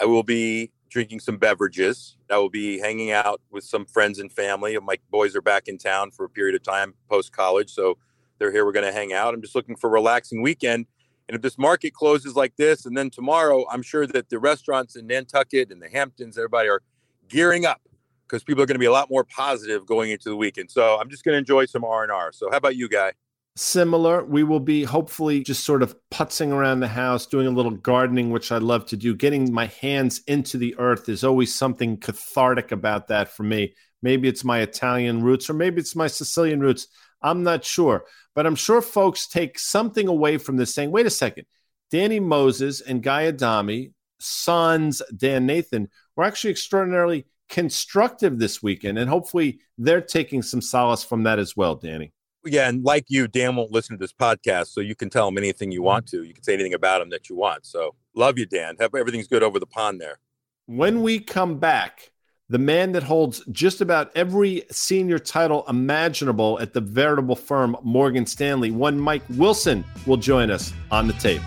I 0.00 0.06
will 0.06 0.22
be 0.22 0.70
drinking 0.88 1.20
some 1.20 1.36
beverages. 1.36 2.16
I 2.30 2.38
will 2.38 2.50
be 2.50 2.78
hanging 2.78 3.10
out 3.10 3.40
with 3.50 3.64
some 3.64 3.84
friends 3.84 4.18
and 4.18 4.32
family. 4.32 4.78
My 4.78 4.98
boys 5.10 5.36
are 5.36 5.42
back 5.42 5.68
in 5.68 5.78
town 5.78 6.10
for 6.10 6.24
a 6.24 6.28
period 6.28 6.54
of 6.54 6.62
time 6.62 6.94
post 7.10 7.32
college. 7.32 7.70
So 7.70 7.98
they're 8.38 8.52
here. 8.52 8.64
We're 8.64 8.72
going 8.72 8.86
to 8.86 8.92
hang 8.92 9.12
out. 9.12 9.34
I'm 9.34 9.42
just 9.42 9.54
looking 9.54 9.76
for 9.76 9.88
a 9.88 9.90
relaxing 9.90 10.42
weekend. 10.42 10.86
And 11.28 11.36
if 11.36 11.42
this 11.42 11.58
market 11.58 11.94
closes 11.94 12.34
like 12.34 12.56
this, 12.56 12.86
and 12.86 12.96
then 12.96 13.10
tomorrow, 13.10 13.64
I'm 13.70 13.82
sure 13.82 14.06
that 14.08 14.28
the 14.28 14.38
restaurants 14.38 14.96
in 14.96 15.06
Nantucket 15.06 15.70
and 15.70 15.80
the 15.80 15.88
Hamptons, 15.88 16.36
everybody 16.36 16.68
are 16.68 16.82
gearing 17.28 17.64
up 17.64 17.80
because 18.26 18.42
people 18.44 18.62
are 18.62 18.66
going 18.66 18.76
to 18.76 18.80
be 18.80 18.86
a 18.86 18.92
lot 18.92 19.10
more 19.10 19.24
positive 19.24 19.86
going 19.86 20.10
into 20.10 20.28
the 20.28 20.36
weekend. 20.36 20.70
So 20.70 20.98
I'm 20.98 21.10
just 21.10 21.24
going 21.24 21.34
to 21.34 21.38
enjoy 21.38 21.66
some 21.66 21.84
R 21.84 22.02
and 22.02 22.10
R. 22.10 22.32
So 22.32 22.50
how 22.50 22.56
about 22.56 22.76
you, 22.76 22.88
guy? 22.88 23.12
Similar. 23.54 24.24
We 24.24 24.44
will 24.44 24.60
be 24.60 24.82
hopefully 24.84 25.42
just 25.42 25.64
sort 25.64 25.82
of 25.82 25.94
putzing 26.10 26.52
around 26.52 26.80
the 26.80 26.88
house, 26.88 27.26
doing 27.26 27.46
a 27.46 27.50
little 27.50 27.72
gardening, 27.72 28.30
which 28.30 28.50
I 28.50 28.56
love 28.56 28.86
to 28.86 28.96
do. 28.96 29.14
Getting 29.14 29.52
my 29.52 29.66
hands 29.66 30.22
into 30.26 30.56
the 30.56 30.74
earth 30.78 31.10
is 31.10 31.22
always 31.22 31.54
something 31.54 31.98
cathartic 31.98 32.72
about 32.72 33.08
that 33.08 33.28
for 33.28 33.42
me. 33.42 33.74
Maybe 34.00 34.28
it's 34.28 34.42
my 34.42 34.60
Italian 34.60 35.22
roots, 35.22 35.50
or 35.50 35.52
maybe 35.52 35.80
it's 35.80 35.94
my 35.94 36.06
Sicilian 36.06 36.60
roots. 36.60 36.88
I'm 37.22 37.42
not 37.42 37.64
sure. 37.64 38.04
But 38.34 38.46
I'm 38.46 38.54
sure 38.54 38.80
folks 38.80 39.26
take 39.26 39.58
something 39.58 40.08
away 40.08 40.38
from 40.38 40.56
this 40.56 40.74
saying, 40.74 40.90
wait 40.90 41.06
a 41.06 41.10
second, 41.10 41.44
Danny 41.90 42.20
Moses 42.20 42.80
and 42.80 43.02
Guy 43.02 43.26
Adami, 43.26 43.92
sons 44.18 45.02
Dan 45.16 45.46
Nathan, 45.46 45.88
were 46.16 46.24
actually 46.24 46.50
extraordinarily 46.50 47.26
constructive 47.48 48.38
this 48.38 48.62
weekend. 48.62 48.98
And 48.98 49.10
hopefully 49.10 49.60
they're 49.76 50.00
taking 50.00 50.42
some 50.42 50.62
solace 50.62 51.04
from 51.04 51.24
that 51.24 51.38
as 51.38 51.56
well, 51.56 51.74
Danny. 51.74 52.12
Yeah, 52.44 52.68
and 52.68 52.82
like 52.82 53.04
you, 53.08 53.28
Dan 53.28 53.54
won't 53.54 53.70
listen 53.70 53.96
to 53.96 54.00
this 54.00 54.12
podcast, 54.12 54.68
so 54.68 54.80
you 54.80 54.96
can 54.96 55.10
tell 55.10 55.28
him 55.28 55.38
anything 55.38 55.70
you 55.70 55.82
want 55.82 56.08
to. 56.08 56.24
You 56.24 56.34
can 56.34 56.42
say 56.42 56.54
anything 56.54 56.74
about 56.74 57.00
him 57.00 57.10
that 57.10 57.28
you 57.28 57.36
want. 57.36 57.66
So 57.66 57.94
love 58.16 58.36
you, 58.36 58.46
Dan. 58.46 58.76
Have 58.80 58.94
everything's 58.94 59.28
good 59.28 59.44
over 59.44 59.60
the 59.60 59.66
pond 59.66 60.00
there. 60.00 60.18
When 60.66 61.02
we 61.02 61.20
come 61.20 61.58
back, 61.58 62.10
the 62.52 62.58
man 62.58 62.92
that 62.92 63.02
holds 63.02 63.42
just 63.50 63.80
about 63.80 64.12
every 64.14 64.62
senior 64.70 65.18
title 65.18 65.64
imaginable 65.70 66.60
at 66.60 66.74
the 66.74 66.82
veritable 66.82 67.34
firm 67.34 67.74
Morgan 67.82 68.26
Stanley. 68.26 68.70
One 68.70 69.00
Mike 69.00 69.22
Wilson 69.30 69.82
will 70.04 70.18
join 70.18 70.50
us 70.50 70.70
on 70.90 71.06
the 71.06 71.14
tape. 71.14 71.40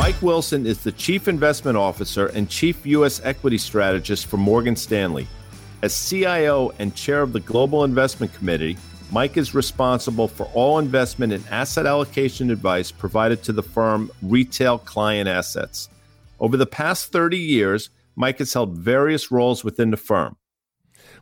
Mike 0.00 0.22
Wilson 0.22 0.64
is 0.64 0.82
the 0.82 0.92
Chief 0.92 1.28
Investment 1.28 1.76
Officer 1.76 2.28
and 2.28 2.48
Chief 2.48 2.86
U.S. 2.86 3.20
Equity 3.22 3.58
Strategist 3.58 4.28
for 4.28 4.38
Morgan 4.38 4.74
Stanley. 4.74 5.28
As 5.82 6.08
CIO 6.08 6.72
and 6.78 6.94
Chair 6.96 7.20
of 7.20 7.34
the 7.34 7.40
Global 7.40 7.84
Investment 7.84 8.32
Committee, 8.32 8.78
Mike 9.12 9.36
is 9.36 9.54
responsible 9.54 10.26
for 10.26 10.46
all 10.54 10.78
investment 10.78 11.34
and 11.34 11.46
asset 11.48 11.84
allocation 11.84 12.50
advice 12.50 12.90
provided 12.90 13.42
to 13.42 13.52
the 13.52 13.62
firm 13.62 14.10
retail 14.22 14.78
client 14.78 15.28
assets. 15.28 15.90
Over 16.40 16.56
the 16.56 16.64
past 16.64 17.12
30 17.12 17.36
years, 17.36 17.90
Mike 18.16 18.38
has 18.38 18.54
held 18.54 18.78
various 18.78 19.30
roles 19.30 19.64
within 19.64 19.90
the 19.90 19.98
firm. 19.98 20.34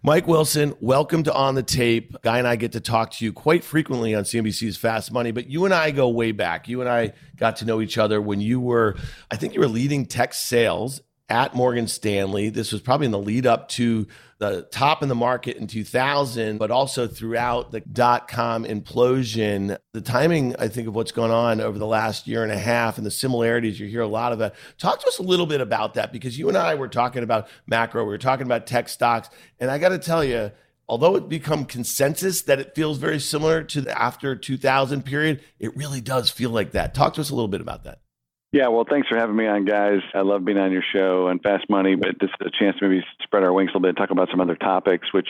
Mike 0.05 0.29
Wilson, 0.29 0.75
welcome 0.81 1.25
to 1.25 1.35
On 1.35 1.57
the 1.57 1.63
Tape. 1.63 2.15
Guy 2.23 2.39
and 2.39 2.47
I 2.47 2.55
get 2.55 2.73
to 2.73 2.81
talk 2.81 3.11
to 3.13 3.25
you 3.25 3.33
quite 3.33 3.65
frequently 3.65 4.15
on 4.15 4.23
CNBC's 4.23 4.77
Fast 4.77 5.11
Money, 5.11 5.33
but 5.33 5.51
you 5.51 5.65
and 5.65 5.75
I 5.75 5.91
go 5.91 6.09
way 6.09 6.31
back. 6.31 6.69
You 6.69 6.81
and 6.81 6.89
I 6.89 7.15
got 7.37 7.57
to 7.57 7.65
know 7.65 7.81
each 7.81 7.99
other 7.99 8.23
when 8.23 8.41
you 8.41 8.61
were, 8.61 8.97
I 9.29 9.35
think 9.35 9.55
you 9.55 9.61
were 9.61 9.67
leading 9.67 10.07
tech 10.07 10.35
sales 10.35 11.01
at 11.29 11.55
Morgan 11.55 11.87
Stanley. 11.89 12.49
This 12.49 12.73
was 12.73 12.81
probably 12.81 13.07
in 13.07 13.13
the 13.13 13.19
lead 13.19 13.47
up 13.47 13.69
to 13.71 14.07
the 14.39 14.63
top 14.71 15.03
in 15.03 15.09
the 15.09 15.15
market 15.15 15.57
in 15.57 15.67
2000, 15.67 16.59
but 16.59 16.71
also 16.71 17.07
throughout 17.07 17.73
the 17.73 17.81
dot 17.81 18.29
com 18.29 18.65
implosion. 18.65 19.77
The 19.93 20.01
timing, 20.01 20.55
I 20.57 20.69
think, 20.69 20.89
of 20.89 20.95
what's 20.95 21.13
gone 21.13 21.31
on 21.31 21.61
over 21.61 21.79
the 21.79 21.87
last 21.87 22.27
year 22.27 22.43
and 22.45 22.53
a 22.53 22.59
half 22.59 22.99
and 22.99 23.07
the 23.07 23.11
similarities, 23.11 23.81
you 23.81 23.89
hear 23.89 24.01
a 24.01 24.07
lot 24.07 24.33
of 24.33 24.39
that. 24.39 24.55
Talk 24.79 25.01
to 25.01 25.09
us 25.09 25.19
a 25.19 25.25
little 25.25 25.47
bit 25.47 25.61
about 25.61 25.95
that 25.95 26.13
because 26.13 26.39
you 26.39 26.49
and 26.49 26.57
I 26.57 26.77
were 26.77 26.89
talking 26.89 27.23
about 27.23 27.49
macro, 27.67 28.05
we 28.05 28.11
were 28.11 28.19
talking 28.19 28.47
about 28.47 28.67
tech 28.67 28.89
stocks. 28.89 29.29
And 29.59 29.71
I 29.71 29.79
got 29.79 29.91
to 29.91 29.99
tell 29.99 30.25
you, 30.25 30.53
although 30.89 31.17
it 31.17 31.29
become 31.29 31.65
consensus 31.65 32.43
that 32.43 32.61
it 32.61 32.75
feels 32.75 32.99
very 32.99 33.19
similar 33.19 33.65
to 33.65 33.81
the 33.81 34.01
after 34.01 34.37
2000 34.37 35.05
period, 35.05 35.43
it 35.59 35.77
really 35.77 36.01
does 36.01 36.31
feel 36.31 36.51
like 36.51 36.73
that. 36.73 36.95
Talk 36.95 37.15
to 37.15 37.21
us 37.21 37.31
a 37.31 37.35
little 37.35 37.49
bit 37.49 37.61
about 37.61 37.85
that. 37.85 38.01
Yeah, 38.51 38.69
well, 38.69 38.87
thanks 38.89 39.09
for 39.09 39.19
having 39.19 39.37
me 39.37 39.47
on, 39.47 39.67
guys. 39.67 40.01
I 40.15 40.23
love 40.23 40.43
being 40.43 40.57
on 40.57 40.73
your 40.73 40.85
show 40.95 41.29
and 41.29 41.43
Fast 41.43 41.69
Money, 41.69 41.97
but 41.97 42.13
this 42.19 42.31
is 42.31 42.47
a 42.47 42.51
chance 42.59 42.79
to 42.79 42.89
maybe 42.89 43.05
spread 43.23 43.45
our 43.45 43.53
wings 43.53 43.69
a 43.69 43.73
little 43.73 43.83
bit 43.83 43.89
and 43.91 43.99
talk 43.99 44.11
about 44.11 44.31
some 44.31 44.41
other 44.41 44.57
topics, 44.57 45.13
which 45.13 45.29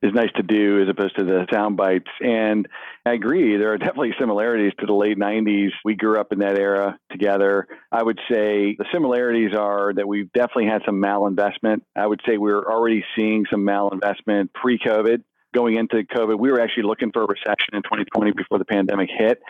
is 0.00 0.12
nice 0.14 0.30
to 0.36 0.44
do 0.44 0.80
as 0.80 0.88
opposed 0.88 1.16
to 1.16 1.24
the 1.24 1.44
sound 1.52 1.76
bites. 1.76 2.10
And 2.20 2.68
I 3.04 3.14
agree, 3.14 3.56
there 3.56 3.72
are 3.72 3.78
definitely 3.78 4.14
similarities 4.18 4.72
to 4.78 4.86
the 4.86 4.92
late 4.92 5.18
90s. 5.18 5.70
We 5.84 5.96
grew 5.96 6.20
up 6.20 6.32
in 6.32 6.38
that 6.38 6.56
era 6.56 6.98
together. 7.10 7.66
I 7.90 8.04
would 8.04 8.20
say 8.30 8.76
the 8.78 8.86
similarities 8.92 9.56
are 9.56 9.92
that 9.94 10.06
we've 10.06 10.32
definitely 10.32 10.66
had 10.66 10.82
some 10.86 11.02
malinvestment. 11.02 11.80
I 11.96 12.06
would 12.06 12.20
say 12.24 12.36
we 12.36 12.52
were 12.52 12.70
already 12.70 13.04
seeing 13.18 13.44
some 13.50 13.62
malinvestment 13.62 14.52
pre 14.54 14.78
COVID. 14.78 15.24
Going 15.52 15.76
into 15.76 15.96
COVID, 15.96 16.38
we 16.38 16.50
were 16.50 16.60
actually 16.60 16.84
looking 16.84 17.10
for 17.12 17.24
a 17.24 17.26
recession 17.26 17.74
in 17.74 17.82
2020 17.82 18.32
before 18.32 18.58
the 18.58 18.64
pandemic 18.64 19.10
hit. 19.16 19.42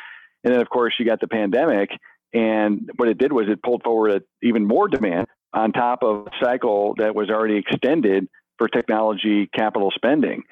And 0.44 0.52
then, 0.52 0.60
of 0.60 0.68
course, 0.68 0.94
you 0.98 1.06
got 1.06 1.20
the 1.20 1.28
pandemic 1.28 1.90
and 2.32 2.90
what 2.96 3.08
it 3.08 3.18
did 3.18 3.32
was 3.32 3.46
it 3.48 3.62
pulled 3.62 3.82
forward 3.82 4.22
even 4.42 4.66
more 4.66 4.88
demand 4.88 5.26
on 5.52 5.72
top 5.72 6.02
of 6.02 6.26
a 6.26 6.30
cycle 6.42 6.94
that 6.98 7.14
was 7.14 7.28
already 7.28 7.56
extended 7.56 8.28
for 8.58 8.68
technology 8.68 9.48
capital 9.54 9.90
spending. 9.94 10.42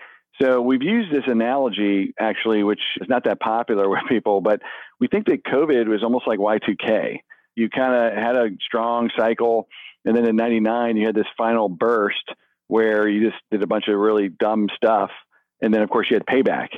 So 0.41 0.61
we've 0.61 0.83
used 0.83 1.13
this 1.13 1.25
analogy 1.27 2.15
actually, 2.19 2.63
which 2.63 2.81
is 3.01 3.09
not 3.09 3.25
that 3.25 3.41
popular 3.41 3.89
with 3.91 4.01
people, 4.09 4.41
but 4.41 4.61
we 4.99 5.09
think 5.09 5.27
that 5.27 5.45
COVID 5.45 5.87
was 5.89 6.03
almost 6.03 6.27
like 6.27 6.39
Y2K. 6.39 7.19
You 7.57 7.69
kind 7.69 7.95
of 7.95 8.17
had 8.17 8.37
a 8.37 8.49
strong 8.65 9.11
cycle, 9.19 9.67
and 10.05 10.17
then 10.17 10.25
in 10.25 10.37
'99 10.37 10.97
you 10.97 11.07
had 11.07 11.15
this 11.15 11.27
final 11.37 11.69
burst 11.69 12.25
where 12.69 13.09
you 13.09 13.29
just 13.29 13.43
did 13.51 13.63
a 13.63 13.67
bunch 13.67 13.89
of 13.89 13.99
really 13.99 14.29
dumb 14.29 14.69
stuff, 14.77 15.11
and 15.61 15.75
then 15.75 15.83
of 15.83 15.91
course 15.91 16.09
you 16.11 16.15
had 16.17 16.25
payback. 16.27 16.69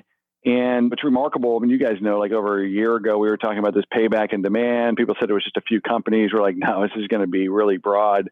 And 0.44 0.90
what's 0.90 1.04
remarkable, 1.04 1.56
I 1.56 1.60
mean, 1.60 1.70
you 1.70 1.78
guys 1.78 1.98
know, 2.00 2.18
like 2.18 2.32
over 2.32 2.62
a 2.62 2.68
year 2.68 2.96
ago, 2.96 3.16
we 3.18 3.28
were 3.28 3.36
talking 3.36 3.58
about 3.58 3.74
this 3.74 3.84
payback 3.94 4.32
and 4.32 4.42
demand. 4.42 4.96
People 4.96 5.14
said 5.20 5.30
it 5.30 5.34
was 5.34 5.44
just 5.44 5.56
a 5.56 5.62
few 5.62 5.80
companies. 5.80 6.30
We're 6.32 6.42
like, 6.42 6.56
no, 6.56 6.82
this 6.82 6.90
is 6.96 7.06
going 7.06 7.20
to 7.20 7.28
be 7.28 7.48
really 7.48 7.76
broad. 7.76 8.28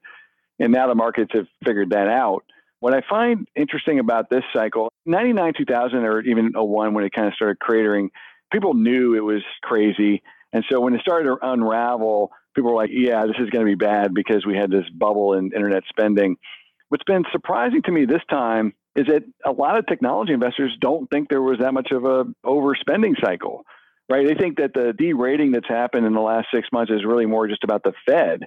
And 0.59 0.73
now 0.73 0.89
the 0.89 0.97
markets 0.97 1.31
have 1.35 1.47
figured 1.65 1.91
that 1.91 2.09
out. 2.09 2.45
What 2.81 2.95
I 2.95 3.03
find 3.09 3.47
interesting 3.55 4.01
about 4.01 4.29
this 4.29 4.43
cycle, 4.55 4.93
99, 5.07 5.53
2000, 5.57 5.99
or 5.99 6.21
even 6.23 6.53
01, 6.55 6.95
when 6.95 7.05
it 7.05 7.13
kind 7.13 7.29
of 7.29 7.35
started 7.35 7.59
cratering, 7.61 8.09
people 8.53 8.75
knew 8.75 9.15
it 9.15 9.21
was 9.21 9.43
crazy. 9.63 10.23
And 10.53 10.65
so 10.71 10.81
when 10.81 10.95
it 10.95 11.03
started 11.03 11.27
to 11.27 11.39
unravel, 11.43 12.33
people 12.57 12.73
were 12.73 12.77
like, 12.77 12.91
yeah, 12.93 13.25
this 13.27 13.37
is 13.39 13.51
going 13.51 13.65
to 13.65 13.71
be 13.71 13.77
bad 13.77 14.15
because 14.15 14.45
we 14.45 14.57
had 14.57 14.71
this 14.71 14.89
bubble 14.93 15.35
in 15.35 15.53
internet 15.55 15.85
spending. 15.89 16.37
What's 16.89 17.05
been 17.05 17.25
surprising 17.31 17.83
to 17.83 17.93
me 17.93 18.05
this 18.05 18.23
time 18.29 18.75
is 18.97 19.07
that 19.07 19.23
a 19.45 19.53
lot 19.53 19.79
of 19.79 19.87
technology 19.87 20.33
investors 20.33 20.77
don't 20.81 21.09
think 21.11 21.29
there 21.29 21.43
was 21.43 21.59
that 21.61 21.73
much 21.73 21.91
of 21.93 22.05
a 22.05 22.25
overspending 22.45 23.15
cycle, 23.23 23.65
right? 24.09 24.27
They 24.27 24.35
think 24.35 24.59
that 24.59 24.75
the 24.75 24.93
derating 24.97 25.53
that's 25.53 25.69
happened 25.69 26.07
in 26.07 26.15
the 26.15 26.21
last 26.21 26.49
six 26.53 26.69
months 26.73 26.93
is 26.93 27.05
really 27.05 27.27
more 27.27 27.47
just 27.47 27.65
about 27.65 27.83
the 27.85 27.93
Fed. 28.07 28.41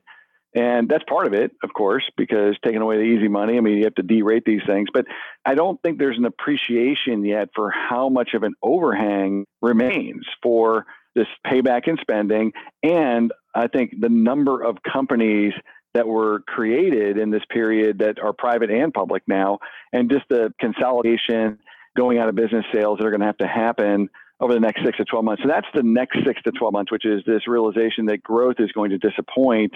And 0.56 0.88
that's 0.88 1.04
part 1.06 1.26
of 1.26 1.34
it, 1.34 1.52
of 1.64 1.74
course, 1.74 2.04
because 2.16 2.56
taking 2.64 2.82
away 2.82 2.98
the 2.98 3.04
easy 3.04 3.28
money, 3.28 3.58
I 3.58 3.62
mean, 3.62 3.78
you 3.78 3.86
have 3.86 3.96
to 3.96 4.04
derate 4.04 4.46
these 4.46 4.62
things. 4.68 4.88
But 4.94 5.06
I 5.46 5.56
don't 5.56 5.82
think 5.82 5.98
there's 5.98 6.18
an 6.18 6.26
appreciation 6.26 7.26
yet 7.26 7.50
for 7.56 7.72
how 7.72 8.10
much 8.10 8.36
of 8.36 8.44
an 8.44 8.54
overhang 8.62 9.46
remains 9.62 10.26
for 10.44 10.86
this 11.16 11.28
payback 11.46 11.88
in 11.88 11.98
spending. 12.02 12.52
And 12.84 13.32
I 13.56 13.68
think 13.68 13.96
the 14.00 14.10
number 14.10 14.64
of 14.64 14.78
companies 14.84 15.54
that 15.94 16.08
were 16.08 16.42
created 16.42 17.18
in 17.18 17.30
this 17.30 17.44
period 17.50 18.00
that 18.00 18.20
are 18.20 18.34
private 18.34 18.72
and 18.72 18.94
public 18.94 19.24
now, 19.28 19.60
and 19.92 20.10
just 20.10 20.26
the 20.30 20.54
consolidation, 20.60 21.60
going 21.96 22.18
out 22.18 22.28
of 22.30 22.36
business 22.36 22.66
sales 22.74 22.98
that 22.98 23.06
are 23.06 23.12
going 23.12 23.22
to 23.22 23.28
have 23.28 23.38
to 23.38 23.48
happen 23.48 24.10
over 24.40 24.54
the 24.54 24.60
next 24.60 24.84
six 24.84 24.98
to 24.98 25.06
12 25.06 25.24
months. 25.24 25.44
So 25.44 25.48
that's 25.48 25.68
the 25.74 25.84
next 25.84 26.18
six 26.26 26.42
to 26.44 26.52
12 26.52 26.74
months, 26.74 26.92
which 26.92 27.06
is 27.06 27.22
this 27.26 27.48
realization 27.48 28.08
that 28.08 28.24
growth 28.24 28.56
is 28.60 28.72
going 28.72 28.90
to 28.90 28.98
disappoint. 28.98 29.74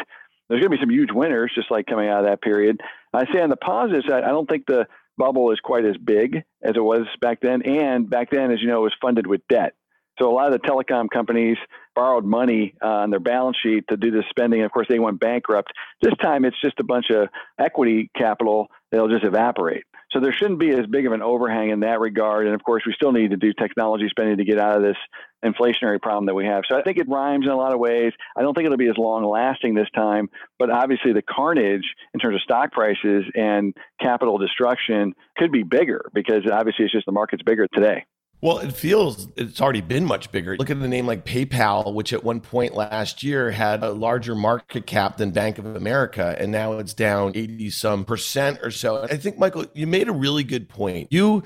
There's 0.50 0.60
going 0.62 0.72
to 0.72 0.78
be 0.78 0.82
some 0.82 0.90
huge 0.90 1.12
winners, 1.12 1.52
just 1.54 1.70
like 1.70 1.86
coming 1.86 2.10
out 2.10 2.20
of 2.20 2.26
that 2.26 2.42
period. 2.42 2.82
I 3.14 3.26
say 3.32 3.42
on 3.42 3.50
the 3.50 3.58
positive 3.58 4.04
side, 4.08 4.24
I 4.24 4.30
don't 4.30 4.50
think 4.50 4.66
the 4.66 4.88
bubble 5.18 5.52
is 5.52 5.60
quite 5.60 5.86
as 5.86 5.96
big 5.98 6.44
as 6.62 6.74
it 6.76 6.84
was 6.84 7.08
back 7.22 7.40
then. 7.42 7.62
And 7.64 8.10
back 8.10 8.30
then, 8.32 8.52
as 8.52 8.62
you 8.62 8.68
know, 8.68 8.80
it 8.80 8.84
was 8.84 8.96
funded 9.02 9.28
with 9.28 9.42
debt. 9.48 9.74
So 10.20 10.30
a 10.30 10.34
lot 10.34 10.52
of 10.52 10.60
the 10.60 10.68
telecom 10.68 11.10
companies 11.10 11.58
borrowed 11.96 12.26
money 12.26 12.74
uh, 12.82 12.88
on 12.88 13.10
their 13.10 13.20
balance 13.20 13.58
sheet 13.62 13.86
to 13.90 13.98
do 13.98 14.12
this 14.12 14.26
spending. 14.30 14.62
Of 14.64 14.72
course, 14.72 14.88
they 14.90 15.00
went 15.00 15.20
bankrupt. 15.20 15.72
This 16.02 16.14
time, 16.22 16.46
it's 16.46 16.60
just 16.62 16.80
a 16.80 16.84
bunch 16.84 17.10
of 17.10 17.30
equity 17.60 18.10
capital 18.16 18.68
that'll 18.92 19.10
just 19.10 19.24
evaporate. 19.24 19.84
So 20.12 20.22
there 20.22 20.32
shouldn't 20.32 20.60
be 20.60 20.72
as 20.72 20.86
big 20.86 21.06
of 21.06 21.12
an 21.12 21.22
overhang 21.22 21.70
in 21.70 21.82
that 21.82 22.00
regard. 22.00 22.46
And 22.46 22.56
of 22.56 22.64
course, 22.64 22.84
we 22.86 22.94
still 22.94 23.12
need 23.12 23.32
to 23.32 23.38
do 23.38 23.52
technology 23.54 24.08
spending 24.10 24.38
to 24.38 24.46
get 24.46 24.58
out 24.58 24.78
of 24.78 24.82
this 24.82 24.96
inflationary 25.44 26.02
problem 26.02 26.28
that 26.28 26.34
we 26.34 26.46
have. 26.46 26.64
So 26.68 26.78
I 26.78 26.82
think 26.82 26.98
it 26.98 27.10
rhymes 27.10 27.46
in 27.46 27.52
a 27.52 27.58
lot 27.58 27.74
of 27.74 27.80
ways. 27.80 28.14
I 28.38 28.42
don't 28.42 28.54
think 28.54 28.66
it'll 28.66 28.78
be 28.78 28.90
as 28.90 28.98
long 28.98 29.26
lasting 29.26 29.76
this 29.76 29.90
time, 29.94 30.30
but 30.58 30.70
obviously 30.70 31.14
the 31.14 31.22
carnage 31.22 31.84
in 32.14 32.20
terms 32.20 32.36
of 32.36 32.42
stock 32.42 32.72
prices 32.72 33.26
and 33.36 33.76
capital 34.00 34.38
destruction 34.38 35.14
could 35.38 35.52
be 35.52 35.64
bigger 35.64 36.10
because 36.14 36.44
obviously 36.52 36.86
it's 36.86 36.94
just 36.94 37.06
the 37.06 37.12
market's 37.12 37.44
bigger 37.44 37.68
today. 37.74 38.06
Well, 38.40 38.60
it 38.60 38.74
feels 38.74 39.28
it's 39.36 39.60
already 39.60 39.82
been 39.82 40.06
much 40.06 40.32
bigger. 40.32 40.56
Look 40.58 40.70
at 40.70 40.80
the 40.80 40.88
name 40.88 41.08
like 41.08 41.26
PayPal, 41.26 41.94
which 41.94 42.14
at 42.14 42.24
one 42.24 42.40
point 42.40 42.76
last 42.76 43.24
year 43.24 43.50
had 43.50 43.84
a 43.84 43.92
larger 43.92 44.36
market 44.36 44.86
cap 44.86 45.18
than 45.18 45.32
Bank 45.32 45.58
of 45.58 45.66
America, 45.66 46.36
and 46.38 46.52
now 46.52 46.74
it's 46.74 46.94
down 46.94 47.32
80 47.34 47.72
some 47.72 48.06
percent 48.06 48.60
or 48.62 48.70
so. 48.70 49.04
I 49.04 49.18
think, 49.18 49.40
Michael, 49.40 49.66
you 49.74 49.88
made 49.88 50.08
a 50.08 50.12
really 50.12 50.44
good 50.44 50.70
point. 50.70 51.08
You 51.12 51.44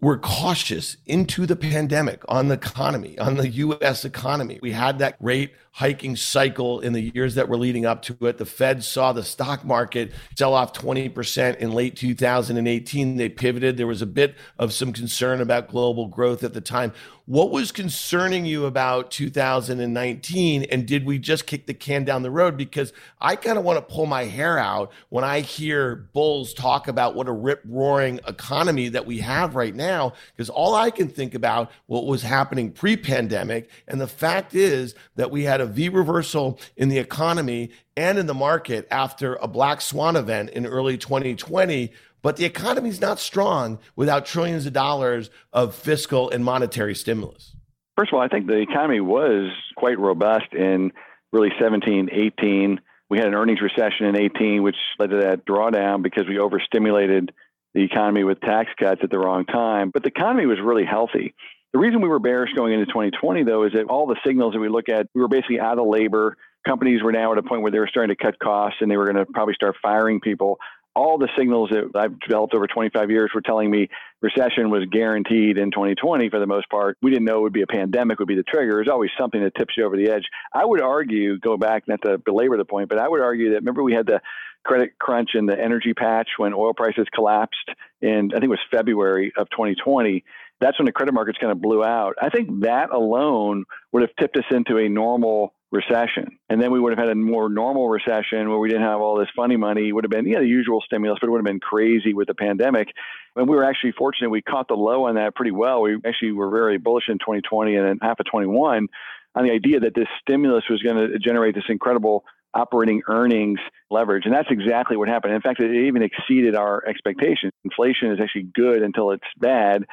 were 0.00 0.18
cautious 0.18 0.96
into 1.06 1.46
the 1.46 1.56
pandemic 1.56 2.22
on 2.28 2.48
the 2.48 2.54
economy, 2.54 3.18
on 3.18 3.36
the 3.36 3.48
US 3.48 4.04
economy. 4.04 4.58
We 4.60 4.72
had 4.72 4.98
that 4.98 5.20
great 5.22 5.54
hiking 5.76 6.16
cycle 6.16 6.80
in 6.80 6.94
the 6.94 7.12
years 7.14 7.34
that 7.34 7.50
were 7.50 7.58
leading 7.58 7.84
up 7.84 8.00
to 8.00 8.16
it. 8.22 8.38
The 8.38 8.46
Fed 8.46 8.82
saw 8.82 9.12
the 9.12 9.22
stock 9.22 9.62
market 9.62 10.10
sell 10.34 10.54
off 10.54 10.72
20% 10.72 11.58
in 11.58 11.72
late 11.72 11.94
2018. 11.96 13.16
They 13.18 13.28
pivoted. 13.28 13.76
There 13.76 13.86
was 13.86 14.00
a 14.00 14.06
bit 14.06 14.36
of 14.58 14.72
some 14.72 14.90
concern 14.90 15.42
about 15.42 15.68
global 15.68 16.06
growth 16.06 16.42
at 16.42 16.54
the 16.54 16.62
time. 16.62 16.94
What 17.26 17.50
was 17.50 17.72
concerning 17.72 18.46
you 18.46 18.66
about 18.66 19.10
2019? 19.10 20.62
And 20.62 20.86
did 20.86 21.04
we 21.04 21.18
just 21.18 21.48
kick 21.48 21.66
the 21.66 21.74
can 21.74 22.04
down 22.04 22.22
the 22.22 22.30
road? 22.30 22.56
Because 22.56 22.92
I 23.20 23.34
kind 23.34 23.58
of 23.58 23.64
want 23.64 23.78
to 23.78 23.94
pull 23.94 24.06
my 24.06 24.26
hair 24.26 24.60
out 24.60 24.92
when 25.08 25.24
I 25.24 25.40
hear 25.40 25.96
bulls 26.12 26.54
talk 26.54 26.86
about 26.86 27.16
what 27.16 27.26
a 27.26 27.32
rip 27.32 27.62
roaring 27.66 28.20
economy 28.28 28.88
that 28.90 29.06
we 29.06 29.18
have 29.18 29.56
right 29.56 29.74
now. 29.74 30.12
Because 30.36 30.48
all 30.48 30.76
I 30.76 30.90
can 30.90 31.08
think 31.08 31.34
about 31.34 31.72
what 31.86 32.06
was 32.06 32.22
happening 32.22 32.70
pre 32.70 32.96
pandemic. 32.96 33.70
And 33.88 34.00
the 34.00 34.06
fact 34.06 34.54
is 34.54 34.94
that 35.16 35.32
we 35.32 35.42
had 35.42 35.60
a 35.60 35.65
V 35.66 35.88
reversal 35.88 36.58
in 36.76 36.88
the 36.88 36.98
economy 36.98 37.70
and 37.96 38.18
in 38.18 38.26
the 38.26 38.34
market 38.34 38.86
after 38.90 39.34
a 39.36 39.48
black 39.48 39.80
swan 39.80 40.16
event 40.16 40.50
in 40.50 40.66
early 40.66 40.98
2020 40.98 41.92
but 42.26 42.38
the 42.38 42.44
economy 42.44 42.88
is 42.88 43.00
not 43.00 43.20
strong 43.20 43.78
without 43.94 44.26
trillions 44.26 44.66
of 44.66 44.72
dollars 44.72 45.30
of 45.52 45.76
fiscal 45.76 46.28
and 46.28 46.44
monetary 46.44 46.92
stimulus. 46.92 47.54
First 47.96 48.12
of 48.12 48.18
all, 48.18 48.20
I 48.20 48.26
think 48.26 48.48
the 48.48 48.58
economy 48.58 48.98
was 48.98 49.52
quite 49.76 49.96
robust 50.00 50.52
in 50.52 50.90
really 51.32 51.50
17, 51.60 52.08
18. 52.12 52.80
We 53.08 53.18
had 53.18 53.28
an 53.28 53.34
earnings 53.34 53.60
recession 53.60 54.06
in 54.06 54.16
18, 54.16 54.64
which 54.64 54.74
led 54.98 55.10
to 55.10 55.18
that 55.18 55.46
drawdown 55.46 56.02
because 56.02 56.24
we 56.28 56.40
overstimulated 56.40 57.32
the 57.74 57.84
economy 57.84 58.24
with 58.24 58.40
tax 58.40 58.70
cuts 58.76 59.02
at 59.04 59.10
the 59.10 59.20
wrong 59.20 59.44
time. 59.44 59.90
But 59.94 60.02
the 60.02 60.08
economy 60.08 60.46
was 60.46 60.58
really 60.60 60.84
healthy. 60.84 61.32
The 61.76 61.82
reason 61.82 62.00
we 62.00 62.08
were 62.08 62.18
bearish 62.18 62.54
going 62.54 62.72
into 62.72 62.86
2020, 62.86 63.44
though, 63.44 63.64
is 63.64 63.74
that 63.74 63.84
all 63.90 64.06
the 64.06 64.16
signals 64.26 64.54
that 64.54 64.60
we 64.60 64.70
look 64.70 64.88
at, 64.88 65.08
we 65.14 65.20
were 65.20 65.28
basically 65.28 65.60
out 65.60 65.78
of 65.78 65.86
labor. 65.86 66.38
Companies 66.66 67.02
were 67.02 67.12
now 67.12 67.32
at 67.32 67.36
a 67.36 67.42
point 67.42 67.60
where 67.60 67.70
they 67.70 67.78
were 67.78 67.86
starting 67.86 68.16
to 68.16 68.24
cut 68.24 68.38
costs 68.38 68.78
and 68.80 68.90
they 68.90 68.96
were 68.96 69.04
going 69.04 69.16
to 69.16 69.30
probably 69.30 69.52
start 69.52 69.76
firing 69.82 70.18
people 70.18 70.58
all 70.94 71.18
the 71.18 71.28
signals 71.38 71.68
that 71.70 71.90
I've 71.94 72.18
developed 72.20 72.54
over 72.54 72.66
25 72.66 73.10
years 73.10 73.30
were 73.34 73.42
telling 73.42 73.70
me 73.70 73.90
recession 74.22 74.70
was 74.70 74.86
guaranteed 74.90 75.58
in 75.58 75.70
2020 75.70 76.30
for 76.30 76.40
the 76.40 76.46
most 76.46 76.70
part. 76.70 76.96
We 77.02 77.10
didn't 77.10 77.26
know 77.26 77.40
it 77.40 77.42
would 77.42 77.52
be 77.52 77.60
a 77.60 77.66
pandemic 77.66 78.18
would 78.18 78.26
be 78.26 78.34
the 78.34 78.42
trigger. 78.42 78.76
There's 78.76 78.88
always 78.88 79.10
something 79.20 79.42
that 79.42 79.54
tips 79.54 79.74
you 79.76 79.84
over 79.84 79.94
the 79.94 80.10
edge. 80.10 80.24
I 80.54 80.64
would 80.64 80.80
argue, 80.80 81.38
go 81.38 81.58
back, 81.58 81.86
not 81.86 82.00
to 82.06 82.16
belabor 82.16 82.56
the 82.56 82.64
point, 82.64 82.88
but 82.88 82.98
I 82.98 83.06
would 83.06 83.20
argue 83.20 83.50
that 83.50 83.56
remember 83.56 83.82
we 83.82 83.92
had 83.92 84.06
the 84.06 84.22
credit 84.64 84.98
crunch 84.98 85.30
and 85.34 85.46
the 85.46 85.60
energy 85.60 85.92
patch 85.92 86.28
when 86.38 86.54
oil 86.54 86.72
prices 86.72 87.06
collapsed 87.14 87.68
in, 88.00 88.30
I 88.32 88.40
think 88.40 88.44
it 88.44 88.48
was 88.48 88.58
February 88.70 89.32
of 89.36 89.50
2020 89.50 90.24
that's 90.60 90.78
when 90.78 90.86
the 90.86 90.92
credit 90.92 91.12
markets 91.12 91.38
kind 91.38 91.52
of 91.52 91.60
blew 91.60 91.84
out. 91.84 92.14
I 92.20 92.30
think 92.30 92.62
that 92.62 92.90
alone 92.90 93.64
would 93.92 94.02
have 94.02 94.10
tipped 94.18 94.36
us 94.36 94.44
into 94.50 94.78
a 94.78 94.88
normal 94.88 95.54
recession. 95.72 96.38
And 96.48 96.62
then 96.62 96.70
we 96.70 96.80
would 96.80 96.96
have 96.96 96.98
had 96.98 97.10
a 97.10 97.14
more 97.14 97.48
normal 97.48 97.88
recession 97.88 98.48
where 98.48 98.58
we 98.58 98.68
didn't 98.68 98.84
have 98.84 99.00
all 99.00 99.18
this 99.18 99.28
funny 99.36 99.56
money. 99.56 99.88
It 99.88 99.92
would 99.92 100.04
have 100.04 100.10
been, 100.10 100.26
yeah, 100.26 100.38
the 100.38 100.46
usual 100.46 100.80
stimulus, 100.84 101.18
but 101.20 101.26
it 101.26 101.30
would 101.30 101.38
have 101.38 101.44
been 101.44 101.60
crazy 101.60 102.14
with 102.14 102.28
the 102.28 102.34
pandemic. 102.34 102.88
And 103.34 103.48
we 103.48 103.56
were 103.56 103.64
actually 103.64 103.92
fortunate. 103.92 104.30
We 104.30 104.42
caught 104.42 104.68
the 104.68 104.74
low 104.74 105.04
on 105.06 105.16
that 105.16 105.34
pretty 105.34 105.50
well. 105.50 105.82
We 105.82 105.98
actually 106.06 106.32
were 106.32 106.50
very 106.50 106.78
bullish 106.78 107.04
in 107.08 107.18
2020 107.18 107.76
and 107.76 107.86
then 107.86 107.98
half 108.00 108.20
of 108.20 108.26
21 108.30 108.88
on 109.34 109.44
the 109.44 109.52
idea 109.52 109.80
that 109.80 109.94
this 109.94 110.08
stimulus 110.22 110.64
was 110.70 110.82
going 110.82 110.96
to 110.96 111.18
generate 111.18 111.54
this 111.54 111.64
incredible 111.68 112.24
operating 112.54 113.02
earnings 113.08 113.58
leverage. 113.90 114.24
And 114.24 114.34
that's 114.34 114.48
exactly 114.50 114.96
what 114.96 115.08
happened. 115.08 115.34
In 115.34 115.42
fact, 115.42 115.60
it 115.60 115.86
even 115.86 116.02
exceeded 116.02 116.56
our 116.56 116.82
expectations. 116.86 117.52
Inflation 117.64 118.12
is 118.12 118.18
actually 118.22 118.48
good 118.54 118.82
until 118.82 119.10
it's 119.10 119.26
bad. 119.38 119.84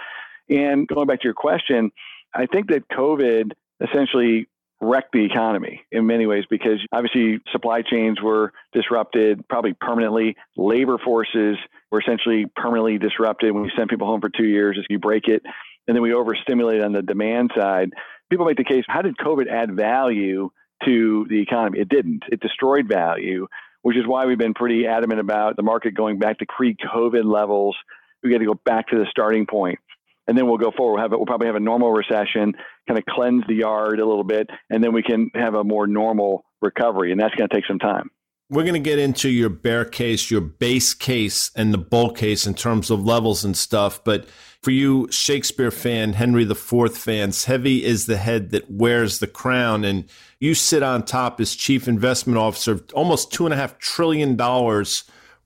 And 0.49 0.87
going 0.87 1.07
back 1.07 1.21
to 1.21 1.25
your 1.25 1.33
question, 1.33 1.91
I 2.33 2.45
think 2.47 2.69
that 2.69 2.87
COVID 2.89 3.51
essentially 3.81 4.47
wrecked 4.83 5.13
the 5.13 5.23
economy 5.23 5.81
in 5.91 6.05
many 6.05 6.25
ways 6.25 6.43
because 6.49 6.79
obviously 6.91 7.39
supply 7.51 7.81
chains 7.81 8.21
were 8.21 8.51
disrupted 8.73 9.47
probably 9.47 9.73
permanently. 9.79 10.35
Labor 10.57 10.97
forces 10.97 11.57
were 11.91 12.01
essentially 12.01 12.45
permanently 12.55 12.97
disrupted 12.97 13.53
when 13.53 13.63
we 13.63 13.71
sent 13.77 13.89
people 13.89 14.07
home 14.07 14.19
for 14.19 14.29
two 14.29 14.45
years, 14.45 14.77
you 14.89 14.99
break 14.99 15.27
it. 15.27 15.41
And 15.87 15.95
then 15.95 16.01
we 16.01 16.13
overstimulated 16.13 16.83
on 16.83 16.93
the 16.93 17.01
demand 17.01 17.51
side. 17.55 17.91
People 18.29 18.45
make 18.45 18.57
the 18.57 18.63
case 18.63 18.83
how 18.87 19.01
did 19.01 19.17
COVID 19.17 19.47
add 19.49 19.75
value 19.75 20.49
to 20.85 21.25
the 21.29 21.41
economy? 21.41 21.79
It 21.79 21.89
didn't, 21.89 22.23
it 22.31 22.39
destroyed 22.41 22.87
value, 22.87 23.47
which 23.81 23.97
is 23.97 24.03
why 24.05 24.25
we've 24.25 24.37
been 24.37 24.53
pretty 24.53 24.85
adamant 24.85 25.19
about 25.19 25.55
the 25.55 25.63
market 25.63 25.93
going 25.93 26.19
back 26.19 26.39
to 26.39 26.45
pre 26.45 26.75
COVID 26.75 27.23
levels. 27.25 27.77
We 28.21 28.31
got 28.31 28.39
to 28.39 28.45
go 28.45 28.59
back 28.65 28.87
to 28.89 28.97
the 28.97 29.05
starting 29.11 29.45
point 29.45 29.79
and 30.27 30.37
then 30.37 30.47
we'll 30.47 30.57
go 30.57 30.71
forward. 30.75 30.93
We'll, 30.93 31.01
have, 31.01 31.11
we'll 31.11 31.25
probably 31.25 31.47
have 31.47 31.55
a 31.55 31.59
normal 31.59 31.91
recession, 31.91 32.53
kind 32.87 32.97
of 32.97 33.05
cleanse 33.05 33.43
the 33.47 33.55
yard 33.55 33.99
a 33.99 34.05
little 34.05 34.23
bit, 34.23 34.49
and 34.69 34.83
then 34.83 34.93
we 34.93 35.03
can 35.03 35.29
have 35.35 35.53
a 35.55 35.63
more 35.63 35.87
normal 35.87 36.45
recovery, 36.61 37.11
and 37.11 37.19
that's 37.19 37.35
going 37.35 37.49
to 37.49 37.55
take 37.55 37.65
some 37.65 37.79
time. 37.79 38.09
We're 38.49 38.63
going 38.63 38.73
to 38.75 38.79
get 38.79 38.99
into 38.99 39.29
your 39.29 39.49
bear 39.49 39.83
case, 39.83 40.29
your 40.29 40.41
base 40.41 40.93
case, 40.93 41.49
and 41.55 41.73
the 41.73 41.77
bull 41.77 42.11
case 42.11 42.45
in 42.45 42.53
terms 42.53 42.91
of 42.91 43.03
levels 43.03 43.43
and 43.43 43.57
stuff. 43.57 44.03
But 44.03 44.27
for 44.61 44.71
you, 44.71 45.07
Shakespeare 45.09 45.71
fan, 45.71 46.13
Henry 46.13 46.43
IV 46.43 46.95
fans, 46.95 47.45
heavy 47.45 47.83
is 47.83 48.05
the 48.05 48.17
head 48.17 48.51
that 48.51 48.69
wears 48.69 49.19
the 49.19 49.27
crown. 49.27 49.83
And 49.83 50.07
you 50.39 50.53
sit 50.53 50.83
on 50.83 51.03
top 51.03 51.41
as 51.41 51.55
chief 51.55 51.87
investment 51.87 52.37
officer 52.37 52.73
of 52.73 52.83
almost 52.93 53.31
$2.5 53.31 53.79
trillion 53.79 54.37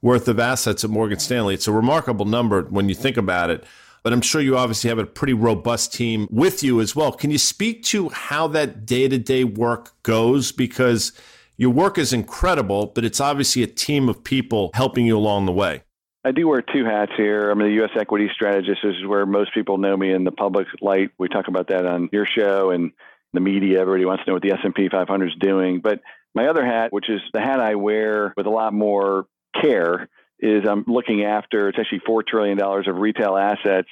worth 0.02 0.28
of 0.28 0.40
assets 0.40 0.84
at 0.84 0.90
Morgan 0.90 1.20
Stanley. 1.20 1.54
It's 1.54 1.68
a 1.68 1.72
remarkable 1.72 2.26
number 2.26 2.64
when 2.64 2.90
you 2.90 2.96
think 2.96 3.16
about 3.16 3.50
it 3.50 3.64
but 4.04 4.14
I'm 4.14 4.22
sure 4.22 4.42
you 4.42 4.58
obviously 4.58 4.90
have 4.90 5.00
a 5.00 5.06
pretty 5.06 5.34
robust 5.34 5.94
team 5.94 6.28
with 6.32 6.64
you 6.64 6.82
as 6.82 6.96
well. 6.96 7.12
Can 7.12 7.32
you 7.32 7.38
speak 7.38 7.84
to 7.86 8.10
how 8.10 8.48
that 8.50 8.86
day 8.86 9.08
to 9.08 9.18
day 9.18 9.44
work 9.44 9.92
goes? 10.04 10.52
Because 10.52 11.12
your 11.58 11.72
work 11.72 11.98
is 11.98 12.14
incredible, 12.14 12.88
but 12.88 13.04
it's 13.04 13.20
obviously 13.20 13.64
a 13.64 13.68
team 13.68 14.10
of 14.10 14.24
people 14.24 14.72
helping 14.74 15.06
you 15.06 15.18
along 15.18 15.46
the 15.46 15.52
way. 15.52 15.84
I 16.24 16.32
do 16.32 16.48
wear 16.48 16.62
two 16.62 16.84
hats 16.84 17.14
here. 17.16 17.50
I'm 17.50 17.62
a 17.62 17.70
U.S. 17.70 17.92
equity 17.98 18.30
strategist. 18.34 18.82
This 18.84 18.96
is 18.96 19.06
where 19.06 19.26
most 19.26 19.54
people 19.54 19.78
know 19.78 19.96
me 19.96 20.12
in 20.12 20.26
the 20.26 20.32
public 20.32 20.68
light. 20.82 21.12
We 21.18 21.30
talk 21.30 21.48
about 21.48 21.70
that 21.70 21.86
on 21.86 22.10
your 22.12 22.26
show 22.26 22.72
and 22.72 22.92
the 23.34 23.40
media. 23.40 23.80
Everybody 23.80 24.06
wants 24.06 24.26
to 24.26 24.30
know 24.30 24.34
what 24.34 24.44
the 24.44 24.52
S&P 24.52 24.90
500 24.90 25.26
is 25.28 25.36
doing. 25.40 25.80
But 25.80 26.02
my 26.36 26.48
other 26.48 26.66
hat, 26.66 26.92
which 26.92 27.10
is 27.10 27.22
the 27.34 27.40
hat 27.40 27.60
I 27.60 27.76
wear 27.76 28.34
with 28.36 28.46
a 28.46 28.50
lot 28.50 28.74
more 28.74 29.26
care, 29.60 30.10
is 30.40 30.64
I'm 30.70 30.84
looking 30.88 31.24
after 31.24 31.70
it's 31.70 31.80
actually 31.80 32.02
four 32.06 32.24
trillion 32.24 32.58
dollars 32.58 32.88
of 32.88 32.96
retail 32.96 33.36
assets 33.36 33.90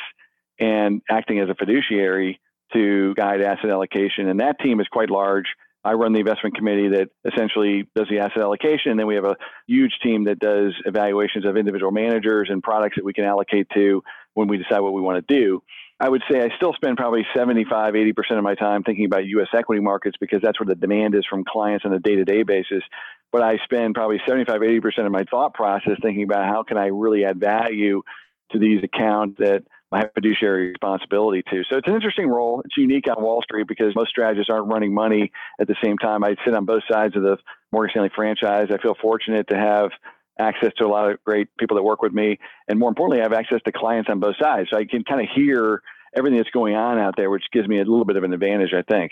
and 0.60 1.02
acting 1.10 1.40
as 1.40 1.50
a 1.50 1.56
fiduciary 1.56 2.40
to 2.74 3.14
guide 3.16 3.42
asset 3.42 3.70
allocation. 3.70 4.30
And 4.30 4.40
that 4.40 4.60
team 4.60 4.80
is 4.80 4.88
quite 4.88 5.10
large. 5.10 5.46
I 5.84 5.94
run 5.94 6.14
the 6.14 6.20
investment 6.20 6.56
committee 6.56 6.90
that 6.90 7.10
essentially 7.32 7.88
does 7.96 8.08
the 8.10 8.20
asset 8.20 8.42
allocation. 8.42 8.92
And 8.92 9.00
then 9.00 9.06
we 9.06 9.16
have 9.16 9.26
a 9.26 9.36
huge 9.68 9.94
team 10.02 10.24
that 10.24 10.40
does 10.40 10.74
evaluations 10.86 11.46
of 11.46 11.58
individual 11.58 11.92
managers 11.92 12.50
and 12.50 12.64
products 12.64 12.96
that 12.96 13.06
we 13.06 13.14
can 13.14 13.24
allocate 13.24 13.68
to 13.76 14.02
when 14.34 14.48
we 14.48 14.58
decide 14.58 14.80
what 14.80 14.94
we 14.94 15.02
want 15.02 15.26
to 15.26 15.36
do. 15.36 15.62
I 16.00 16.10
would 16.10 16.24
say 16.30 16.42
I 16.42 16.50
still 16.58 16.74
spend 16.74 16.98
probably 16.98 17.26
75, 17.36 17.94
80% 17.94 18.14
of 18.38 18.44
my 18.44 18.56
time 18.56 18.84
thinking 18.84 19.06
about 19.06 19.26
US 19.26 19.48
equity 19.54 19.82
markets 19.82 20.18
because 20.20 20.42
that's 20.42 20.60
where 20.60 20.68
the 20.68 20.76
demand 20.76 21.16
is 21.16 21.26
from 21.30 21.44
clients 21.46 21.86
on 21.86 21.94
a 21.94 22.00
day 22.00 22.16
to 22.16 22.26
day 22.26 22.44
basis 22.44 22.84
but 23.36 23.44
I 23.44 23.58
spend 23.66 23.96
probably 23.96 24.22
75, 24.26 24.62
80% 24.62 25.06
of 25.06 25.12
my 25.12 25.26
thought 25.30 25.54
process 25.54 25.98
thinking 26.02 26.24
about 26.24 26.46
how 26.46 26.64
can 26.64 26.78
I 26.78 26.86
really 26.86 27.26
add 27.26 27.38
value 27.38 28.02
to 28.54 28.60
these 28.60 28.82
accounts 28.82 29.40
that 29.40 29.64
I 29.92 30.00
have 30.00 30.12
fiduciary 30.14 30.70
responsibility 30.70 31.44
to. 31.52 31.64
So 31.70 31.78
it's 31.78 31.88
an 31.88 31.96
interesting 31.96 32.30
role. 32.30 32.62
It's 32.64 32.78
unique 32.78 33.10
on 33.10 33.22
Wall 33.22 33.42
Street 33.42 33.68
because 33.68 33.94
most 33.94 34.10
strategists 34.10 34.50
aren't 34.50 34.72
running 34.72 34.94
money 34.94 35.34
at 35.60 35.68
the 35.68 35.76
same 35.84 35.98
time. 35.98 36.24
I 36.24 36.38
sit 36.46 36.56
on 36.56 36.64
both 36.64 36.84
sides 36.90 37.18
of 37.18 37.24
the 37.24 37.38
Morgan 37.74 37.92
Stanley 37.92 38.12
franchise. 38.16 38.70
I 38.74 38.82
feel 38.82 38.96
fortunate 39.02 39.50
to 39.50 39.58
have 39.58 39.90
access 40.40 40.72
to 40.78 40.86
a 40.86 40.88
lot 40.88 41.12
of 41.12 41.24
great 41.24 41.48
people 41.58 41.76
that 41.78 41.84
work 41.84 42.02
with 42.02 42.14
me. 42.14 42.40
And 42.68 42.80
more 42.80 42.90
importantly, 42.90 43.22
I 43.22 43.24
have 43.24 43.34
access 43.34 43.62
to 43.66 43.72
clients 43.72 44.10
on 44.10 44.20
both 44.20 44.36
sides. 44.42 44.70
So 44.72 44.78
I 44.78 44.86
can 44.86 45.04
kind 45.04 45.22
of 45.22 45.28
hear 45.34 45.82
everything 46.16 46.38
that's 46.38 46.50
going 46.52 46.76
on 46.76 46.98
out 46.98 47.16
there, 47.18 47.30
which 47.30 47.44
gives 47.52 47.68
me 47.68 47.78
a 47.78 47.86
little 47.86 48.06
bit 48.06 48.16
of 48.16 48.24
an 48.24 48.34
advantage, 48.34 48.72
I 48.74 48.82
think. 48.82 49.12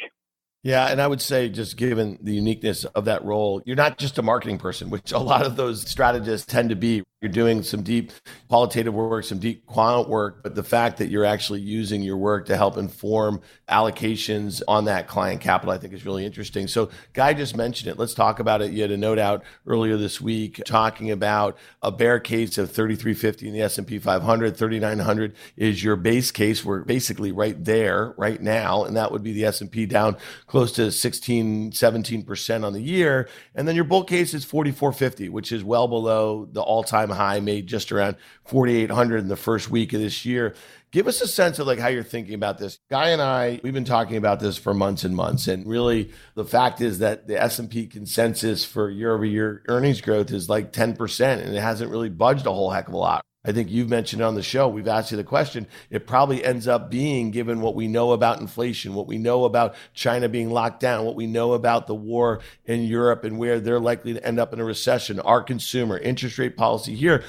Yeah, 0.63 0.88
and 0.88 1.01
I 1.01 1.07
would 1.07 1.21
say, 1.21 1.49
just 1.49 1.76
given 1.76 2.17
the 2.21 2.34
uniqueness 2.34 2.86
of 2.86 3.05
that 3.05 3.26
role, 3.26 3.61
you're 3.65 3.76
not 3.76 3.97
just 3.97 4.17
a 4.17 4.21
marketing 4.21 4.59
person, 4.59 4.89
which 4.89 5.11
a 5.11 5.19
lot 5.19 5.45
of 5.45 5.57
those 5.57 5.86
strategists 5.86 6.47
tend 6.47 6.69
to 6.69 6.78
be. 6.78 7.03
You're 7.24 7.32
doing 7.32 7.63
some 7.63 7.84
deep 7.84 8.11
qualitative 8.49 8.93
work, 8.93 9.24
some 9.24 9.39
deep 9.39 9.65
quant 9.65 10.09
work, 10.09 10.43
but 10.43 10.55
the 10.55 10.63
fact 10.63 10.97
that 10.97 11.07
you're 11.07 11.24
actually 11.24 11.61
using 11.61 12.01
your 12.01 12.17
work 12.17 12.47
to 12.47 12.57
help 12.57 12.76
inform 12.76 13.39
allocations 13.69 14.61
on 14.67 14.84
that 14.86 15.07
client 15.07 15.39
capital, 15.39 15.74
I 15.74 15.78
think 15.78 15.93
is 15.93 16.05
really 16.05 16.26
interesting. 16.26 16.67
So, 16.67 16.89
Guy 17.13 17.34
just 17.34 17.55
mentioned 17.55 17.89
it. 17.89 17.97
Let's 17.97 18.13
talk 18.13 18.39
about 18.39 18.61
it. 18.61 18.74
You 18.74 18.82
had 18.82 18.91
a 18.91 18.97
note 18.97 19.19
out 19.19 19.45
earlier 19.65 19.95
this 19.95 20.19
week 20.19 20.61
talking 20.65 21.11
about 21.11 21.57
a 21.82 21.93
bear 21.93 22.19
case 22.19 22.57
of 22.57 22.69
3350 22.71 23.47
in 23.47 23.53
the 23.53 23.61
S&P 23.61 23.99
500, 23.99 24.57
3900 24.57 25.34
is 25.55 25.82
your 25.82 25.95
base 25.95 26.30
case. 26.30 26.65
We're 26.65 26.82
basically 26.82 27.32
right 27.32 27.63
there 27.63 28.13
right 28.17 28.41
now, 28.41 28.84
and 28.84 28.97
that 28.97 29.13
would 29.13 29.24
be 29.24 29.32
the 29.32 29.45
S&P 29.45 29.86
down 29.86 30.17
close 30.47 30.74
to 30.74 30.91
16, 30.91 31.71
17% 31.71 32.65
on 32.65 32.74
the 32.74 32.82
year. 32.82 33.30
And 33.55 33.65
then 33.65 33.76
your 33.76 33.86
bull 33.86 34.03
case 34.03 34.34
is 34.34 34.43
4450, 34.43 35.30
which 35.30 35.53
is 35.53 35.63
well 35.63 35.88
below 35.88 36.49
the 36.51 36.61
all-time 36.61 37.12
high, 37.14 37.39
made 37.39 37.68
just 37.68 37.91
around 37.91 38.18
4,800 38.45 39.18
in 39.20 39.28
the 39.28 39.36
first 39.36 39.70
week 39.70 39.93
of 39.93 40.01
this 40.01 40.26
year. 40.26 40.55
Give 40.91 41.07
us 41.07 41.22
a 41.22 41.28
sense 41.28 41.57
of 41.57 41.66
like 41.66 41.80
how 41.80 41.88
you're 41.88 42.03
thinking 42.03 42.36
about 42.36 42.59
this. 42.59 42.78
Guy 42.91 43.09
and 43.09 43.22
I, 43.22 43.59
we've 43.64 43.74
been 43.74 43.84
talking 43.84 44.18
about 44.18 44.39
this 44.39 44.57
for 44.57 44.74
months 44.74 45.03
and 45.03 45.16
months, 45.16 45.47
and 45.47 45.66
really 45.66 46.11
the 46.36 46.45
fact 46.45 46.82
is 46.82 46.99
that 46.99 47.28
the 47.28 47.41
S 47.41 47.57
and 47.57 47.70
P 47.70 47.88
consensus 47.88 48.64
for 48.64 48.89
year 48.89 49.14
over 49.14 49.26
year 49.26 49.64
earnings 49.68 50.01
growth 50.01 50.32
is 50.32 50.49
like 50.49 50.72
10 50.72 50.95
percent, 50.95 51.41
and 51.41 51.55
it 51.55 51.61
hasn't 51.61 51.89
really 51.89 52.09
budged 52.09 52.45
a 52.45 52.51
whole 52.51 52.70
heck 52.70 52.88
of 52.88 52.93
a 52.93 52.97
lot. 52.97 53.26
I 53.46 53.52
think 53.52 53.70
you've 53.70 53.89
mentioned 53.89 54.22
on 54.22 54.36
the 54.36 54.41
show, 54.41 54.70
we've 54.70 54.88
asked 54.88 55.12
you 55.12 55.18
the 55.18 55.24
question. 55.24 55.68
It 55.89 56.08
probably 56.08 56.46
ends 56.46 56.66
up 56.66 56.89
being, 56.89 57.32
given 57.32 57.60
what 57.60 57.76
we 57.76 57.89
know 57.89 58.14
about 58.14 58.39
inflation, 58.39 58.94
what 58.94 59.08
we 59.08 59.18
know 59.18 59.44
about 59.44 59.76
China 59.94 60.30
being 60.30 60.50
locked 60.50 60.80
down, 60.80 61.04
what 61.04 61.16
we 61.16 61.28
know 61.28 61.52
about 61.52 61.88
the 61.88 61.96
war 61.96 62.39
in 62.66 62.84
Europe 62.84 63.26
and 63.26 63.38
where 63.38 63.60
they're 63.60 63.82
likely 63.82 64.14
to 64.14 64.26
end 64.26 64.39
up 64.39 64.54
in 64.54 64.62
a 64.62 64.66
recession, 64.66 65.20
our 65.20 65.44
consumer, 65.44 65.98
interest 65.98 66.38
rate 66.38 66.56
policy 66.56 66.96
here, 66.96 67.22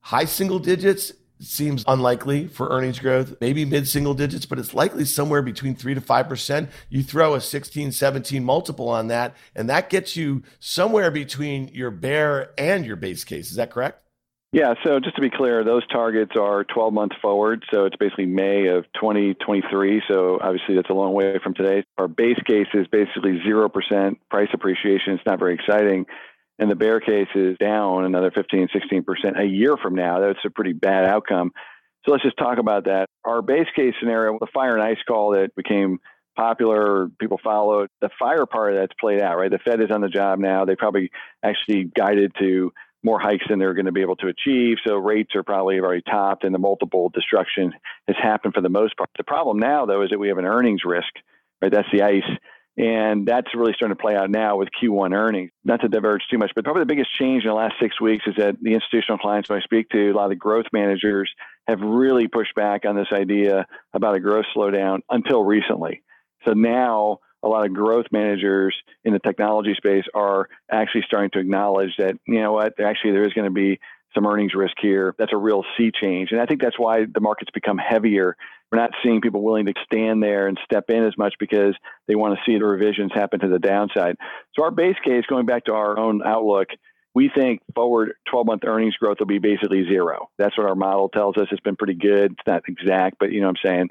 high 0.00 0.24
single 0.24 0.58
digits 0.58 1.12
seems 1.40 1.84
unlikely 1.86 2.48
for 2.48 2.68
earnings 2.70 2.98
growth, 2.98 3.34
maybe 3.40 3.64
mid 3.64 3.86
single 3.86 4.14
digits, 4.14 4.46
but 4.46 4.58
it's 4.58 4.74
likely 4.74 5.04
somewhere 5.04 5.42
between 5.42 5.76
3 5.76 5.94
to 5.94 6.00
5%. 6.00 6.68
You 6.88 7.02
throw 7.02 7.34
a 7.34 7.40
16, 7.40 7.92
17 7.92 8.42
multiple 8.42 8.88
on 8.88 9.08
that, 9.08 9.36
and 9.54 9.68
that 9.68 9.90
gets 9.90 10.16
you 10.16 10.42
somewhere 10.58 11.10
between 11.10 11.68
your 11.68 11.90
bear 11.90 12.52
and 12.58 12.86
your 12.86 12.96
base 12.96 13.22
case. 13.24 13.50
Is 13.50 13.56
that 13.56 13.70
correct? 13.70 14.02
Yeah, 14.50 14.72
so 14.82 14.98
just 14.98 15.14
to 15.16 15.20
be 15.20 15.28
clear, 15.28 15.62
those 15.62 15.86
targets 15.88 16.32
are 16.40 16.64
12 16.64 16.94
months 16.94 17.16
forward. 17.20 17.64
So 17.72 17.84
it's 17.84 17.96
basically 17.96 18.24
May 18.24 18.68
of 18.68 18.84
2023. 18.94 20.02
So 20.08 20.38
obviously 20.40 20.74
that's 20.74 20.88
a 20.88 20.94
long 20.94 21.12
way 21.12 21.38
from 21.42 21.52
today. 21.52 21.84
Our 21.98 22.08
base 22.08 22.38
case 22.46 22.66
is 22.72 22.86
basically 22.90 23.40
0% 23.46 24.16
price 24.30 24.48
appreciation. 24.54 25.12
It's 25.14 25.26
not 25.26 25.38
very 25.38 25.54
exciting. 25.54 26.06
And 26.58 26.70
the 26.70 26.76
bear 26.76 26.98
case 26.98 27.28
is 27.34 27.58
down 27.58 28.06
another 28.06 28.30
15, 28.30 28.68
16% 28.68 29.38
a 29.38 29.44
year 29.44 29.76
from 29.76 29.94
now. 29.94 30.20
That's 30.20 30.38
a 30.46 30.50
pretty 30.50 30.72
bad 30.72 31.04
outcome. 31.04 31.52
So 32.06 32.12
let's 32.12 32.24
just 32.24 32.38
talk 32.38 32.58
about 32.58 32.86
that. 32.86 33.10
Our 33.24 33.42
base 33.42 33.68
case 33.76 33.94
scenario, 34.00 34.38
the 34.40 34.48
fire 34.54 34.74
and 34.74 34.82
ice 34.82 34.98
call 35.06 35.32
that 35.32 35.54
became 35.56 35.98
popular, 36.36 37.08
people 37.20 37.38
followed, 37.44 37.90
the 38.00 38.08
fire 38.18 38.46
part 38.46 38.72
of 38.72 38.80
that's 38.80 38.94
played 38.98 39.20
out, 39.20 39.36
right? 39.36 39.50
The 39.50 39.58
Fed 39.58 39.82
is 39.82 39.90
on 39.92 40.00
the 40.00 40.08
job 40.08 40.38
now. 40.38 40.64
They 40.64 40.74
probably 40.74 41.10
actually 41.44 41.90
guided 41.94 42.32
to 42.38 42.72
more 43.02 43.20
hikes 43.20 43.44
than 43.48 43.58
they're 43.58 43.74
going 43.74 43.86
to 43.86 43.92
be 43.92 44.02
able 44.02 44.16
to 44.16 44.28
achieve. 44.28 44.78
So 44.86 44.96
rates 44.96 45.34
are 45.34 45.42
probably 45.42 45.78
already 45.78 46.02
topped 46.02 46.44
and 46.44 46.54
the 46.54 46.58
multiple 46.58 47.10
destruction 47.14 47.72
has 48.06 48.16
happened 48.20 48.54
for 48.54 48.60
the 48.60 48.68
most 48.68 48.96
part. 48.96 49.10
The 49.16 49.24
problem 49.24 49.58
now, 49.58 49.86
though, 49.86 50.02
is 50.02 50.10
that 50.10 50.18
we 50.18 50.28
have 50.28 50.38
an 50.38 50.44
earnings 50.44 50.82
risk, 50.84 51.08
right? 51.62 51.70
That's 51.70 51.88
the 51.92 52.02
ice. 52.02 52.28
And 52.76 53.26
that's 53.26 53.52
really 53.56 53.72
starting 53.74 53.96
to 53.96 54.00
play 54.00 54.14
out 54.14 54.30
now 54.30 54.56
with 54.56 54.68
Q1 54.80 55.12
earnings. 55.12 55.50
Not 55.64 55.80
to 55.80 55.88
diverge 55.88 56.22
too 56.30 56.38
much, 56.38 56.52
but 56.54 56.62
probably 56.62 56.82
the 56.82 56.86
biggest 56.86 57.12
change 57.12 57.42
in 57.42 57.48
the 57.48 57.54
last 57.54 57.74
six 57.80 58.00
weeks 58.00 58.24
is 58.28 58.36
that 58.36 58.56
the 58.62 58.74
institutional 58.74 59.18
clients 59.18 59.50
I 59.50 59.60
speak 59.60 59.88
to, 59.90 60.10
a 60.10 60.14
lot 60.14 60.24
of 60.24 60.30
the 60.30 60.36
growth 60.36 60.66
managers 60.72 61.28
have 61.66 61.80
really 61.80 62.28
pushed 62.28 62.54
back 62.54 62.84
on 62.84 62.94
this 62.94 63.08
idea 63.12 63.66
about 63.92 64.14
a 64.14 64.20
growth 64.20 64.46
slowdown 64.56 65.00
until 65.10 65.42
recently. 65.42 66.02
So 66.46 66.52
now 66.52 67.18
a 67.42 67.48
lot 67.48 67.66
of 67.66 67.72
growth 67.72 68.06
managers 68.10 68.74
in 69.04 69.12
the 69.12 69.18
technology 69.18 69.74
space 69.76 70.04
are 70.14 70.48
actually 70.70 71.02
starting 71.06 71.30
to 71.30 71.38
acknowledge 71.38 71.92
that, 71.98 72.14
you 72.26 72.40
know 72.40 72.52
what, 72.52 72.80
actually 72.80 73.12
there 73.12 73.26
is 73.26 73.32
going 73.32 73.46
to 73.46 73.54
be 73.54 73.78
some 74.14 74.26
earnings 74.26 74.54
risk 74.54 74.74
here. 74.80 75.14
That's 75.18 75.32
a 75.32 75.36
real 75.36 75.64
sea 75.76 75.90
change. 75.92 76.30
And 76.32 76.40
I 76.40 76.46
think 76.46 76.60
that's 76.60 76.78
why 76.78 77.04
the 77.04 77.20
market's 77.20 77.50
become 77.52 77.78
heavier. 77.78 78.36
We're 78.70 78.78
not 78.78 78.90
seeing 79.02 79.20
people 79.20 79.42
willing 79.42 79.66
to 79.66 79.74
stand 79.84 80.22
there 80.22 80.48
and 80.48 80.58
step 80.64 80.90
in 80.90 81.04
as 81.04 81.16
much 81.16 81.34
because 81.38 81.74
they 82.06 82.14
want 82.14 82.36
to 82.36 82.40
see 82.44 82.58
the 82.58 82.64
revisions 82.64 83.12
happen 83.14 83.40
to 83.40 83.48
the 83.48 83.58
downside. 83.58 84.16
So 84.54 84.64
our 84.64 84.70
base 84.70 84.96
case, 85.04 85.24
going 85.28 85.46
back 85.46 85.64
to 85.66 85.74
our 85.74 85.98
own 85.98 86.22
outlook, 86.24 86.68
we 87.14 87.30
think 87.34 87.62
forward 87.74 88.12
12 88.30 88.46
month 88.46 88.62
earnings 88.66 88.96
growth 88.96 89.16
will 89.20 89.26
be 89.26 89.38
basically 89.38 89.84
zero. 89.88 90.30
That's 90.38 90.56
what 90.56 90.68
our 90.68 90.74
model 90.74 91.08
tells 91.08 91.36
us. 91.36 91.48
It's 91.50 91.60
been 91.60 91.76
pretty 91.76 91.94
good. 91.94 92.32
It's 92.32 92.46
not 92.46 92.62
exact, 92.68 93.16
but 93.18 93.32
you 93.32 93.40
know 93.40 93.48
what 93.48 93.56
I'm 93.64 93.70
saying. 93.70 93.88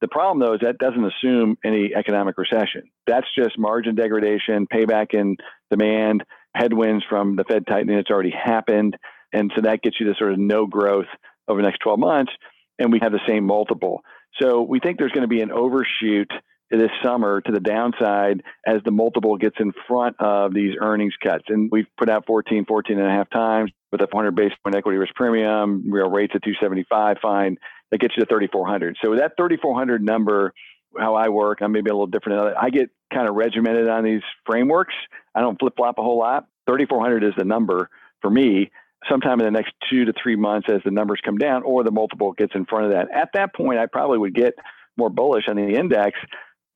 The 0.00 0.08
problem, 0.08 0.38
though, 0.38 0.54
is 0.54 0.60
that 0.62 0.78
doesn't 0.78 1.04
assume 1.04 1.56
any 1.64 1.92
economic 1.94 2.38
recession. 2.38 2.90
That's 3.06 3.26
just 3.36 3.58
margin 3.58 3.96
degradation, 3.96 4.66
payback 4.72 5.12
in 5.12 5.36
demand, 5.70 6.24
headwinds 6.54 7.04
from 7.08 7.36
the 7.36 7.44
Fed 7.44 7.66
tightening 7.66 7.96
that's 7.96 8.10
already 8.10 8.32
happened. 8.32 8.96
And 9.32 9.52
so 9.54 9.62
that 9.62 9.82
gets 9.82 9.98
you 9.98 10.06
to 10.06 10.14
sort 10.18 10.32
of 10.32 10.38
no 10.38 10.66
growth 10.66 11.08
over 11.48 11.60
the 11.60 11.66
next 11.66 11.80
12 11.80 11.98
months. 11.98 12.32
And 12.78 12.92
we 12.92 13.00
have 13.02 13.12
the 13.12 13.20
same 13.26 13.44
multiple. 13.44 14.02
So 14.40 14.62
we 14.62 14.78
think 14.78 14.98
there's 14.98 15.12
going 15.12 15.22
to 15.22 15.28
be 15.28 15.40
an 15.40 15.50
overshoot 15.50 16.30
this 16.70 16.90
summer 17.02 17.40
to 17.40 17.50
the 17.50 17.60
downside 17.60 18.42
as 18.66 18.76
the 18.84 18.90
multiple 18.90 19.36
gets 19.36 19.56
in 19.58 19.72
front 19.88 20.16
of 20.20 20.54
these 20.54 20.74
earnings 20.80 21.14
cuts. 21.20 21.44
And 21.48 21.70
we've 21.72 21.86
put 21.96 22.10
out 22.10 22.26
14, 22.26 22.66
14 22.66 22.98
and 22.98 23.06
a 23.06 23.10
half 23.10 23.30
times 23.30 23.72
with 23.90 24.02
a 24.02 24.06
400 24.06 24.36
basis 24.36 24.58
point 24.62 24.76
equity 24.76 24.98
risk 24.98 25.14
premium, 25.14 25.90
real 25.90 26.10
rates 26.10 26.34
at 26.36 26.42
275, 26.42 27.16
fine 27.22 27.56
that 27.90 28.00
gets 28.00 28.14
you 28.16 28.24
to 28.24 28.28
3,400. 28.28 28.96
So 29.02 29.14
that 29.16 29.32
3,400 29.36 30.02
number, 30.02 30.52
how 30.98 31.14
I 31.14 31.28
work, 31.28 31.58
I'm 31.60 31.72
maybe 31.72 31.90
a 31.90 31.94
little 31.94 32.06
different. 32.06 32.56
I 32.56 32.70
get 32.70 32.90
kind 33.12 33.28
of 33.28 33.34
regimented 33.34 33.88
on 33.88 34.04
these 34.04 34.22
frameworks. 34.46 34.94
I 35.34 35.40
don't 35.40 35.58
flip 35.58 35.74
flop 35.76 35.98
a 35.98 36.02
whole 36.02 36.18
lot. 36.18 36.46
3,400 36.66 37.24
is 37.24 37.32
the 37.36 37.44
number 37.44 37.88
for 38.20 38.30
me. 38.30 38.70
Sometime 39.08 39.40
in 39.40 39.46
the 39.46 39.52
next 39.52 39.72
two 39.88 40.04
to 40.06 40.12
three 40.20 40.36
months, 40.36 40.68
as 40.68 40.80
the 40.84 40.90
numbers 40.90 41.20
come 41.24 41.38
down, 41.38 41.62
or 41.62 41.84
the 41.84 41.90
multiple 41.90 42.32
gets 42.32 42.52
in 42.54 42.66
front 42.66 42.86
of 42.86 42.90
that. 42.92 43.06
At 43.14 43.30
that 43.34 43.54
point, 43.54 43.78
I 43.78 43.86
probably 43.86 44.18
would 44.18 44.34
get 44.34 44.54
more 44.96 45.08
bullish 45.08 45.44
on 45.48 45.56
the 45.56 45.76
index 45.76 46.18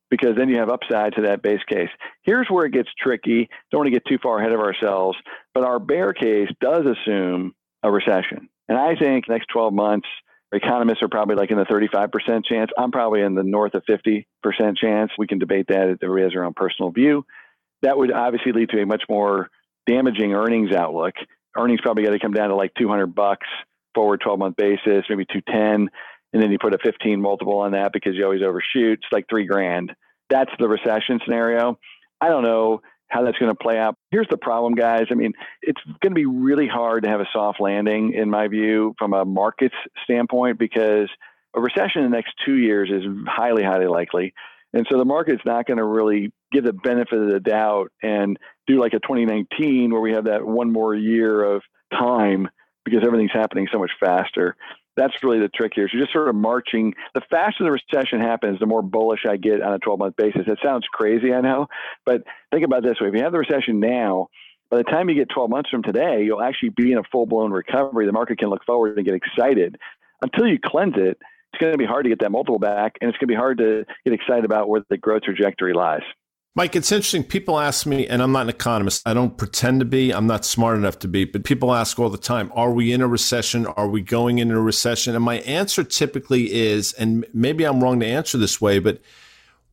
because 0.08 0.36
then 0.36 0.48
you 0.48 0.58
have 0.58 0.68
upside 0.68 1.14
to 1.14 1.22
that 1.22 1.42
base 1.42 1.62
case. 1.68 1.88
Here's 2.22 2.46
where 2.48 2.66
it 2.66 2.72
gets 2.72 2.90
tricky. 3.00 3.48
Don't 3.70 3.80
want 3.80 3.86
to 3.86 3.90
get 3.90 4.06
too 4.06 4.18
far 4.22 4.38
ahead 4.38 4.52
of 4.52 4.60
ourselves, 4.60 5.18
but 5.52 5.64
our 5.64 5.78
bear 5.78 6.12
case 6.12 6.48
does 6.60 6.84
assume 6.86 7.54
a 7.82 7.90
recession. 7.90 8.48
And 8.68 8.78
I 8.78 8.94
think 8.94 9.28
next 9.28 9.46
12 9.52 9.72
months, 9.72 10.06
Economists 10.52 11.02
are 11.02 11.08
probably 11.08 11.36
like 11.36 11.50
in 11.50 11.56
the 11.56 11.64
35% 11.64 12.44
chance. 12.44 12.70
I'm 12.76 12.90
probably 12.90 13.22
in 13.22 13.34
the 13.34 13.42
north 13.42 13.74
of 13.74 13.84
50% 13.88 14.26
chance. 14.76 15.10
We 15.16 15.26
can 15.26 15.38
debate 15.38 15.66
that. 15.68 15.98
Everybody 16.02 16.22
has 16.22 16.32
their 16.32 16.44
own 16.44 16.52
personal 16.54 16.90
view. 16.90 17.24
That 17.80 17.96
would 17.96 18.12
obviously 18.12 18.52
lead 18.52 18.68
to 18.70 18.82
a 18.82 18.86
much 18.86 19.02
more 19.08 19.48
damaging 19.86 20.34
earnings 20.34 20.74
outlook. 20.74 21.14
Earnings 21.56 21.80
probably 21.80 22.04
got 22.04 22.10
to 22.10 22.18
come 22.18 22.32
down 22.32 22.50
to 22.50 22.54
like 22.54 22.72
200 22.78 23.14
bucks 23.14 23.46
forward 23.94 24.20
12 24.22 24.38
month 24.38 24.56
basis, 24.56 25.04
maybe 25.08 25.24
210. 25.24 25.88
And 26.34 26.42
then 26.42 26.50
you 26.50 26.58
put 26.58 26.74
a 26.74 26.78
15 26.78 27.20
multiple 27.20 27.58
on 27.58 27.72
that 27.72 27.92
because 27.92 28.14
you 28.14 28.24
always 28.24 28.42
overshoot. 28.42 28.98
It's 28.98 29.12
like 29.12 29.26
three 29.28 29.46
grand. 29.46 29.92
That's 30.30 30.50
the 30.58 30.68
recession 30.68 31.20
scenario. 31.24 31.78
I 32.20 32.28
don't 32.28 32.42
know 32.42 32.82
how 33.12 33.22
that's 33.22 33.36
going 33.36 33.52
to 33.52 33.58
play 33.58 33.78
out. 33.78 33.94
Here's 34.10 34.26
the 34.30 34.38
problem, 34.38 34.74
guys. 34.74 35.04
I 35.10 35.14
mean, 35.14 35.32
it's 35.60 35.80
going 36.00 36.12
to 36.12 36.14
be 36.14 36.24
really 36.24 36.66
hard 36.66 37.02
to 37.02 37.10
have 37.10 37.20
a 37.20 37.28
soft 37.30 37.60
landing, 37.60 38.14
in 38.14 38.30
my 38.30 38.48
view, 38.48 38.94
from 38.98 39.12
a 39.12 39.26
markets 39.26 39.74
standpoint, 40.04 40.58
because 40.58 41.10
a 41.54 41.60
recession 41.60 42.02
in 42.02 42.10
the 42.10 42.16
next 42.16 42.32
two 42.46 42.56
years 42.56 42.90
is 42.90 43.04
highly, 43.28 43.62
highly 43.62 43.86
likely. 43.86 44.32
And 44.72 44.86
so 44.90 44.96
the 44.96 45.04
market's 45.04 45.42
not 45.44 45.66
going 45.66 45.76
to 45.76 45.84
really 45.84 46.32
give 46.50 46.64
the 46.64 46.72
benefit 46.72 47.18
of 47.18 47.28
the 47.28 47.40
doubt 47.40 47.92
and 48.02 48.38
do 48.66 48.80
like 48.80 48.94
a 48.94 49.00
2019 49.00 49.92
where 49.92 50.00
we 50.00 50.12
have 50.12 50.24
that 50.24 50.46
one 50.46 50.72
more 50.72 50.94
year 50.94 51.44
of 51.44 51.62
time 51.92 52.48
because 52.86 53.02
everything's 53.04 53.32
happening 53.32 53.68
so 53.70 53.78
much 53.78 53.90
faster 54.00 54.56
that's 54.96 55.14
really 55.22 55.38
the 55.38 55.48
trick 55.48 55.72
here. 55.74 55.88
So 55.88 55.96
you're 55.96 56.06
just 56.06 56.12
sort 56.12 56.28
of 56.28 56.34
marching. 56.34 56.94
The 57.14 57.22
faster 57.30 57.64
the 57.64 57.70
recession 57.70 58.20
happens, 58.20 58.58
the 58.60 58.66
more 58.66 58.82
bullish 58.82 59.20
I 59.28 59.36
get 59.36 59.62
on 59.62 59.72
a 59.72 59.78
12 59.78 59.98
month 59.98 60.16
basis. 60.16 60.42
It 60.46 60.58
sounds 60.64 60.84
crazy, 60.92 61.32
I 61.32 61.40
know, 61.40 61.66
but 62.04 62.22
think 62.52 62.64
about 62.64 62.82
this 62.82 63.00
way: 63.00 63.08
if 63.08 63.14
you 63.14 63.22
have 63.22 63.32
the 63.32 63.38
recession 63.38 63.80
now, 63.80 64.28
by 64.70 64.78
the 64.78 64.84
time 64.84 65.08
you 65.08 65.14
get 65.14 65.28
12 65.28 65.50
months 65.50 65.70
from 65.70 65.82
today, 65.82 66.22
you'll 66.24 66.42
actually 66.42 66.70
be 66.70 66.92
in 66.92 66.98
a 66.98 67.02
full 67.10 67.26
blown 67.26 67.52
recovery. 67.52 68.06
The 68.06 68.12
market 68.12 68.38
can 68.38 68.48
look 68.48 68.64
forward 68.64 68.96
and 68.96 69.06
get 69.06 69.14
excited. 69.14 69.76
Until 70.22 70.46
you 70.46 70.58
cleanse 70.64 70.94
it, 70.96 71.18
it's 71.52 71.60
going 71.60 71.72
to 71.72 71.78
be 71.78 71.84
hard 71.84 72.04
to 72.04 72.08
get 72.08 72.20
that 72.20 72.30
multiple 72.30 72.58
back, 72.58 72.96
and 73.00 73.08
it's 73.08 73.18
going 73.18 73.28
to 73.28 73.32
be 73.32 73.34
hard 73.34 73.58
to 73.58 73.84
get 74.04 74.14
excited 74.14 74.44
about 74.44 74.68
where 74.68 74.82
the 74.88 74.96
growth 74.96 75.22
trajectory 75.22 75.74
lies. 75.74 76.02
Mike, 76.54 76.76
it's 76.76 76.92
interesting. 76.92 77.24
People 77.24 77.58
ask 77.58 77.86
me, 77.86 78.06
and 78.06 78.20
I'm 78.20 78.32
not 78.32 78.42
an 78.42 78.48
economist. 78.50 79.02
I 79.06 79.14
don't 79.14 79.38
pretend 79.38 79.80
to 79.80 79.86
be. 79.86 80.10
I'm 80.10 80.26
not 80.26 80.44
smart 80.44 80.76
enough 80.76 80.98
to 80.98 81.08
be, 81.08 81.24
but 81.24 81.44
people 81.44 81.74
ask 81.74 81.98
all 81.98 82.10
the 82.10 82.18
time, 82.18 82.52
are 82.54 82.72
we 82.72 82.92
in 82.92 83.00
a 83.00 83.08
recession? 83.08 83.64
Are 83.64 83.88
we 83.88 84.02
going 84.02 84.38
into 84.38 84.56
a 84.56 84.60
recession? 84.60 85.14
And 85.14 85.24
my 85.24 85.38
answer 85.40 85.82
typically 85.82 86.52
is, 86.52 86.92
and 86.92 87.24
maybe 87.32 87.64
I'm 87.64 87.82
wrong 87.82 88.00
to 88.00 88.06
answer 88.06 88.36
this 88.36 88.60
way, 88.60 88.80
but 88.80 89.00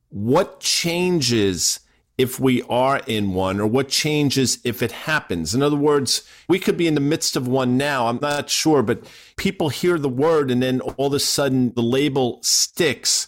what 0.07 0.61
changes 0.61 1.81
if 2.17 2.39
we 2.39 2.61
are 2.63 3.01
in 3.07 3.33
one 3.33 3.59
or 3.59 3.67
what 3.67 3.89
changes 3.89 4.59
if 4.63 4.81
it 4.81 4.93
happens? 4.93 5.53
In 5.53 5.61
other 5.61 5.75
words, 5.75 6.23
we 6.47 6.59
could 6.59 6.77
be 6.77 6.87
in 6.87 6.95
the 6.95 7.01
midst 7.01 7.35
of 7.35 7.45
one 7.45 7.75
now. 7.77 8.07
I'm 8.07 8.19
not 8.21 8.49
sure, 8.49 8.83
but 8.83 9.03
people 9.35 9.67
hear 9.67 9.97
the 9.97 10.07
word 10.07 10.49
and 10.49 10.63
then 10.63 10.79
all 10.79 11.07
of 11.07 11.13
a 11.13 11.19
sudden 11.19 11.73
the 11.73 11.83
label 11.83 12.39
sticks. 12.41 13.27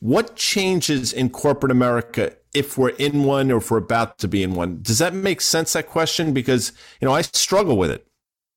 What 0.00 0.36
changes 0.36 1.12
in 1.12 1.30
corporate 1.30 1.72
America 1.72 2.32
if 2.54 2.78
we're 2.78 2.90
in 2.90 3.24
one 3.24 3.50
or 3.50 3.58
if 3.58 3.70
we're 3.70 3.78
about 3.78 4.18
to 4.18 4.28
be 4.28 4.42
in 4.42 4.54
one. 4.54 4.80
Does 4.82 4.98
that 4.98 5.14
make 5.14 5.40
sense, 5.40 5.72
that 5.74 5.86
question? 5.86 6.32
Because, 6.32 6.72
you 7.00 7.06
know, 7.06 7.14
I 7.14 7.22
struggle 7.22 7.76
with 7.76 7.90
it. 7.90 8.06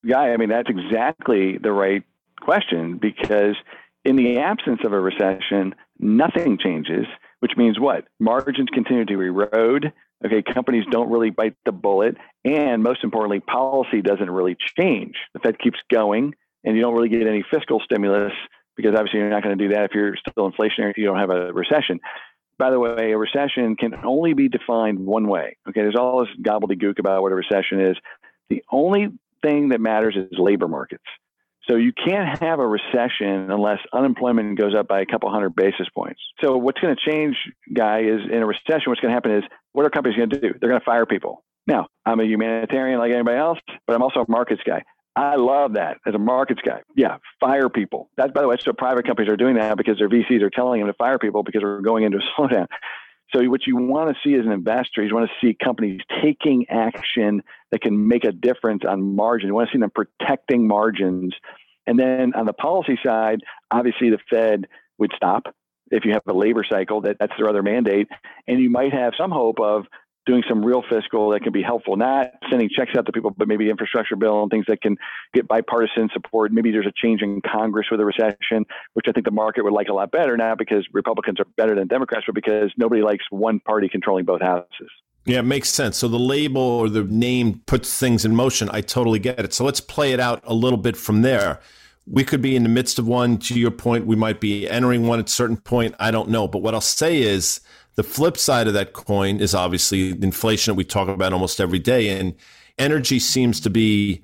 Yeah, 0.03 0.19
I 0.19 0.37
mean, 0.37 0.49
that's 0.49 0.69
exactly 0.69 1.57
the 1.57 1.71
right 1.71 2.03
question 2.39 2.97
because 2.97 3.55
in 4.03 4.15
the 4.15 4.39
absence 4.39 4.79
of 4.83 4.93
a 4.93 4.99
recession, 4.99 5.75
nothing 5.99 6.57
changes, 6.57 7.05
which 7.39 7.51
means 7.57 7.79
what? 7.79 8.07
Margins 8.19 8.69
continue 8.73 9.05
to 9.05 9.21
erode. 9.21 9.93
Okay, 10.25 10.41
companies 10.41 10.85
don't 10.89 11.09
really 11.09 11.29
bite 11.29 11.55
the 11.65 11.71
bullet. 11.71 12.15
And 12.43 12.83
most 12.83 13.03
importantly, 13.03 13.39
policy 13.39 14.01
doesn't 14.01 14.29
really 14.29 14.55
change. 14.79 15.15
The 15.33 15.39
Fed 15.39 15.59
keeps 15.59 15.79
going, 15.91 16.33
and 16.63 16.75
you 16.75 16.81
don't 16.81 16.95
really 16.95 17.09
get 17.09 17.27
any 17.27 17.43
fiscal 17.51 17.79
stimulus 17.83 18.33
because 18.81 18.95
obviously 18.97 19.19
you're 19.19 19.29
not 19.29 19.43
going 19.43 19.57
to 19.57 19.67
do 19.67 19.73
that 19.73 19.85
if 19.85 19.91
you're 19.93 20.15
still 20.15 20.51
inflationary, 20.51 20.91
if 20.91 20.97
you 20.97 21.05
don't 21.05 21.19
have 21.19 21.29
a 21.29 21.53
recession. 21.53 21.99
By 22.57 22.69
the 22.69 22.79
way, 22.79 23.11
a 23.11 23.17
recession 23.17 23.75
can 23.75 23.93
only 24.05 24.33
be 24.33 24.47
defined 24.47 24.99
one 24.99 25.27
way. 25.27 25.57
Okay, 25.67 25.81
there's 25.81 25.95
all 25.97 26.19
this 26.19 26.29
gobbledygook 26.41 26.99
about 26.99 27.21
what 27.21 27.31
a 27.31 27.35
recession 27.35 27.81
is. 27.81 27.97
The 28.49 28.63
only 28.71 29.09
thing 29.41 29.69
that 29.69 29.81
matters 29.81 30.15
is 30.15 30.37
labor 30.37 30.67
markets. 30.67 31.03
So 31.69 31.75
you 31.75 31.93
can't 31.93 32.39
have 32.39 32.59
a 32.59 32.67
recession 32.67 33.51
unless 33.51 33.79
unemployment 33.93 34.59
goes 34.59 34.73
up 34.75 34.87
by 34.87 35.01
a 35.01 35.05
couple 35.05 35.31
hundred 35.31 35.55
basis 35.55 35.87
points. 35.95 36.19
So 36.43 36.57
what's 36.57 36.79
going 36.79 36.95
to 36.95 37.11
change, 37.11 37.35
guy, 37.73 38.01
is 38.01 38.21
in 38.31 38.41
a 38.41 38.45
recession, 38.45 38.83
what's 38.87 38.99
going 38.99 39.11
to 39.11 39.15
happen 39.15 39.31
is 39.31 39.43
what 39.71 39.85
are 39.85 39.89
companies 39.89 40.17
going 40.17 40.31
to 40.31 40.39
do? 40.39 40.53
They're 40.59 40.69
going 40.69 40.81
to 40.81 40.85
fire 40.85 41.05
people. 41.05 41.43
Now, 41.67 41.87
I'm 42.05 42.19
a 42.19 42.25
humanitarian 42.25 42.99
like 42.99 43.11
anybody 43.13 43.37
else, 43.37 43.59
but 43.85 43.95
I'm 43.95 44.01
also 44.01 44.21
a 44.21 44.25
markets 44.27 44.61
guy. 44.65 44.83
I 45.15 45.35
love 45.35 45.73
that 45.73 45.97
as 46.05 46.15
a 46.15 46.19
markets 46.19 46.61
guy. 46.65 46.81
Yeah, 46.95 47.17
fire 47.39 47.69
people. 47.69 48.09
That's 48.15 48.31
by 48.31 48.41
the 48.41 48.47
way, 48.47 48.55
what 48.63 48.77
private 48.77 49.05
companies 49.05 49.31
are 49.31 49.37
doing 49.37 49.55
that 49.55 49.77
because 49.77 49.97
their 49.97 50.09
VCs 50.09 50.41
are 50.41 50.49
telling 50.49 50.79
them 50.79 50.87
to 50.87 50.93
fire 50.93 51.19
people 51.19 51.43
because 51.43 51.61
we're 51.63 51.81
going 51.81 52.05
into 52.05 52.17
a 52.17 52.21
slowdown. 52.41 52.67
So 53.33 53.41
what 53.49 53.65
you 53.65 53.77
want 53.77 54.09
to 54.09 54.15
see 54.23 54.35
as 54.35 54.45
an 54.45 54.51
investor, 54.51 55.01
is 55.01 55.09
you 55.09 55.15
want 55.15 55.29
to 55.29 55.47
see 55.47 55.53
companies 55.53 56.01
taking 56.21 56.65
action 56.69 57.43
that 57.71 57.81
can 57.81 58.07
make 58.07 58.25
a 58.25 58.31
difference 58.31 58.83
on 58.87 59.15
margin. 59.15 59.47
You 59.47 59.53
want 59.53 59.69
to 59.69 59.77
see 59.77 59.79
them 59.79 59.91
protecting 59.91 60.67
margins. 60.67 61.33
And 61.87 61.97
then 61.97 62.33
on 62.35 62.45
the 62.45 62.53
policy 62.53 62.99
side, 63.05 63.39
obviously 63.69 64.09
the 64.09 64.19
Fed 64.29 64.67
would 64.97 65.11
stop 65.15 65.43
if 65.91 66.05
you 66.05 66.11
have 66.13 66.23
a 66.27 66.33
labor 66.33 66.65
cycle 66.69 67.01
that 67.01 67.17
that's 67.19 67.33
their 67.37 67.49
other 67.49 67.63
mandate 67.63 68.07
and 68.47 68.59
you 68.59 68.69
might 68.69 68.93
have 68.93 69.13
some 69.17 69.31
hope 69.31 69.59
of 69.59 69.85
doing 70.31 70.43
some 70.47 70.63
real 70.63 70.81
fiscal 70.89 71.29
that 71.31 71.41
can 71.41 71.51
be 71.51 71.61
helpful, 71.61 71.97
not 71.97 72.27
sending 72.49 72.69
checks 72.69 72.91
out 72.97 73.05
to 73.05 73.11
people, 73.11 73.31
but 73.31 73.49
maybe 73.49 73.69
infrastructure 73.69 74.15
bill 74.15 74.43
and 74.43 74.49
things 74.49 74.63
that 74.69 74.81
can 74.81 74.95
get 75.33 75.45
bipartisan 75.45 76.07
support. 76.13 76.53
Maybe 76.53 76.71
there's 76.71 76.85
a 76.85 76.93
change 76.95 77.21
in 77.21 77.41
Congress 77.41 77.87
with 77.91 77.99
a 77.99 78.05
recession, 78.05 78.65
which 78.93 79.07
I 79.09 79.11
think 79.11 79.25
the 79.25 79.31
market 79.31 79.65
would 79.65 79.73
like 79.73 79.89
a 79.89 79.93
lot 79.93 80.09
better, 80.09 80.37
not 80.37 80.57
because 80.57 80.87
Republicans 80.93 81.41
are 81.41 81.45
better 81.57 81.75
than 81.75 81.87
Democrats, 81.87 82.23
but 82.25 82.35
because 82.35 82.71
nobody 82.77 83.01
likes 83.01 83.25
one 83.29 83.59
party 83.59 83.89
controlling 83.89 84.23
both 84.23 84.41
houses. 84.41 84.89
Yeah, 85.25 85.39
it 85.39 85.43
makes 85.43 85.69
sense. 85.69 85.97
So 85.97 86.07
the 86.07 86.17
label 86.17 86.61
or 86.61 86.87
the 86.87 87.03
name 87.03 87.61
puts 87.65 87.99
things 87.99 88.23
in 88.23 88.33
motion. 88.33 88.69
I 88.71 88.79
totally 88.79 89.19
get 89.19 89.39
it. 89.39 89.53
So 89.53 89.65
let's 89.65 89.81
play 89.81 90.13
it 90.13 90.21
out 90.21 90.41
a 90.45 90.53
little 90.53 90.79
bit 90.79 90.95
from 90.95 91.23
there. 91.23 91.59
We 92.07 92.23
could 92.23 92.41
be 92.41 92.55
in 92.55 92.63
the 92.63 92.69
midst 92.69 92.97
of 92.99 93.05
one. 93.05 93.37
To 93.39 93.59
your 93.59 93.69
point, 93.69 94.05
we 94.05 94.15
might 94.15 94.39
be 94.39 94.65
entering 94.67 95.07
one 95.07 95.19
at 95.19 95.27
a 95.27 95.31
certain 95.31 95.57
point. 95.57 95.93
I 95.99 96.09
don't 96.09 96.29
know. 96.29 96.47
But 96.47 96.59
what 96.59 96.73
I'll 96.73 96.79
say 96.79 97.21
is 97.21 97.59
the 97.95 98.03
flip 98.03 98.37
side 98.37 98.67
of 98.67 98.73
that 98.73 98.93
coin 98.93 99.39
is 99.39 99.53
obviously 99.53 100.09
inflation 100.09 100.71
that 100.71 100.77
we 100.77 100.83
talk 100.83 101.07
about 101.07 101.33
almost 101.33 101.59
every 101.59 101.79
day. 101.79 102.09
And 102.09 102.35
energy 102.77 103.19
seems 103.19 103.59
to 103.61 103.69
be 103.69 104.23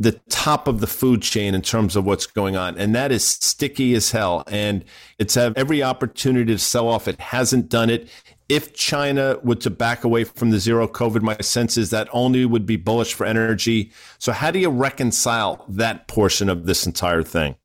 the 0.00 0.12
top 0.28 0.66
of 0.66 0.80
the 0.80 0.86
food 0.86 1.22
chain 1.22 1.54
in 1.54 1.62
terms 1.62 1.94
of 1.94 2.04
what's 2.04 2.26
going 2.26 2.56
on. 2.56 2.76
And 2.76 2.94
that 2.94 3.12
is 3.12 3.24
sticky 3.24 3.94
as 3.94 4.10
hell. 4.10 4.42
And 4.48 4.84
it's 5.18 5.34
have 5.34 5.56
every 5.56 5.82
opportunity 5.82 6.52
to 6.52 6.58
sell 6.58 6.88
off. 6.88 7.06
It 7.06 7.20
hasn't 7.20 7.68
done 7.68 7.90
it. 7.90 8.08
If 8.48 8.74
China 8.74 9.38
were 9.42 9.54
to 9.56 9.70
back 9.70 10.04
away 10.04 10.24
from 10.24 10.50
the 10.50 10.58
zero 10.58 10.88
COVID, 10.88 11.22
my 11.22 11.36
sense 11.38 11.76
is 11.76 11.90
that 11.90 12.08
only 12.12 12.44
would 12.44 12.66
be 12.66 12.76
bullish 12.76 13.14
for 13.14 13.24
energy. 13.24 13.92
So 14.18 14.32
how 14.32 14.50
do 14.50 14.58
you 14.58 14.68
reconcile 14.68 15.64
that 15.68 16.08
portion 16.08 16.48
of 16.48 16.66
this 16.66 16.86
entire 16.86 17.22
thing? 17.22 17.56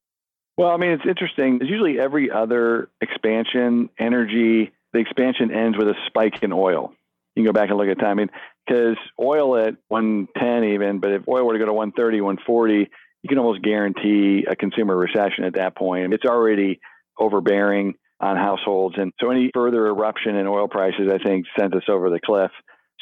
Well, 0.57 0.69
I 0.69 0.77
mean, 0.77 0.91
it's 0.91 1.05
interesting. 1.07 1.59
It's 1.61 1.69
usually 1.69 1.99
every 1.99 2.29
other 2.29 2.89
expansion, 3.01 3.89
energy, 3.97 4.71
the 4.93 4.99
expansion 4.99 5.51
ends 5.51 5.77
with 5.77 5.87
a 5.87 5.95
spike 6.07 6.43
in 6.43 6.51
oil. 6.51 6.93
You 7.35 7.43
can 7.43 7.53
go 7.53 7.53
back 7.53 7.69
and 7.69 7.77
look 7.77 7.87
at 7.87 7.99
time. 7.99 8.19
I 8.19 8.27
because 8.67 8.97
oil 9.19 9.57
at 9.57 9.75
110 9.87 10.63
even, 10.73 10.99
but 10.99 11.11
if 11.11 11.27
oil 11.27 11.45
were 11.45 11.53
to 11.53 11.59
go 11.59 11.65
to 11.65 11.73
130, 11.73 12.21
140, 12.21 12.89
you 13.21 13.27
can 13.27 13.37
almost 13.39 13.63
guarantee 13.63 14.45
a 14.49 14.55
consumer 14.55 14.95
recession 14.95 15.43
at 15.43 15.55
that 15.55 15.75
point. 15.75 16.13
It's 16.13 16.25
already 16.25 16.79
overbearing 17.17 17.95
on 18.19 18.37
households. 18.37 18.95
And 18.97 19.11
so 19.19 19.31
any 19.31 19.49
further 19.53 19.87
eruption 19.87 20.35
in 20.35 20.47
oil 20.47 20.67
prices, 20.67 21.09
I 21.11 21.17
think, 21.17 21.45
sent 21.59 21.73
us 21.73 21.83
over 21.89 22.09
the 22.09 22.19
cliff. 22.23 22.51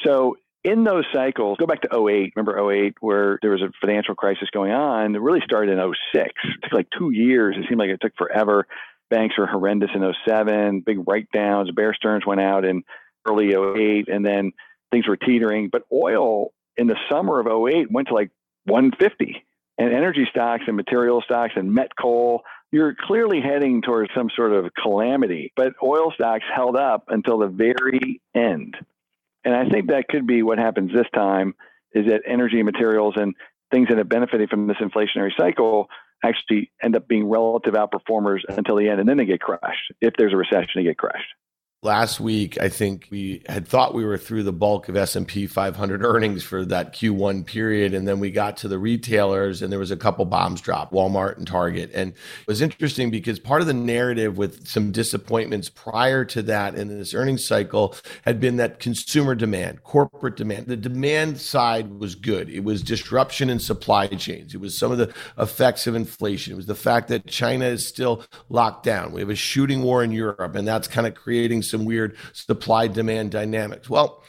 So 0.04 0.36
in 0.64 0.84
those 0.84 1.04
cycles, 1.12 1.58
go 1.58 1.66
back 1.66 1.82
to 1.82 1.88
08, 1.88 2.32
remember 2.34 2.72
08, 2.72 2.94
where 3.00 3.38
there 3.42 3.50
was 3.50 3.62
a 3.62 3.72
financial 3.80 4.14
crisis 4.14 4.48
going 4.52 4.72
on. 4.72 5.14
It 5.14 5.20
really 5.20 5.40
started 5.44 5.72
in 5.72 5.78
06. 5.78 6.24
It 6.44 6.62
took 6.62 6.72
like 6.72 6.88
two 6.96 7.10
years. 7.10 7.56
It 7.58 7.66
seemed 7.68 7.80
like 7.80 7.90
it 7.90 8.00
took 8.00 8.16
forever. 8.16 8.66
Banks 9.10 9.36
were 9.38 9.46
horrendous 9.46 9.90
in 9.94 10.02
07, 10.26 10.80
big 10.80 11.06
write 11.06 11.28
downs. 11.32 11.70
Bear 11.70 11.94
Stearns 11.94 12.26
went 12.26 12.40
out 12.40 12.64
in 12.64 12.82
early 13.28 13.54
08, 13.54 14.08
and 14.08 14.24
then 14.24 14.52
things 14.90 15.06
were 15.06 15.16
teetering. 15.16 15.68
But 15.70 15.82
oil 15.92 16.52
in 16.76 16.86
the 16.86 16.96
summer 17.10 17.40
of 17.40 17.46
08 17.46 17.90
went 17.90 18.08
to 18.08 18.14
like 18.14 18.30
150. 18.64 19.44
And 19.78 19.94
energy 19.94 20.26
stocks 20.28 20.64
and 20.66 20.76
material 20.76 21.22
stocks 21.22 21.52
and 21.56 21.72
met 21.72 21.94
coal, 21.96 22.42
you're 22.72 22.96
clearly 22.98 23.40
heading 23.40 23.80
towards 23.80 24.10
some 24.14 24.28
sort 24.34 24.52
of 24.52 24.72
calamity. 24.74 25.52
But 25.56 25.74
oil 25.82 26.12
stocks 26.12 26.44
held 26.52 26.76
up 26.76 27.04
until 27.08 27.38
the 27.38 27.46
very 27.46 28.20
end. 28.34 28.76
And 29.44 29.54
I 29.54 29.68
think 29.68 29.88
that 29.88 30.08
could 30.08 30.26
be 30.26 30.42
what 30.42 30.58
happens 30.58 30.92
this 30.92 31.06
time 31.14 31.54
is 31.92 32.06
that 32.06 32.22
energy 32.26 32.62
materials 32.62 33.14
and 33.16 33.34
things 33.70 33.88
that 33.88 33.98
have 33.98 34.08
benefited 34.08 34.50
from 34.50 34.66
this 34.66 34.76
inflationary 34.78 35.30
cycle 35.38 35.88
actually 36.24 36.70
end 36.82 36.96
up 36.96 37.08
being 37.08 37.28
relative 37.28 37.74
outperformers 37.74 38.40
until 38.48 38.76
the 38.76 38.88
end, 38.88 39.00
and 39.00 39.08
then 39.08 39.16
they 39.16 39.24
get 39.24 39.40
crushed. 39.40 39.92
If 40.00 40.14
there's 40.18 40.32
a 40.32 40.36
recession, 40.36 40.70
they 40.76 40.82
get 40.84 40.98
crushed 40.98 41.28
last 41.82 42.18
week 42.18 42.60
i 42.60 42.68
think 42.68 43.06
we 43.10 43.42
had 43.48 43.66
thought 43.66 43.94
we 43.94 44.04
were 44.04 44.18
through 44.18 44.42
the 44.42 44.52
bulk 44.52 44.88
of 44.88 44.96
s&p 44.96 45.46
500 45.46 46.02
earnings 46.02 46.42
for 46.42 46.64
that 46.64 46.92
q1 46.92 47.46
period 47.46 47.94
and 47.94 48.06
then 48.06 48.18
we 48.18 48.30
got 48.30 48.56
to 48.56 48.68
the 48.68 48.78
retailers 48.78 49.62
and 49.62 49.70
there 49.70 49.78
was 49.78 49.90
a 49.90 49.96
couple 49.96 50.24
bombs 50.24 50.60
dropped 50.60 50.92
walmart 50.92 51.36
and 51.36 51.46
target. 51.46 51.90
And 51.94 52.12
it 52.12 52.46
was 52.46 52.60
interesting 52.60 53.10
because 53.10 53.38
part 53.38 53.60
of 53.60 53.66
the 53.66 53.74
narrative 53.74 54.36
with 54.36 54.66
some 54.66 54.92
disappointments 54.92 55.68
prior 55.68 56.24
to 56.26 56.42
that 56.42 56.74
in 56.74 56.88
this 56.88 57.14
earnings 57.14 57.46
cycle 57.46 57.94
had 58.22 58.40
been 58.40 58.56
that 58.56 58.80
consumer 58.80 59.34
demand 59.34 59.82
corporate 59.82 60.36
demand 60.36 60.66
the 60.66 60.76
demand 60.76 61.38
side 61.40 61.98
was 61.98 62.14
good. 62.14 62.48
It 62.50 62.64
was 62.64 62.82
disruption 62.82 63.50
in 63.50 63.58
supply 63.58 64.06
chains. 64.08 64.54
It 64.54 64.60
was 64.60 64.76
some 64.76 64.92
of 64.92 64.98
the 64.98 65.12
effects 65.38 65.86
of 65.86 65.94
inflation. 65.94 66.52
It 66.52 66.56
was 66.56 66.66
the 66.66 66.74
fact 66.74 67.08
that 67.08 67.26
china 67.26 67.66
is 67.66 67.86
still 67.86 68.24
locked 68.48 68.84
down. 68.84 69.12
We 69.12 69.20
have 69.20 69.30
a 69.30 69.34
shooting 69.34 69.82
war 69.82 70.02
in 70.02 70.12
europe 70.12 70.54
and 70.54 70.66
that's 70.66 70.88
kind 70.88 71.06
of 71.06 71.14
creating 71.14 71.62
some 71.68 71.84
weird 71.84 72.16
supply 72.32 72.88
demand 72.88 73.30
dynamics. 73.30 73.88
Well, 73.88 74.22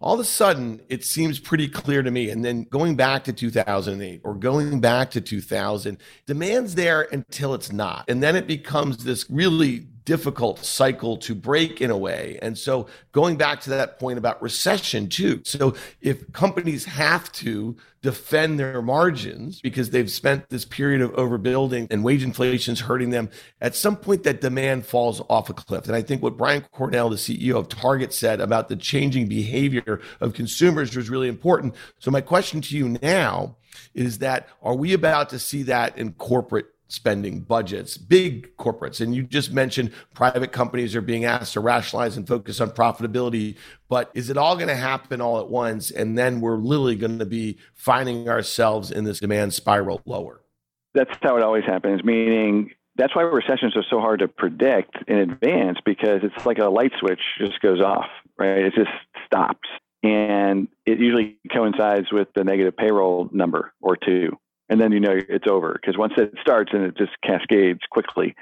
all 0.00 0.14
of 0.14 0.20
a 0.20 0.24
sudden, 0.24 0.82
it 0.88 1.04
seems 1.04 1.38
pretty 1.38 1.66
clear 1.66 2.02
to 2.02 2.10
me. 2.10 2.28
And 2.28 2.44
then 2.44 2.64
going 2.64 2.94
back 2.94 3.24
to 3.24 3.32
2008 3.32 4.20
or 4.22 4.34
going 4.34 4.80
back 4.80 5.10
to 5.12 5.20
2000, 5.20 5.98
demand's 6.26 6.74
there 6.74 7.08
until 7.10 7.54
it's 7.54 7.72
not. 7.72 8.04
And 8.08 8.22
then 8.22 8.36
it 8.36 8.46
becomes 8.46 9.04
this 9.04 9.28
really 9.30 9.86
difficult 10.04 10.64
cycle 10.64 11.16
to 11.16 11.34
break 11.34 11.80
in 11.80 11.90
a 11.90 11.96
way. 11.96 12.38
And 12.42 12.56
so 12.58 12.86
going 13.12 13.36
back 13.36 13.60
to 13.62 13.70
that 13.70 13.98
point 13.98 14.18
about 14.18 14.42
recession 14.42 15.08
too. 15.08 15.40
So 15.44 15.74
if 16.00 16.30
companies 16.32 16.84
have 16.84 17.32
to 17.32 17.76
defend 18.02 18.58
their 18.60 18.82
margins 18.82 19.62
because 19.62 19.90
they've 19.90 20.10
spent 20.10 20.50
this 20.50 20.66
period 20.66 21.00
of 21.00 21.12
overbuilding 21.12 21.86
and 21.90 22.04
wage 22.04 22.22
inflation 22.22 22.74
is 22.74 22.80
hurting 22.80 23.10
them, 23.10 23.30
at 23.62 23.74
some 23.74 23.96
point 23.96 24.24
that 24.24 24.42
demand 24.42 24.84
falls 24.84 25.22
off 25.30 25.48
a 25.48 25.54
cliff. 25.54 25.86
And 25.86 25.96
I 25.96 26.02
think 26.02 26.22
what 26.22 26.36
Brian 26.36 26.62
Cornell, 26.72 27.08
the 27.08 27.16
CEO 27.16 27.54
of 27.54 27.68
Target 27.68 28.12
said 28.12 28.40
about 28.40 28.68
the 28.68 28.76
changing 28.76 29.26
behavior 29.26 30.00
of 30.20 30.34
consumers 30.34 30.94
was 30.94 31.08
really 31.08 31.28
important. 31.28 31.74
So 31.98 32.10
my 32.10 32.20
question 32.20 32.60
to 32.60 32.76
you 32.76 32.98
now 33.00 33.56
is 33.94 34.18
that 34.18 34.48
are 34.62 34.74
we 34.74 34.92
about 34.92 35.30
to 35.30 35.38
see 35.38 35.62
that 35.64 35.96
in 35.96 36.12
corporate 36.12 36.66
spending 36.94 37.40
budgets, 37.40 37.96
big 37.96 38.56
corporates. 38.56 39.00
And 39.00 39.14
you 39.14 39.24
just 39.24 39.52
mentioned 39.52 39.92
private 40.14 40.52
companies 40.52 40.94
are 40.94 41.00
being 41.00 41.24
asked 41.24 41.54
to 41.54 41.60
rationalize 41.60 42.16
and 42.16 42.26
focus 42.26 42.60
on 42.60 42.70
profitability. 42.70 43.56
But 43.88 44.10
is 44.14 44.30
it 44.30 44.36
all 44.36 44.56
going 44.56 44.68
to 44.68 44.76
happen 44.76 45.20
all 45.20 45.40
at 45.40 45.48
once? 45.48 45.90
And 45.90 46.16
then 46.16 46.40
we're 46.40 46.56
literally 46.56 46.96
going 46.96 47.18
to 47.18 47.26
be 47.26 47.58
finding 47.74 48.28
ourselves 48.28 48.90
in 48.90 49.04
this 49.04 49.20
demand 49.20 49.54
spiral 49.54 50.00
lower. 50.06 50.40
That's 50.94 51.10
how 51.22 51.36
it 51.36 51.42
always 51.42 51.64
happens, 51.64 52.04
meaning 52.04 52.70
that's 52.96 53.14
why 53.16 53.22
recessions 53.22 53.76
are 53.76 53.84
so 53.90 53.98
hard 53.98 54.20
to 54.20 54.28
predict 54.28 54.96
in 55.08 55.18
advance 55.18 55.78
because 55.84 56.20
it's 56.22 56.46
like 56.46 56.58
a 56.58 56.68
light 56.68 56.92
switch 57.00 57.20
just 57.38 57.60
goes 57.60 57.80
off, 57.80 58.06
right? 58.38 58.58
It 58.58 58.74
just 58.74 58.90
stops. 59.26 59.68
And 60.04 60.68
it 60.86 61.00
usually 61.00 61.38
coincides 61.52 62.12
with 62.12 62.28
the 62.34 62.44
negative 62.44 62.76
payroll 62.76 63.28
number 63.32 63.72
or 63.80 63.96
two 63.96 64.38
and 64.68 64.80
then 64.80 64.92
you 64.92 65.00
know 65.00 65.16
it's 65.28 65.46
over 65.48 65.78
because 65.80 65.98
once 65.98 66.14
it 66.16 66.32
starts 66.40 66.72
and 66.72 66.84
it 66.84 66.96
just 66.96 67.12
cascades 67.22 67.80
quickly. 67.90 68.34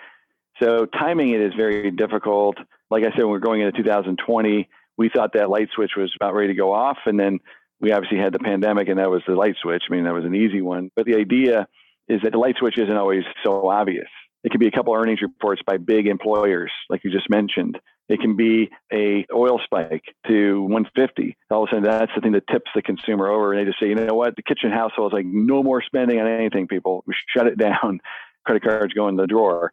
So 0.62 0.86
timing 0.86 1.30
it 1.30 1.40
is 1.40 1.52
very 1.56 1.90
difficult. 1.90 2.56
Like 2.90 3.04
I 3.04 3.10
said, 3.10 3.20
when 3.20 3.30
we're 3.30 3.38
going 3.38 3.62
into 3.62 3.82
2020, 3.82 4.68
we 4.98 5.08
thought 5.08 5.32
that 5.34 5.50
light 5.50 5.68
switch 5.74 5.92
was 5.96 6.12
about 6.14 6.34
ready 6.34 6.48
to 6.48 6.54
go 6.54 6.72
off, 6.72 6.98
and 7.06 7.18
then 7.18 7.38
we 7.80 7.92
obviously 7.92 8.18
had 8.18 8.32
the 8.32 8.38
pandemic, 8.38 8.88
and 8.88 8.98
that 8.98 9.10
was 9.10 9.22
the 9.26 9.34
light 9.34 9.56
switch. 9.60 9.82
I 9.88 9.92
mean, 9.92 10.04
that 10.04 10.14
was 10.14 10.24
an 10.24 10.34
easy 10.34 10.60
one. 10.60 10.90
But 10.94 11.06
the 11.06 11.16
idea 11.16 11.66
is 12.08 12.20
that 12.22 12.32
the 12.32 12.38
light 12.38 12.56
switch 12.58 12.78
isn't 12.78 12.96
always 12.96 13.24
so 13.44 13.68
obvious. 13.68 14.08
It 14.44 14.50
could 14.50 14.60
be 14.60 14.66
a 14.66 14.72
couple 14.72 14.94
earnings 14.94 15.22
reports 15.22 15.62
by 15.66 15.78
big 15.78 16.06
employers, 16.06 16.70
like 16.90 17.02
you 17.04 17.10
just 17.10 17.30
mentioned. 17.30 17.78
It 18.12 18.20
can 18.20 18.36
be 18.36 18.68
a 18.92 19.24
oil 19.34 19.58
spike 19.64 20.04
to 20.26 20.60
150. 20.64 21.34
All 21.50 21.62
of 21.62 21.68
a 21.68 21.70
sudden, 21.70 21.84
that's 21.84 22.12
the 22.14 22.20
thing 22.20 22.32
that 22.32 22.46
tips 22.46 22.70
the 22.74 22.82
consumer 22.82 23.26
over, 23.26 23.54
and 23.54 23.58
they 23.58 23.64
just 23.64 23.80
say, 23.80 23.88
you 23.88 23.94
know 23.94 24.12
what, 24.12 24.36
the 24.36 24.42
kitchen 24.42 24.70
household 24.70 25.12
is 25.12 25.14
like, 25.14 25.24
no 25.24 25.62
more 25.62 25.82
spending 25.82 26.20
on 26.20 26.26
anything, 26.26 26.68
people. 26.68 27.04
We 27.06 27.14
shut 27.34 27.46
it 27.46 27.56
down. 27.56 28.00
Credit 28.44 28.62
cards 28.62 28.92
go 28.92 29.08
in 29.08 29.16
the 29.16 29.26
drawer. 29.26 29.70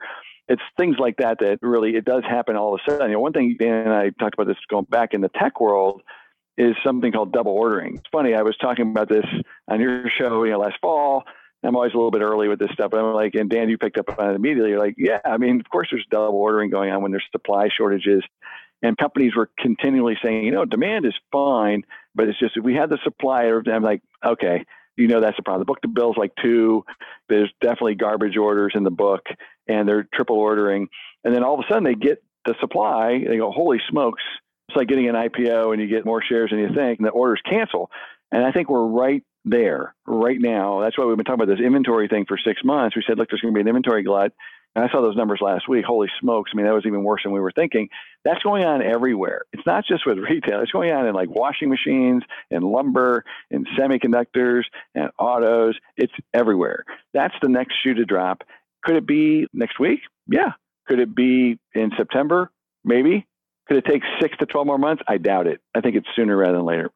It's 0.48 0.62
things 0.78 0.96
like 0.98 1.18
that 1.18 1.40
that 1.40 1.60
really 1.62 1.98
it 1.98 2.06
does 2.06 2.24
happen 2.24 2.56
all 2.56 2.74
of 2.74 2.80
a 2.80 2.90
sudden. 2.90 3.10
You 3.10 3.16
know, 3.16 3.20
one 3.20 3.34
thing 3.34 3.58
Dan 3.60 3.88
and 3.88 3.94
I 3.94 4.12
talked 4.12 4.36
about 4.36 4.48
this 4.48 4.58
going 4.70 4.86
back 4.86 5.14
in 5.14 5.20
the 5.20 5.30
tech 5.30 5.60
world 5.60 6.02
is 6.58 6.76
something 6.86 7.12
called 7.12 7.34
double 7.34 7.52
ordering. 7.52 7.96
It's 7.96 8.08
funny. 8.10 8.36
I 8.36 8.44
was 8.44 8.56
talking 8.56 8.90
about 8.90 9.10
this 9.10 9.26
on 9.68 9.82
your 9.82 10.10
show, 10.18 10.46
you 10.46 10.52
know, 10.52 10.60
last 10.60 10.78
fall. 10.82 11.26
I'm 11.64 11.76
always 11.76 11.94
a 11.94 11.98
little 11.98 12.12
bit 12.12 12.22
early 12.22 12.48
with 12.48 12.60
this 12.60 12.70
stuff, 12.74 12.92
but 12.92 13.00
I'm 13.00 13.14
like, 13.14 13.36
and 13.36 13.50
Dan, 13.50 13.70
you 13.70 13.78
picked 13.78 13.98
up 13.98 14.18
on 14.18 14.32
it 14.32 14.36
immediately. 14.36 14.70
You're 14.70 14.80
like, 14.80 14.96
yeah, 14.98 15.20
I 15.26 15.38
mean, 15.38 15.60
of 15.60 15.70
course, 15.70 15.90
there's 15.92 16.06
double 16.10 16.38
ordering 16.38 16.70
going 16.70 16.92
on 16.92 17.02
when 17.02 17.12
there's 17.12 17.26
supply 17.32 17.70
shortages, 17.76 18.24
and 18.82 18.98
companies 18.98 19.36
were 19.36 19.50
continually 19.60 20.18
saying, 20.24 20.46
you 20.46 20.52
know, 20.52 20.66
demand 20.66 21.06
is 21.06 21.14
fine, 21.32 21.84
but 22.16 22.30
it's 22.30 22.40
just 22.40 22.56
if 22.56 22.64
we 22.64 22.76
had 22.76 22.90
the 22.90 22.98
supply, 23.04 23.44
I'm 23.44 23.84
like, 23.84 24.02
okay, 24.26 24.64
you 24.96 25.08
know, 25.08 25.22
that's 25.22 25.38
the 25.38 25.44
problem. 25.44 25.62
The 25.62 25.66
book 25.66 25.82
to 25.82 25.88
bill 25.88 26.12
is 26.12 26.18
like 26.18 26.32
two. 26.42 26.86
There's 27.28 27.52
definitely 27.62 27.96
garbage 27.96 28.38
orders 28.38 28.74
in 28.76 28.84
the 28.84 28.92
book, 28.92 29.26
and 29.68 29.88
they're 29.88 30.08
triple 30.14 30.38
ordering, 30.38 30.88
and 31.24 31.34
then 31.34 31.44
all 31.44 31.56
of 31.56 31.60
a 31.60 31.72
sudden 31.72 31.84
they 31.84 31.96
get 31.96 32.24
the 32.46 32.56
supply. 32.62 33.22
They 33.28 33.38
go, 33.38 33.52
holy 33.52 33.80
smokes! 33.90 34.24
It's 34.70 34.78
like 34.78 34.88
getting 34.88 35.10
an 35.10 35.16
IPO 35.16 35.74
and 35.74 35.82
you 35.82 35.88
get 35.88 36.06
more 36.06 36.22
shares 36.22 36.52
than 36.52 36.60
you 36.60 36.70
think, 36.76 37.00
and 37.00 37.08
the 37.08 37.12
orders 37.12 37.42
cancel. 37.50 37.90
And 38.32 38.46
I 38.46 38.52
think 38.52 38.70
we're 38.70 38.86
right 38.86 39.24
there 39.46 39.96
right 40.06 40.40
now. 40.40 40.82
That's 40.82 40.98
why 40.98 41.06
we've 41.06 41.18
been 41.18 41.26
talking 41.26 41.42
about 41.42 41.54
this 41.54 41.66
inventory 41.66 42.08
thing 42.08 42.26
for 42.28 42.38
six 42.38 42.62
months. 42.64 42.96
We 42.96 43.04
said, 43.08 43.18
look, 43.18 43.30
there's 43.30 43.42
going 43.42 43.54
to 43.54 43.58
be 43.58 43.62
an 43.62 43.68
inventory 43.68 44.04
glut. 44.04 44.34
And 44.76 44.86
I 44.86 44.92
saw 44.92 45.02
those 45.02 45.16
numbers 45.16 45.40
last 45.42 45.68
week. 45.68 45.84
Holy 45.84 46.10
smokes. 46.22 46.52
I 46.54 46.58
mean, 46.58 46.66
that 46.66 46.74
was 46.74 46.86
even 46.86 47.04
worse 47.04 47.22
than 47.24 47.32
we 47.32 47.40
were 47.40 47.52
thinking. 47.52 47.90
That's 48.24 48.42
going 48.44 48.64
on 48.64 48.84
everywhere. 48.84 49.42
It's 49.52 49.66
not 49.66 49.84
just 49.86 50.06
with 50.06 50.18
retail, 50.30 50.62
it's 50.62 50.72
going 50.72 50.92
on 50.92 51.08
in 51.08 51.14
like 51.16 51.30
washing 51.30 51.70
machines 51.70 52.24
and 52.52 52.64
lumber 52.64 53.24
and 53.50 53.68
semiconductors 53.78 54.64
and 54.94 55.10
autos. 55.18 55.76
It's 55.98 56.14
everywhere. 56.34 56.86
That's 57.14 57.34
the 57.42 57.50
next 57.50 57.76
shoe 57.84 57.96
to 57.96 58.06
drop. 58.06 58.44
Could 58.84 58.96
it 58.96 59.08
be 59.08 59.48
next 59.54 59.80
week? 59.80 60.02
Yeah. 60.28 60.54
Could 60.88 61.00
it 61.00 61.16
be 61.16 61.60
in 61.74 61.92
September? 61.98 62.52
Maybe. 62.84 63.26
Could 63.68 63.78
it 63.78 63.86
take 63.86 64.02
six 64.20 64.36
to 64.38 64.46
12 64.46 64.66
more 64.66 64.78
months? 64.78 65.04
I 65.08 65.18
doubt 65.18 65.48
it. 65.48 65.62
I 65.76 65.82
think 65.82 65.96
it's 65.96 66.08
sooner 66.16 66.36
rather 66.36 66.58
than 66.58 66.66
later. 66.66 66.92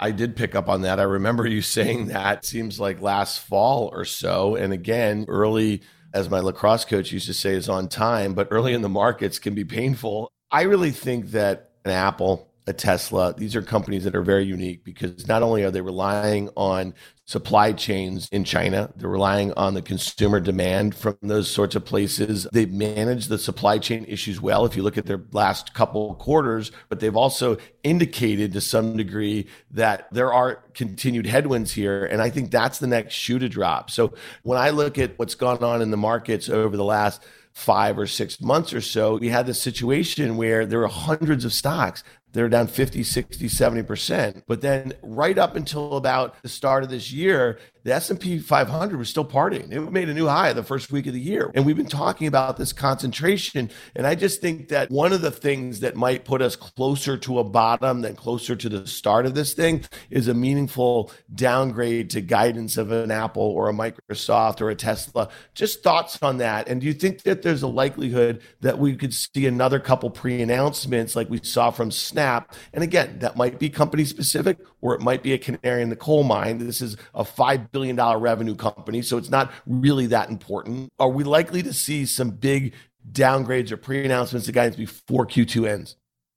I 0.00 0.12
did 0.12 0.36
pick 0.36 0.54
up 0.54 0.68
on 0.68 0.82
that. 0.82 1.00
I 1.00 1.04
remember 1.04 1.46
you 1.46 1.60
saying 1.60 2.06
that 2.06 2.44
seems 2.44 2.78
like 2.78 3.00
last 3.00 3.40
fall 3.40 3.90
or 3.92 4.04
so. 4.04 4.54
And 4.54 4.72
again, 4.72 5.24
early, 5.28 5.82
as 6.14 6.30
my 6.30 6.40
lacrosse 6.40 6.84
coach 6.84 7.12
used 7.12 7.26
to 7.26 7.34
say, 7.34 7.54
is 7.54 7.68
on 7.68 7.88
time, 7.88 8.34
but 8.34 8.48
early 8.50 8.74
in 8.74 8.82
the 8.82 8.88
markets 8.88 9.38
can 9.38 9.54
be 9.54 9.64
painful. 9.64 10.30
I 10.50 10.62
really 10.62 10.92
think 10.92 11.32
that 11.32 11.70
an 11.84 11.90
Apple, 11.90 12.47
a 12.68 12.72
Tesla, 12.72 13.34
these 13.36 13.56
are 13.56 13.62
companies 13.62 14.04
that 14.04 14.14
are 14.14 14.22
very 14.22 14.44
unique 14.44 14.84
because 14.84 15.26
not 15.26 15.42
only 15.42 15.64
are 15.64 15.70
they 15.70 15.80
relying 15.80 16.50
on 16.56 16.94
supply 17.28 17.72
chains 17.74 18.26
in 18.32 18.42
China. 18.42 18.90
They're 18.96 19.10
relying 19.10 19.52
on 19.52 19.74
the 19.74 19.82
consumer 19.82 20.40
demand 20.40 20.94
from 20.94 21.18
those 21.20 21.50
sorts 21.50 21.76
of 21.76 21.84
places. 21.84 22.48
They've 22.54 22.72
managed 22.72 23.28
the 23.28 23.36
supply 23.36 23.76
chain 23.76 24.06
issues 24.08 24.40
well 24.40 24.64
if 24.64 24.76
you 24.76 24.82
look 24.82 24.96
at 24.96 25.04
their 25.04 25.20
last 25.32 25.74
couple 25.74 26.14
quarters, 26.14 26.72
but 26.88 27.00
they've 27.00 27.14
also 27.14 27.58
indicated 27.82 28.54
to 28.54 28.62
some 28.62 28.96
degree 28.96 29.46
that 29.72 30.08
there 30.10 30.32
are 30.32 30.64
continued 30.72 31.26
headwinds 31.26 31.72
here. 31.72 32.06
And 32.06 32.22
I 32.22 32.30
think 32.30 32.50
that's 32.50 32.78
the 32.78 32.86
next 32.86 33.12
shoe 33.12 33.38
to 33.38 33.48
drop. 33.50 33.90
So 33.90 34.14
when 34.42 34.56
I 34.56 34.70
look 34.70 34.96
at 34.96 35.18
what's 35.18 35.34
gone 35.34 35.62
on 35.62 35.82
in 35.82 35.90
the 35.90 35.98
markets 35.98 36.48
over 36.48 36.78
the 36.78 36.84
last 36.84 37.22
five 37.52 37.98
or 37.98 38.06
six 38.06 38.40
months 38.40 38.72
or 38.72 38.80
so, 38.80 39.16
we 39.16 39.28
had 39.28 39.44
this 39.44 39.60
situation 39.60 40.38
where 40.38 40.64
there 40.64 40.78
were 40.78 40.86
hundreds 40.86 41.44
of 41.44 41.52
stocks 41.52 42.04
they're 42.32 42.48
down 42.48 42.66
50, 42.66 43.02
60, 43.02 43.48
70%. 43.48 44.42
But 44.46 44.60
then 44.60 44.92
right 45.02 45.38
up 45.38 45.56
until 45.56 45.96
about 45.96 46.40
the 46.42 46.48
start 46.48 46.82
of 46.84 46.90
this 46.90 47.12
year, 47.12 47.58
the 47.84 47.92
S&P 47.92 48.38
500 48.38 48.98
was 48.98 49.08
still 49.08 49.24
partying. 49.24 49.72
It 49.72 49.80
made 49.92 50.08
a 50.08 50.14
new 50.14 50.26
high 50.26 50.52
the 50.52 50.62
first 50.62 50.90
week 50.90 51.06
of 51.06 51.12
the 51.12 51.20
year. 51.20 51.50
And 51.54 51.64
we've 51.64 51.76
been 51.76 51.86
talking 51.86 52.26
about 52.26 52.56
this 52.56 52.72
concentration. 52.72 53.70
And 53.94 54.06
I 54.06 54.14
just 54.14 54.40
think 54.40 54.68
that 54.68 54.90
one 54.90 55.12
of 55.12 55.22
the 55.22 55.30
things 55.30 55.80
that 55.80 55.96
might 55.96 56.24
put 56.24 56.42
us 56.42 56.56
closer 56.56 57.16
to 57.18 57.38
a 57.38 57.44
bottom 57.44 58.02
than 58.02 58.16
closer 58.16 58.56
to 58.56 58.68
the 58.68 58.86
start 58.86 59.26
of 59.26 59.34
this 59.34 59.54
thing 59.54 59.84
is 60.10 60.28
a 60.28 60.34
meaningful 60.34 61.10
downgrade 61.34 62.10
to 62.10 62.20
guidance 62.20 62.76
of 62.76 62.90
an 62.90 63.10
Apple 63.10 63.42
or 63.42 63.68
a 63.68 63.72
Microsoft 63.72 64.60
or 64.60 64.70
a 64.70 64.74
Tesla. 64.74 65.28
Just 65.54 65.82
thoughts 65.82 66.18
on 66.22 66.38
that. 66.38 66.68
And 66.68 66.80
do 66.80 66.86
you 66.86 66.94
think 66.94 67.22
that 67.22 67.42
there's 67.42 67.62
a 67.62 67.68
likelihood 67.68 68.42
that 68.60 68.78
we 68.78 68.96
could 68.96 69.14
see 69.14 69.46
another 69.46 69.80
couple 69.80 70.10
pre-announcements 70.10 71.16
like 71.16 71.30
we 71.30 71.40
saw 71.42 71.70
from 71.70 71.90
Snap? 71.90 72.54
And 72.72 72.82
again, 72.82 73.18
that 73.20 73.36
might 73.36 73.58
be 73.58 73.70
company 73.70 74.04
specific 74.04 74.58
or 74.80 74.94
it 74.94 75.00
might 75.00 75.22
be 75.22 75.32
a 75.32 75.38
canary 75.38 75.82
in 75.82 75.90
the 75.90 75.96
coal 75.96 76.22
mine. 76.24 76.58
This 76.58 76.80
is 76.80 76.96
a 77.14 77.24
$5 77.24 77.67
billion 77.72 77.96
dollar 77.96 78.18
revenue 78.18 78.54
company, 78.54 79.02
so 79.02 79.16
it's 79.16 79.30
not 79.30 79.50
really 79.66 80.06
that 80.06 80.30
important. 80.30 80.92
Are 80.98 81.08
we 81.08 81.24
likely 81.24 81.62
to 81.62 81.72
see 81.72 82.06
some 82.06 82.30
big 82.30 82.74
downgrades 83.10 83.70
or 83.70 83.76
pre 83.76 84.04
announcements 84.04 84.46
to 84.46 84.52
guidance 84.52 84.76
before 84.76 85.26
Q2 85.26 85.68
ends? 85.68 85.96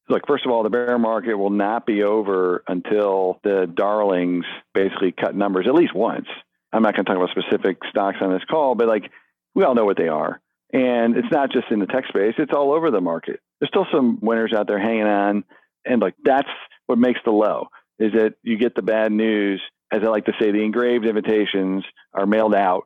Look, 0.10 0.28
first 0.28 0.46
of 0.46 0.52
all, 0.52 0.64
the 0.64 0.70
bear 0.70 0.98
market 0.98 1.36
will 1.36 1.52
not 1.52 1.86
be 1.86 2.04
over 2.04 2.64
until 2.68 3.40
the 3.44 3.72
darlings 3.74 4.46
basically 4.74 5.14
cut 5.14 5.36
numbers 5.36 5.68
at 5.68 5.74
least 5.74 5.96
once. 5.96 6.28
I'm 6.74 6.84
not 6.84 6.96
going 6.96 7.06
to 7.06 7.12
talk 7.14 7.18
about 7.18 7.30
specific 7.30 7.78
stocks 7.90 8.18
on 8.22 8.32
this 8.32 8.44
call, 8.50 8.76
but 8.76 8.88
like 8.88 9.10
we 9.56 9.64
all 9.64 9.76
know 9.76 9.86
what 9.86 9.98
they 9.98 10.08
are. 10.08 10.42
And 10.74 11.18
it's 11.18 11.32
not 11.32 11.52
just 11.52 11.66
in 11.70 11.80
the 11.80 11.86
tech 11.86 12.06
space, 12.08 12.36
it's 12.38 12.54
all 12.54 12.72
over 12.72 12.92
the 12.92 13.02
market. 13.02 13.42
There's 13.60 13.70
still 13.70 13.88
some 13.92 14.20
winners 14.22 14.54
out 14.54 14.68
there 14.68 14.80
hanging 14.80 15.04
on. 15.04 15.44
And 15.86 16.02
like 16.02 16.16
that's 16.24 16.50
what 16.88 16.98
makes 16.98 17.20
the 17.26 17.32
low 17.32 17.68
is 18.00 18.14
that 18.14 18.34
you 18.44 18.58
get 18.58 18.76
the 18.76 18.82
bad 18.82 19.12
news, 19.12 19.62
as 19.92 20.02
I 20.04 20.08
like 20.08 20.26
to 20.26 20.34
say, 20.40 20.52
the 20.52 20.64
engraved 20.64 21.06
invitations 21.06 21.84
are 22.14 22.26
mailed 22.26 22.56
out, 22.56 22.84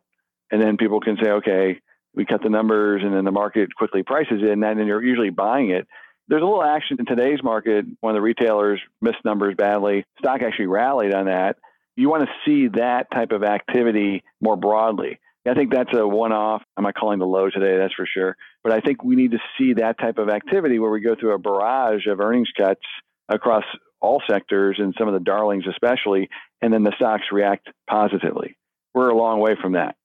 and 0.51 0.61
then 0.61 0.77
people 0.77 0.99
can 0.99 1.17
say, 1.21 1.29
okay, 1.29 1.79
we 2.13 2.25
cut 2.25 2.41
the 2.41 2.49
numbers, 2.49 3.01
and 3.03 3.13
then 3.13 3.25
the 3.25 3.31
market 3.31 3.75
quickly 3.75 4.03
prices 4.03 4.41
it, 4.41 4.49
and 4.49 4.63
then 4.63 4.87
you're 4.87 5.03
usually 5.03 5.29
buying 5.29 5.69
it. 5.69 5.87
There's 6.27 6.41
a 6.41 6.45
little 6.45 6.63
action 6.63 6.97
in 6.99 7.05
today's 7.05 7.43
market 7.43 7.85
when 7.99 8.15
the 8.15 8.21
retailers 8.21 8.81
missed 9.01 9.23
numbers 9.23 9.53
badly. 9.55 10.05
Stock 10.19 10.41
actually 10.41 10.67
rallied 10.67 11.13
on 11.13 11.25
that. 11.25 11.57
You 11.95 12.09
want 12.09 12.23
to 12.23 12.29
see 12.45 12.67
that 12.69 13.07
type 13.13 13.31
of 13.31 13.43
activity 13.43 14.23
more 14.41 14.57
broadly. 14.57 15.19
I 15.47 15.53
think 15.53 15.71
that's 15.71 15.95
a 15.95 16.07
one 16.07 16.31
off. 16.31 16.63
I'm 16.75 16.83
not 16.83 16.95
calling 16.95 17.19
the 17.19 17.27
low 17.27 17.51
today, 17.51 17.77
that's 17.77 17.93
for 17.93 18.07
sure. 18.11 18.35
But 18.63 18.73
I 18.73 18.79
think 18.79 19.03
we 19.03 19.15
need 19.15 19.31
to 19.31 19.37
see 19.57 19.73
that 19.73 19.99
type 19.99 20.17
of 20.17 20.29
activity 20.29 20.79
where 20.79 20.89
we 20.89 21.01
go 21.01 21.15
through 21.15 21.35
a 21.35 21.37
barrage 21.37 22.07
of 22.07 22.19
earnings 22.19 22.49
cuts 22.57 22.81
across 23.29 23.63
all 24.01 24.21
sectors 24.29 24.77
and 24.79 24.93
some 24.97 25.07
of 25.07 25.13
the 25.13 25.19
darlings 25.19 25.65
especially, 25.69 26.29
and 26.61 26.73
then 26.73 26.83
the 26.83 26.93
stocks 26.95 27.25
react 27.31 27.67
positively. 27.89 28.57
We're 28.93 29.09
a 29.09 29.17
long 29.17 29.39
way 29.39 29.55
from 29.61 29.73
that. 29.73 29.95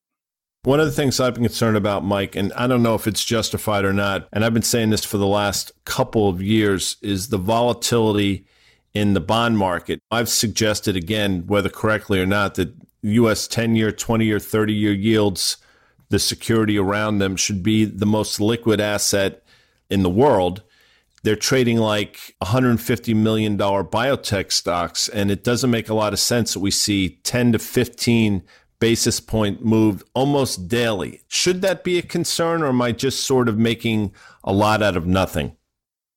One 0.62 0.78
of 0.78 0.86
the 0.86 0.92
things 0.92 1.18
I've 1.18 1.34
been 1.34 1.44
concerned 1.44 1.78
about, 1.78 2.04
Mike, 2.04 2.36
and 2.36 2.52
I 2.52 2.66
don't 2.66 2.82
know 2.82 2.94
if 2.94 3.06
it's 3.06 3.24
justified 3.24 3.84
or 3.84 3.94
not, 3.94 4.28
and 4.30 4.44
I've 4.44 4.52
been 4.52 4.62
saying 4.62 4.90
this 4.90 5.04
for 5.04 5.16
the 5.16 5.26
last 5.26 5.72
couple 5.84 6.28
of 6.28 6.42
years, 6.42 6.96
is 7.00 7.28
the 7.28 7.38
volatility 7.38 8.44
in 8.92 9.14
the 9.14 9.20
bond 9.20 9.56
market. 9.56 10.00
I've 10.10 10.28
suggested 10.28 10.96
again, 10.96 11.46
whether 11.46 11.70
correctly 11.70 12.20
or 12.20 12.26
not, 12.26 12.56
that 12.56 12.74
US 13.02 13.48
10 13.48 13.74
year, 13.74 13.90
20 13.90 14.26
year, 14.26 14.38
30 14.38 14.74
year 14.74 14.92
yields, 14.92 15.56
the 16.10 16.18
security 16.18 16.76
around 16.76 17.18
them 17.18 17.36
should 17.36 17.62
be 17.62 17.84
the 17.84 18.06
most 18.06 18.40
liquid 18.40 18.80
asset 18.80 19.42
in 19.88 20.02
the 20.02 20.10
world 20.10 20.62
they're 21.22 21.36
trading 21.36 21.78
like 21.78 22.34
$150 22.42 23.14
million 23.14 23.58
biotech 23.58 24.52
stocks. 24.52 25.08
And 25.08 25.30
it 25.30 25.44
doesn't 25.44 25.70
make 25.70 25.88
a 25.88 25.94
lot 25.94 26.12
of 26.12 26.18
sense 26.18 26.54
that 26.54 26.60
we 26.60 26.70
see 26.70 27.20
10 27.22 27.52
to 27.52 27.58
15 27.58 28.42
basis 28.78 29.20
point 29.20 29.64
moved 29.64 30.02
almost 30.14 30.66
daily. 30.66 31.20
Should 31.28 31.62
that 31.62 31.84
be 31.84 31.98
a 31.98 32.02
concern, 32.02 32.62
or 32.62 32.68
am 32.68 32.82
I 32.82 32.92
just 32.92 33.24
sort 33.26 33.48
of 33.48 33.58
making 33.58 34.12
a 34.42 34.52
lot 34.52 34.82
out 34.82 34.96
of 34.96 35.06
nothing? 35.06 35.56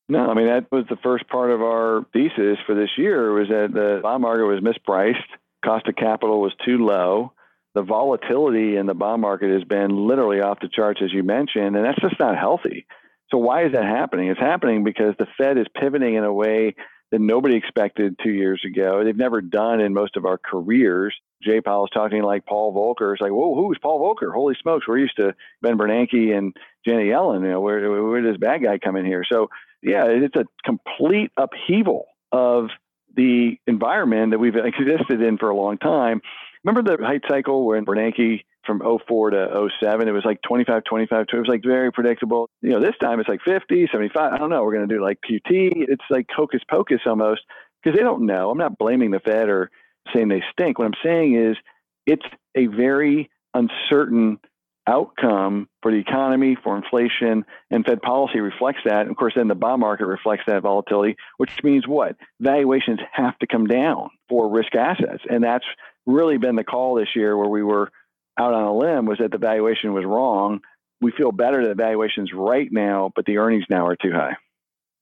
No, 0.09 0.29
I 0.29 0.33
mean 0.33 0.47
that 0.47 0.71
was 0.71 0.85
the 0.89 0.97
first 0.97 1.27
part 1.27 1.51
of 1.51 1.61
our 1.61 2.05
thesis 2.13 2.57
for 2.65 2.75
this 2.75 2.89
year 2.97 3.33
was 3.33 3.47
that 3.49 3.69
the 3.73 3.99
bond 4.01 4.21
market 4.21 4.45
was 4.45 4.59
mispriced, 4.59 5.23
cost 5.63 5.87
of 5.87 5.95
capital 5.95 6.41
was 6.41 6.53
too 6.65 6.85
low. 6.85 7.33
The 7.73 7.81
volatility 7.81 8.75
in 8.75 8.85
the 8.85 8.93
bond 8.93 9.21
market 9.21 9.51
has 9.51 9.63
been 9.63 10.07
literally 10.07 10.41
off 10.41 10.59
the 10.61 10.69
charts, 10.69 11.01
as 11.03 11.11
you 11.11 11.23
mentioned, 11.23 11.75
and 11.75 11.85
that's 11.85 11.99
just 12.01 12.19
not 12.19 12.37
healthy. 12.37 12.85
So 13.33 13.39
why 13.39 13.65
is 13.65 13.71
that 13.71 13.83
happening? 13.83 14.27
It's 14.27 14.39
happening 14.39 14.83
because 14.83 15.15
the 15.17 15.25
Fed 15.39 15.57
is 15.57 15.65
pivoting 15.75 16.13
in 16.13 16.23
a 16.23 16.31
way 16.31 16.75
that 17.11 17.19
nobody 17.19 17.55
expected 17.55 18.15
two 18.23 18.29
years 18.29 18.61
ago. 18.63 19.03
They've 19.03 19.17
never 19.17 19.41
done 19.41 19.81
in 19.81 19.91
most 19.91 20.17
of 20.17 20.25
our 20.25 20.37
careers. 20.37 21.15
Jay 21.41 21.59
Powell's 21.59 21.89
talking 21.91 22.21
like 22.21 22.45
Paul 22.45 22.75
Volcker. 22.75 23.11
It's 23.11 23.21
like, 23.21 23.31
whoa, 23.31 23.55
who's 23.55 23.79
Paul 23.81 23.99
Volcker? 23.99 24.31
Holy 24.31 24.55
smokes, 24.61 24.87
we're 24.87 24.99
used 24.99 25.15
to 25.17 25.33
Ben 25.63 25.79
Bernanke 25.79 26.37
and 26.37 26.55
Janet 26.85 27.07
Yellen. 27.07 27.41
You 27.41 27.49
know, 27.49 27.61
where, 27.61 28.03
where 28.03 28.21
did 28.21 28.31
this 28.31 28.39
bad 28.39 28.61
guy 28.61 28.77
come 28.77 28.95
in 28.97 29.05
here? 29.05 29.23
So, 29.31 29.49
yeah, 29.81 30.05
it's 30.05 30.35
a 30.35 30.45
complete 30.63 31.31
upheaval 31.35 32.05
of 32.31 32.67
the 33.15 33.57
environment 33.65 34.31
that 34.31 34.39
we've 34.39 34.55
existed 34.55 35.23
in 35.23 35.39
for 35.39 35.49
a 35.49 35.55
long 35.55 35.79
time. 35.79 36.21
Remember 36.63 36.97
the 36.97 37.03
height 37.03 37.23
cycle 37.27 37.65
when 37.65 37.83
Bernanke 37.83 38.43
from 38.65 38.81
04 39.07 39.31
to 39.31 39.69
07. 39.81 40.07
It 40.07 40.11
was 40.11 40.25
like 40.25 40.41
25, 40.47 40.83
25. 40.83 41.25
It 41.31 41.37
was 41.37 41.47
like 41.47 41.63
very 41.63 41.91
predictable. 41.91 42.49
You 42.61 42.71
know, 42.71 42.79
this 42.79 42.95
time 43.01 43.19
it's 43.19 43.29
like 43.29 43.41
50, 43.45 43.87
75. 43.91 44.33
I 44.33 44.37
don't 44.37 44.49
know. 44.49 44.63
We're 44.63 44.73
going 44.73 44.87
to 44.87 44.95
do 44.95 45.03
like 45.03 45.19
QT. 45.29 45.71
It's 45.87 46.03
like 46.09 46.27
hocus 46.35 46.61
pocus 46.69 47.01
almost 47.05 47.41
because 47.81 47.97
they 47.97 48.03
don't 48.03 48.25
know. 48.25 48.49
I'm 48.49 48.57
not 48.57 48.77
blaming 48.77 49.11
the 49.11 49.19
Fed 49.19 49.49
or 49.49 49.69
saying 50.13 50.29
they 50.29 50.43
stink. 50.51 50.79
What 50.79 50.85
I'm 50.85 50.93
saying 51.03 51.35
is 51.35 51.57
it's 52.05 52.25
a 52.55 52.67
very 52.67 53.29
uncertain 53.53 54.39
outcome 54.85 55.69
for 55.81 55.91
the 55.91 55.97
economy, 55.97 56.57
for 56.61 56.75
inflation, 56.75 57.45
and 57.71 57.85
Fed 57.85 58.01
policy 58.01 58.39
reflects 58.39 58.81
that. 58.85 59.01
And 59.01 59.11
of 59.11 59.15
course, 59.15 59.33
then 59.35 59.47
the 59.47 59.55
bond 59.55 59.79
market 59.79 60.05
reflects 60.05 60.43
that 60.47 60.61
volatility, 60.61 61.15
which 61.37 61.63
means 61.63 61.87
what? 61.87 62.15
Valuations 62.39 62.99
have 63.13 63.37
to 63.39 63.47
come 63.47 63.65
down 63.65 64.09
for 64.27 64.49
risk 64.49 64.75
assets. 64.75 65.23
And 65.29 65.43
that's 65.43 65.65
really 66.05 66.37
been 66.37 66.55
the 66.55 66.63
call 66.63 66.95
this 66.95 67.15
year 67.15 67.37
where 67.37 67.47
we 67.47 67.63
were 67.63 67.91
out 68.39 68.53
on 68.53 68.63
a 68.63 68.75
limb 68.75 69.05
was 69.05 69.19
that 69.19 69.31
the 69.31 69.37
valuation 69.37 69.93
was 69.93 70.05
wrong. 70.05 70.61
We 71.01 71.11
feel 71.11 71.31
better 71.31 71.61
that 71.63 71.69
the 71.69 71.83
valuation's 71.83 72.31
right 72.33 72.71
now, 72.71 73.11
but 73.15 73.25
the 73.25 73.37
earnings 73.37 73.65
now 73.69 73.85
are 73.87 73.95
too 73.95 74.11
high 74.11 74.35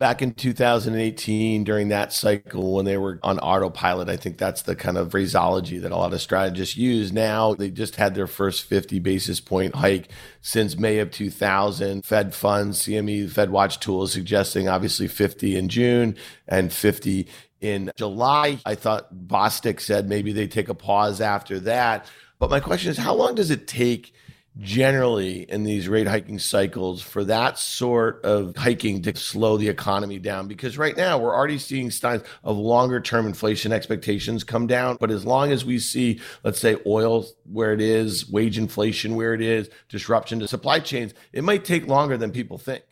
back 0.01 0.23
in 0.23 0.33
2018 0.33 1.63
during 1.63 1.89
that 1.89 2.11
cycle 2.11 2.73
when 2.73 2.85
they 2.85 2.97
were 2.97 3.19
on 3.21 3.37
autopilot. 3.37 4.09
I 4.09 4.17
think 4.17 4.39
that's 4.39 4.63
the 4.63 4.75
kind 4.75 4.97
of 4.97 5.11
phraseology 5.11 5.77
that 5.77 5.91
a 5.91 5.95
lot 5.95 6.11
of 6.11 6.19
strategists 6.19 6.75
use. 6.75 7.11
Now 7.11 7.53
they 7.53 7.69
just 7.69 7.97
had 7.97 8.15
their 8.15 8.25
first 8.25 8.63
50 8.63 8.97
basis 8.97 9.39
point 9.39 9.75
hike 9.75 10.09
since 10.41 10.75
May 10.75 10.97
of 10.97 11.11
2000. 11.11 12.03
Fed 12.03 12.33
funds, 12.33 12.81
CME, 12.81 13.29
Fed 13.29 13.51
Watch 13.51 13.79
tool 13.79 14.01
is 14.01 14.11
suggesting 14.11 14.67
obviously 14.67 15.07
50 15.07 15.55
in 15.55 15.69
June 15.69 16.15
and 16.47 16.73
50 16.73 17.27
in 17.59 17.91
July. 17.95 18.57
I 18.65 18.73
thought 18.73 19.13
Bostic 19.13 19.79
said 19.79 20.09
maybe 20.09 20.33
they 20.33 20.47
take 20.47 20.67
a 20.67 20.73
pause 20.73 21.21
after 21.21 21.59
that. 21.59 22.07
But 22.41 22.49
my 22.49 22.59
question 22.59 22.89
is, 22.89 22.97
how 22.97 23.13
long 23.13 23.35
does 23.35 23.51
it 23.51 23.67
take 23.67 24.15
generally 24.57 25.43
in 25.43 25.61
these 25.61 25.87
rate 25.87 26.07
hiking 26.07 26.39
cycles 26.39 26.99
for 26.99 27.23
that 27.25 27.59
sort 27.59 28.25
of 28.25 28.55
hiking 28.55 29.03
to 29.03 29.15
slow 29.15 29.57
the 29.57 29.69
economy 29.69 30.17
down? 30.17 30.47
Because 30.47 30.75
right 30.75 30.97
now 30.97 31.19
we're 31.19 31.35
already 31.35 31.59
seeing 31.59 31.91
signs 31.91 32.23
of 32.43 32.57
longer 32.57 32.99
term 32.99 33.27
inflation 33.27 33.71
expectations 33.71 34.43
come 34.43 34.65
down. 34.65 34.97
But 34.99 35.11
as 35.11 35.23
long 35.23 35.51
as 35.51 35.63
we 35.63 35.77
see 35.77 36.19
let's 36.43 36.59
say 36.59 36.77
oil 36.87 37.27
where 37.45 37.73
it 37.73 37.81
is 37.81 38.27
wage 38.27 38.57
inflation 38.57 39.15
where 39.15 39.35
it 39.35 39.41
is 39.41 39.69
disruption 39.87 40.39
to 40.39 40.47
supply 40.47 40.79
chains 40.79 41.13
it 41.33 41.43
might 41.43 41.63
take 41.63 41.85
longer 41.85 42.17
than 42.17 42.31
people 42.31 42.57
think. 42.57 42.83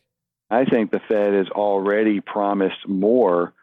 I 0.51 0.63
think 0.63 0.91
the 0.91 1.01
fed 1.07 1.33
has 1.33 1.49
already 1.49 2.21
promised 2.21 2.87
more 2.87 3.55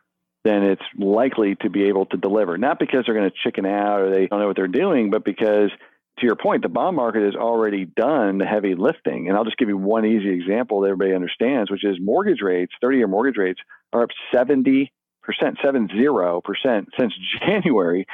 than 0.46 0.62
it's 0.62 0.82
likely 0.96 1.56
to 1.56 1.68
be 1.68 1.84
able 1.84 2.06
to 2.06 2.16
deliver 2.16 2.56
not 2.56 2.78
because 2.78 3.04
they're 3.04 3.14
going 3.14 3.28
to 3.28 3.36
chicken 3.42 3.66
out 3.66 4.00
or 4.00 4.10
they 4.10 4.26
don't 4.26 4.40
know 4.40 4.46
what 4.46 4.56
they're 4.56 4.68
doing 4.68 5.10
but 5.10 5.24
because 5.24 5.70
to 6.18 6.26
your 6.26 6.36
point, 6.36 6.62
the 6.62 6.68
bond 6.68 6.96
market 6.96 7.22
has 7.22 7.34
already 7.34 7.84
done 7.84 8.38
the 8.38 8.46
heavy 8.46 8.74
lifting. 8.74 9.28
And 9.28 9.36
I'll 9.36 9.44
just 9.44 9.58
give 9.58 9.68
you 9.68 9.76
one 9.76 10.06
easy 10.06 10.30
example 10.30 10.80
that 10.80 10.88
everybody 10.88 11.14
understands, 11.14 11.70
which 11.70 11.84
is 11.84 11.96
mortgage 12.00 12.40
rates, 12.40 12.72
30 12.80 12.98
year 12.98 13.06
mortgage 13.06 13.36
rates 13.36 13.60
are 13.92 14.02
up 14.02 14.10
70%, 14.34 14.88
70% 15.28 16.84
since 16.98 17.12
January. 17.46 18.06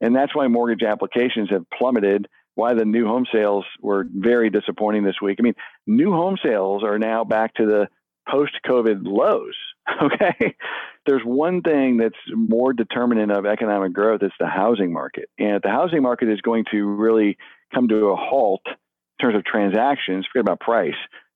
And 0.00 0.16
that's 0.16 0.34
why 0.34 0.48
mortgage 0.48 0.82
applications 0.82 1.50
have 1.50 1.64
plummeted, 1.78 2.26
why 2.54 2.74
the 2.74 2.84
new 2.84 3.06
home 3.06 3.26
sales 3.32 3.64
were 3.80 4.06
very 4.10 4.48
disappointing 4.48 5.04
this 5.04 5.20
week. 5.20 5.36
I 5.38 5.42
mean, 5.42 5.54
new 5.86 6.12
home 6.12 6.38
sales 6.42 6.82
are 6.82 6.98
now 6.98 7.24
back 7.24 7.54
to 7.54 7.66
the 7.66 7.88
post 8.28 8.52
COVID 8.66 9.02
lows. 9.04 9.54
Okay? 10.02 10.56
There's 11.06 11.22
one 11.24 11.62
thing 11.62 11.96
that's 11.96 12.14
more 12.32 12.72
determinant 12.72 13.32
of 13.32 13.44
economic 13.44 13.92
growth 13.92 14.22
it's 14.22 14.34
the 14.38 14.46
housing 14.46 14.92
market. 14.92 15.28
And 15.38 15.56
if 15.56 15.62
the 15.62 15.70
housing 15.70 16.02
market 16.02 16.28
is 16.28 16.40
going 16.40 16.64
to 16.70 16.84
really 16.86 17.36
come 17.74 17.88
to 17.88 18.06
a 18.06 18.16
halt 18.16 18.62
in 18.66 18.74
terms 19.20 19.36
of 19.36 19.44
transactions. 19.44 20.26
Forget 20.32 20.42
about 20.42 20.60
price. 20.60 20.94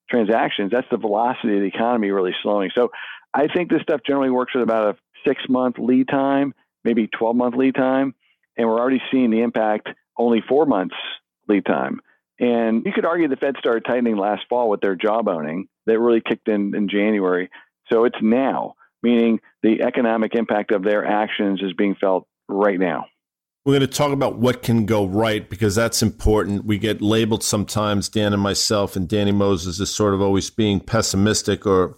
Transactions 0.09 0.71
that's 0.71 0.87
the 0.91 0.99
velocity 0.99 1.55
of 1.57 1.61
the 1.63 1.67
economy 1.67 2.11
really 2.11 2.35
slowing. 2.43 2.71
So 2.75 2.91
i 3.35 3.49
think 3.49 3.71
this 3.71 3.83
stuff 3.83 4.01
generally 4.07 4.31
works 4.31 4.55
with 4.55 4.63
about 4.63 4.95
a 4.95 4.99
six 5.27 5.43
month 5.49 5.77
lead 5.79 6.09
time 6.09 6.55
maybe 6.85 7.09
12 7.09 7.35
month 7.37 7.57
lead 7.57 7.75
time 7.75 8.15
and 8.57 8.69
we're 8.69 8.79
already 8.79 9.03
seeing 9.11 9.31
the 9.31 9.43
impact 9.43 9.89
only 10.17 10.43
four 10.49 10.65
months 10.65 10.95
lead 11.49 11.67
time. 11.67 12.01
And 12.39 12.85
you 12.87 12.93
could 12.93 13.05
argue 13.05 13.29
the 13.29 13.37
fed 13.37 13.57
started 13.59 13.85
tightening 13.85 14.17
last 14.17 14.43
fall 14.49 14.71
with 14.71 14.81
their 14.81 14.97
jawboning 14.97 15.65
that 15.87 15.99
really 15.99 16.21
kicked 16.21 16.49
in 16.49 16.75
in 16.75 16.89
january 16.89 17.51
so 17.91 18.05
it's 18.05 18.19
now 18.21 18.75
meaning 19.03 19.41
the 19.63 19.83
economic 19.83 20.35
impact 20.35 20.73
of 20.73 20.83
their 20.83 21.05
actions 21.07 21.63
is 21.63 21.73
being 21.73 21.95
felt 21.95 22.27
right 22.49 22.79
now. 22.79 23.07
We're 23.65 23.79
going 23.79 23.89
to 23.89 23.97
talk 23.97 24.13
about 24.13 24.39
what 24.39 24.63
can 24.63 24.87
go 24.87 25.05
right 25.05 25.49
because 25.49 25.75
that's 25.75 26.03
important. 26.03 26.65
We 26.65 26.79
get 26.79 27.03
labeled 27.03 27.43
sometimes, 27.43 28.09
Dan 28.09 28.33
and 28.33 28.43
myself, 28.43 28.95
and 28.95 29.09
Danny 29.09 29.33
Moses 29.33 29.81
is 29.81 29.93
sort 29.93 30.15
of 30.15 30.21
always 30.21 30.51
being 30.51 30.79
pessimistic 30.79 31.67
or 31.67 31.97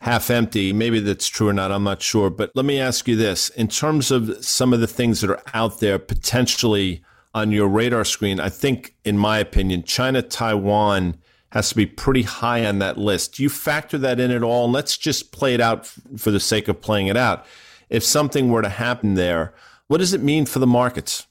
half 0.00 0.30
empty. 0.30 0.72
Maybe 0.72 1.00
that's 1.00 1.26
true 1.26 1.48
or 1.48 1.52
not, 1.52 1.72
I'm 1.72 1.82
not 1.82 2.00
sure. 2.00 2.30
But 2.30 2.52
let 2.54 2.64
me 2.64 2.78
ask 2.78 3.08
you 3.08 3.16
this 3.16 3.48
in 3.50 3.66
terms 3.66 4.12
of 4.12 4.44
some 4.44 4.72
of 4.72 4.80
the 4.80 4.86
things 4.86 5.20
that 5.20 5.30
are 5.30 5.42
out 5.52 5.80
there 5.80 5.98
potentially 5.98 7.02
on 7.34 7.50
your 7.50 7.68
radar 7.68 8.04
screen, 8.04 8.38
I 8.38 8.48
think, 8.48 8.94
in 9.04 9.18
my 9.18 9.38
opinion, 9.38 9.82
China, 9.82 10.22
Taiwan, 10.22 11.16
has 11.50 11.68
to 11.68 11.76
be 11.76 11.86
pretty 11.86 12.22
high 12.22 12.64
on 12.64 12.78
that 12.78 12.96
list. 12.96 13.34
Do 13.34 13.42
you 13.42 13.48
factor 13.48 13.98
that 13.98 14.20
in 14.20 14.30
at 14.30 14.42
all? 14.42 14.64
And 14.64 14.72
let's 14.72 14.96
just 14.96 15.32
play 15.32 15.54
it 15.54 15.60
out 15.60 15.86
for 16.16 16.30
the 16.30 16.40
sake 16.40 16.68
of 16.68 16.80
playing 16.80 17.08
it 17.08 17.16
out. 17.16 17.44
If 17.88 18.04
something 18.04 18.50
were 18.50 18.62
to 18.62 18.68
happen 18.68 19.14
there, 19.14 19.52
what 19.88 19.98
does 19.98 20.14
it 20.14 20.22
mean 20.22 20.46
for 20.46 20.60
the 20.60 20.66
markets? 20.66 21.26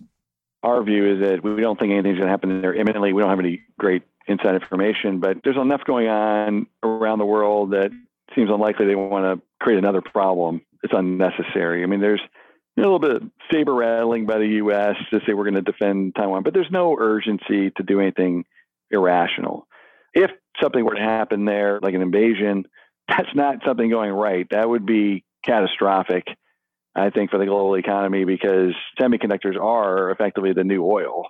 Our 0.61 0.84
view 0.84 1.13
is 1.13 1.22
that 1.22 1.41
we 1.41 1.61
don't 1.61 1.80
think 1.80 1.93
anything's 1.93 2.17
going 2.17 2.28
to 2.28 2.32
happen 2.32 2.61
there 2.61 2.74
imminently. 2.74 3.13
We 3.13 3.22
don't 3.22 3.30
have 3.30 3.39
any 3.39 3.61
great 3.80 4.03
inside 4.28 4.55
information, 4.55 5.20
but 5.20 5.38
there's 5.43 5.55
enough 5.55 5.86
going 5.86 6.09
on 6.09 6.67
around 6.84 7.20
the 7.20 7.26
world 7.26 7.72
that 7.72 7.91
seems 8.36 8.49
unlikely 8.51 8.88
they 8.88 8.95
want 8.95 9.24
to 9.24 9.45
create 9.63 9.80
another 9.80 10.01
problem. 10.01 10.61
It's 10.84 10.93
unnecessary. 10.95 11.84
I 11.84 11.86
mean, 11.86 12.01
there's 12.01 12.22
a 12.78 12.82
little 12.82 12.99
bit 12.99 13.15
of 13.15 13.24
saber 13.49 13.74
rattling 13.74 14.26
by 14.26 14.38
the 14.38 14.47
U.S. 14.47 14.95
to 15.11 15.22
say 15.26 15.34
we're 15.34 15.49
going 15.49 15.55
to 15.55 15.61
defend 15.61 16.15
Taiwan, 16.15 16.43
but 16.43 16.53
there's 16.53 16.70
no 16.70 16.97
urgency 16.99 17.72
to 17.72 17.84
do 17.84 18.01
anything 18.01 18.43
irrational 18.91 19.65
if 20.14 20.32
something 20.62 20.84
were 20.84 20.95
to 20.95 21.01
happen 21.01 21.45
there, 21.45 21.80
like 21.82 21.93
an 21.93 22.01
invasion, 22.01 22.66
that's 23.07 23.34
not 23.34 23.57
something 23.66 23.89
going 23.89 24.12
right. 24.12 24.47
That 24.51 24.70
would 24.70 24.86
be 24.86 25.24
catastrophic, 25.45 26.28
I 26.95 27.10
think, 27.10 27.32
for 27.32 27.38
the 27.38 27.45
global 27.45 27.76
economy 27.76 28.26
because 28.26 28.74
semiconductors 28.99 29.60
are 29.60 30.12
effectively 30.12 30.53
the 30.53 30.64
new 30.64 30.86
oil, 30.86 31.28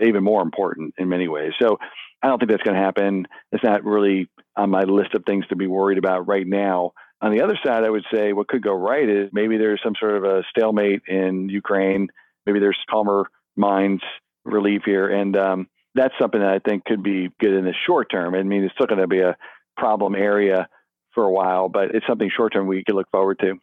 even 0.00 0.24
more 0.24 0.42
important 0.42 0.94
in 0.98 1.08
many 1.08 1.28
ways. 1.28 1.52
So 1.60 1.78
I 2.22 2.28
don't 2.28 2.38
think 2.38 2.50
that's 2.50 2.62
going 2.62 2.76
to 2.76 2.82
happen. 2.82 3.26
It's 3.52 3.64
not 3.64 3.84
really 3.84 4.28
on 4.56 4.70
my 4.70 4.82
list 4.82 5.14
of 5.14 5.24
things 5.24 5.46
to 5.48 5.56
be 5.56 5.66
worried 5.66 5.98
about 5.98 6.26
right 6.26 6.46
now. 6.46 6.92
On 7.20 7.32
the 7.32 7.42
other 7.42 7.58
side, 7.64 7.84
I 7.84 7.90
would 7.90 8.04
say 8.12 8.32
what 8.32 8.48
could 8.48 8.62
go 8.62 8.72
right 8.72 9.08
is 9.08 9.30
maybe 9.32 9.56
there's 9.56 9.80
some 9.82 9.94
sort 9.98 10.16
of 10.16 10.24
a 10.24 10.44
stalemate 10.50 11.02
in 11.08 11.48
Ukraine. 11.48 12.08
Maybe 12.46 12.60
there's 12.60 12.78
calmer 12.88 13.26
minds 13.56 14.02
relief 14.44 14.82
here. 14.84 15.08
And 15.08 15.36
um, 15.36 15.68
that's 15.98 16.14
something 16.20 16.40
that 16.40 16.50
I 16.50 16.60
think 16.60 16.84
could 16.84 17.02
be 17.02 17.28
good 17.40 17.54
in 17.54 17.64
the 17.64 17.74
short 17.86 18.08
term. 18.10 18.34
I 18.34 18.42
mean, 18.42 18.62
it's 18.62 18.74
still 18.74 18.86
going 18.86 19.00
to 19.00 19.08
be 19.08 19.20
a 19.20 19.36
problem 19.76 20.14
area 20.14 20.68
for 21.12 21.24
a 21.24 21.30
while, 21.30 21.68
but 21.68 21.94
it's 21.94 22.06
something 22.06 22.30
short 22.34 22.52
term 22.52 22.68
we 22.68 22.84
could 22.84 22.94
look 22.94 23.10
forward 23.10 23.38
to. 23.40 23.54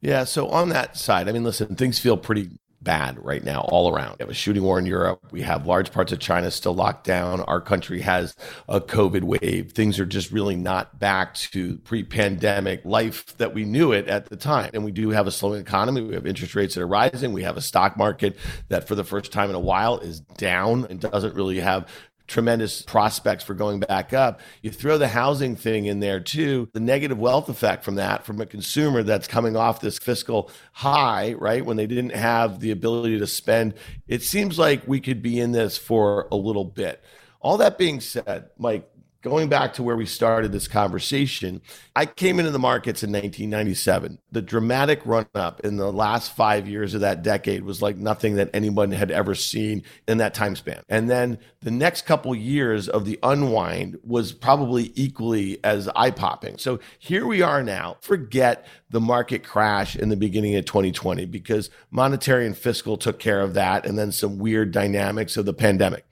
Yeah. 0.00 0.24
So 0.24 0.48
on 0.48 0.68
that 0.70 0.96
side, 0.96 1.28
I 1.28 1.32
mean, 1.32 1.44
listen, 1.44 1.74
things 1.74 1.98
feel 1.98 2.16
pretty 2.16 2.50
bad 2.82 3.22
right 3.24 3.44
now 3.44 3.62
all 3.68 3.94
around. 3.94 4.16
We 4.18 4.22
have 4.22 4.30
a 4.30 4.34
shooting 4.34 4.62
war 4.62 4.78
in 4.78 4.86
Europe. 4.86 5.20
We 5.30 5.42
have 5.42 5.66
large 5.66 5.92
parts 5.92 6.12
of 6.12 6.18
China 6.18 6.50
still 6.50 6.74
locked 6.74 7.04
down. 7.04 7.40
Our 7.42 7.60
country 7.60 8.00
has 8.00 8.34
a 8.68 8.80
COVID 8.80 9.22
wave. 9.22 9.72
Things 9.72 9.98
are 10.00 10.06
just 10.06 10.30
really 10.30 10.56
not 10.56 10.98
back 10.98 11.34
to 11.34 11.78
pre-pandemic 11.78 12.84
life 12.84 13.36
that 13.38 13.54
we 13.54 13.64
knew 13.64 13.92
it 13.92 14.08
at 14.08 14.28
the 14.28 14.36
time. 14.36 14.70
And 14.74 14.84
we 14.84 14.92
do 14.92 15.10
have 15.10 15.26
a 15.26 15.30
slowing 15.30 15.60
economy. 15.60 16.02
We 16.02 16.14
have 16.14 16.26
interest 16.26 16.54
rates 16.54 16.74
that 16.74 16.82
are 16.82 16.86
rising. 16.86 17.32
We 17.32 17.42
have 17.42 17.56
a 17.56 17.62
stock 17.62 17.96
market 17.96 18.36
that 18.68 18.88
for 18.88 18.94
the 18.94 19.04
first 19.04 19.32
time 19.32 19.50
in 19.50 19.56
a 19.56 19.60
while 19.60 19.98
is 19.98 20.20
down 20.20 20.86
and 20.88 21.00
doesn't 21.00 21.34
really 21.34 21.60
have 21.60 21.88
tremendous 22.26 22.82
prospects 22.82 23.44
for 23.44 23.54
going 23.54 23.80
back 23.80 24.12
up. 24.12 24.40
You 24.62 24.70
throw 24.70 24.98
the 24.98 25.08
housing 25.08 25.56
thing 25.56 25.86
in 25.86 26.00
there 26.00 26.20
too, 26.20 26.68
the 26.72 26.80
negative 26.80 27.18
wealth 27.18 27.48
effect 27.48 27.84
from 27.84 27.96
that, 27.96 28.24
from 28.24 28.40
a 28.40 28.46
consumer 28.46 29.02
that's 29.02 29.28
coming 29.28 29.56
off 29.56 29.80
this 29.80 29.98
fiscal 29.98 30.50
high, 30.72 31.34
right? 31.34 31.64
When 31.64 31.76
they 31.76 31.86
didn't 31.86 32.14
have 32.14 32.60
the 32.60 32.70
ability 32.70 33.18
to 33.18 33.26
spend. 33.26 33.74
It 34.06 34.22
seems 34.22 34.58
like 34.58 34.86
we 34.86 35.00
could 35.00 35.22
be 35.22 35.40
in 35.40 35.52
this 35.52 35.76
for 35.76 36.28
a 36.30 36.36
little 36.36 36.64
bit. 36.64 37.02
All 37.40 37.56
that 37.58 37.76
being 37.76 38.00
said, 38.00 38.50
Mike, 38.56 38.88
going 39.22 39.48
back 39.48 39.72
to 39.74 39.82
where 39.84 39.96
we 39.96 40.04
started 40.04 40.50
this 40.50 40.66
conversation, 40.66 41.62
I 41.94 42.06
came 42.06 42.40
into 42.40 42.50
the 42.50 42.58
markets 42.58 43.04
in 43.04 43.10
1997. 43.10 44.18
The 44.32 44.42
dramatic 44.42 45.00
run 45.06 45.26
up 45.34 45.60
in 45.60 45.76
the 45.76 45.92
last 45.92 46.34
five 46.34 46.68
years 46.68 46.92
of 46.94 47.00
that 47.02 47.22
decade 47.22 47.62
was 47.62 47.80
like 47.80 47.96
nothing 47.96 48.34
that 48.34 48.50
anyone 48.52 48.90
had 48.90 49.12
ever 49.12 49.36
seen 49.36 49.84
in 50.08 50.18
that 50.18 50.34
time 50.34 50.56
span. 50.56 50.82
And 50.88 51.08
then 51.08 51.38
the 51.60 51.70
next 51.70 52.02
couple 52.02 52.34
years 52.34 52.88
of 52.88 53.04
the 53.04 53.18
unwind 53.22 53.98
was 54.02 54.32
probably 54.32 54.92
equally 54.96 55.62
as 55.64 55.88
eye 55.94 56.10
popping. 56.10 56.58
So 56.58 56.80
here 56.98 57.24
we 57.24 57.42
are 57.42 57.62
now. 57.62 57.98
Forget 58.00 58.66
the 58.90 59.00
market 59.00 59.44
crash 59.44 59.94
in 59.94 60.08
the 60.08 60.16
beginning 60.16 60.56
of 60.56 60.64
2020 60.64 61.26
because 61.26 61.70
monetary 61.92 62.44
and 62.44 62.56
fiscal 62.56 62.96
took 62.96 63.20
care 63.20 63.40
of 63.40 63.54
that 63.54 63.86
and 63.86 63.96
then 63.96 64.10
some 64.10 64.38
weird 64.38 64.72
dynamics 64.72 65.36
of 65.36 65.46
the 65.46 65.54
pandemic. 65.54 66.04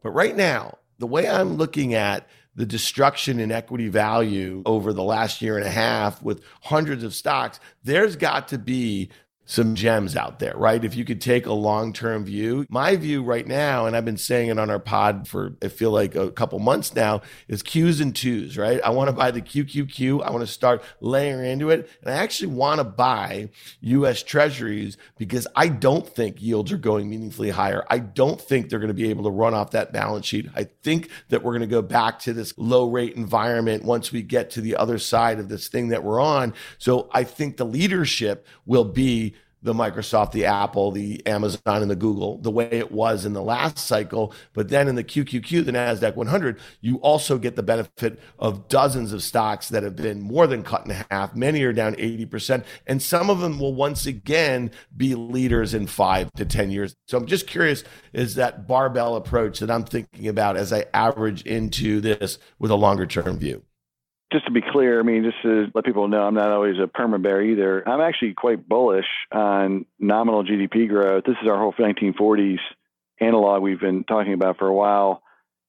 But 0.00 0.10
right 0.10 0.36
now, 0.36 0.78
the 0.98 1.06
way 1.06 1.28
I'm 1.28 1.56
looking 1.56 1.94
at 1.94 2.28
the 2.54 2.66
destruction 2.66 3.38
in 3.38 3.52
equity 3.52 3.88
value 3.88 4.62
over 4.64 4.92
the 4.92 5.02
last 5.02 5.42
year 5.42 5.58
and 5.58 5.66
a 5.66 5.70
half 5.70 6.22
with 6.22 6.42
hundreds 6.62 7.04
of 7.04 7.14
stocks, 7.14 7.60
there's 7.84 8.16
got 8.16 8.48
to 8.48 8.58
be 8.58 9.10
some 9.46 9.76
gems 9.76 10.16
out 10.16 10.40
there, 10.40 10.54
right? 10.56 10.84
If 10.84 10.96
you 10.96 11.04
could 11.04 11.20
take 11.20 11.46
a 11.46 11.52
long 11.52 11.92
term 11.92 12.24
view, 12.24 12.66
my 12.68 12.96
view 12.96 13.22
right 13.22 13.46
now, 13.46 13.86
and 13.86 13.96
I've 13.96 14.04
been 14.04 14.16
saying 14.16 14.50
it 14.50 14.58
on 14.58 14.70
our 14.70 14.80
pod 14.80 15.28
for 15.28 15.54
I 15.62 15.68
feel 15.68 15.92
like 15.92 16.16
a 16.16 16.32
couple 16.32 16.58
months 16.58 16.94
now, 16.94 17.22
is 17.48 17.62
Qs 17.62 18.00
and 18.02 18.14
twos, 18.14 18.58
right? 18.58 18.80
I 18.82 18.90
want 18.90 19.08
to 19.08 19.12
buy 19.12 19.30
the 19.30 19.40
QQQ. 19.40 20.22
I 20.24 20.30
want 20.30 20.42
to 20.42 20.52
start 20.52 20.82
layering 21.00 21.48
into 21.48 21.70
it. 21.70 21.88
And 22.02 22.12
I 22.12 22.18
actually 22.18 22.48
want 22.48 22.80
to 22.80 22.84
buy 22.84 23.48
US 23.80 24.22
treasuries 24.22 24.98
because 25.16 25.46
I 25.54 25.68
don't 25.68 26.06
think 26.06 26.42
yields 26.42 26.72
are 26.72 26.76
going 26.76 27.08
meaningfully 27.08 27.50
higher. 27.50 27.86
I 27.88 28.00
don't 28.00 28.40
think 28.40 28.68
they're 28.68 28.80
going 28.80 28.88
to 28.88 28.94
be 28.94 29.10
able 29.10 29.24
to 29.24 29.30
run 29.30 29.54
off 29.54 29.70
that 29.70 29.92
balance 29.92 30.26
sheet. 30.26 30.48
I 30.56 30.64
think 30.82 31.08
that 31.28 31.44
we're 31.44 31.52
going 31.52 31.60
to 31.60 31.66
go 31.68 31.82
back 31.82 32.18
to 32.20 32.32
this 32.32 32.52
low 32.56 32.90
rate 32.90 33.14
environment 33.14 33.84
once 33.84 34.10
we 34.10 34.22
get 34.22 34.50
to 34.50 34.60
the 34.60 34.74
other 34.74 34.98
side 34.98 35.38
of 35.38 35.48
this 35.48 35.68
thing 35.68 35.88
that 35.88 36.02
we're 36.02 36.20
on. 36.20 36.52
So 36.78 37.08
I 37.12 37.22
think 37.22 37.56
the 37.56 37.64
leadership 37.64 38.44
will 38.64 38.84
be 38.84 39.35
the 39.62 39.74
Microsoft, 39.74 40.32
the 40.32 40.44
Apple, 40.44 40.90
the 40.92 41.26
Amazon, 41.26 41.82
and 41.82 41.90
the 41.90 41.96
Google 41.96 42.38
the 42.38 42.50
way 42.50 42.68
it 42.70 42.92
was 42.92 43.24
in 43.24 43.32
the 43.32 43.42
last 43.42 43.78
cycle. 43.78 44.32
But 44.52 44.68
then 44.68 44.88
in 44.88 44.94
the 44.94 45.04
QQQ, 45.04 45.64
the 45.64 45.72
NASDAQ 45.72 46.14
100, 46.14 46.58
you 46.80 46.96
also 46.98 47.38
get 47.38 47.56
the 47.56 47.62
benefit 47.62 48.20
of 48.38 48.68
dozens 48.68 49.12
of 49.12 49.22
stocks 49.22 49.68
that 49.70 49.82
have 49.82 49.96
been 49.96 50.20
more 50.20 50.46
than 50.46 50.62
cut 50.62 50.86
in 50.86 50.92
half. 51.10 51.34
Many 51.34 51.62
are 51.62 51.72
down 51.72 51.94
80%. 51.96 52.64
And 52.86 53.02
some 53.02 53.28
of 53.28 53.40
them 53.40 53.58
will 53.58 53.74
once 53.74 54.06
again 54.06 54.70
be 54.96 55.14
leaders 55.14 55.74
in 55.74 55.86
five 55.86 56.32
to 56.34 56.44
10 56.44 56.70
years. 56.70 56.94
So 57.08 57.18
I'm 57.18 57.26
just 57.26 57.46
curious 57.46 57.84
is 58.12 58.36
that 58.36 58.66
barbell 58.66 59.16
approach 59.16 59.58
that 59.58 59.70
I'm 59.70 59.84
thinking 59.84 60.28
about 60.28 60.56
as 60.56 60.72
I 60.72 60.86
average 60.94 61.42
into 61.42 62.00
this 62.00 62.38
with 62.58 62.70
a 62.70 62.76
longer 62.76 63.06
term 63.06 63.38
view? 63.38 63.65
Just 64.32 64.46
to 64.46 64.50
be 64.50 64.60
clear, 64.60 64.98
I 64.98 65.02
mean, 65.02 65.24
just 65.24 65.40
to 65.42 65.70
let 65.74 65.84
people 65.84 66.08
know, 66.08 66.22
I'm 66.22 66.34
not 66.34 66.50
always 66.50 66.76
a 66.78 66.86
perma 66.86 67.22
bear 67.22 67.42
either. 67.42 67.88
I'm 67.88 68.00
actually 68.00 68.34
quite 68.34 68.68
bullish 68.68 69.06
on 69.32 69.86
nominal 69.98 70.44
GDP 70.44 70.88
growth. 70.88 71.24
This 71.24 71.36
is 71.42 71.48
our 71.48 71.58
whole 71.58 71.72
1940s 71.72 72.58
analog 73.20 73.62
we've 73.62 73.80
been 73.80 74.04
talking 74.04 74.32
about 74.32 74.58
for 74.58 74.66
a 74.66 74.74
while. 74.74 75.22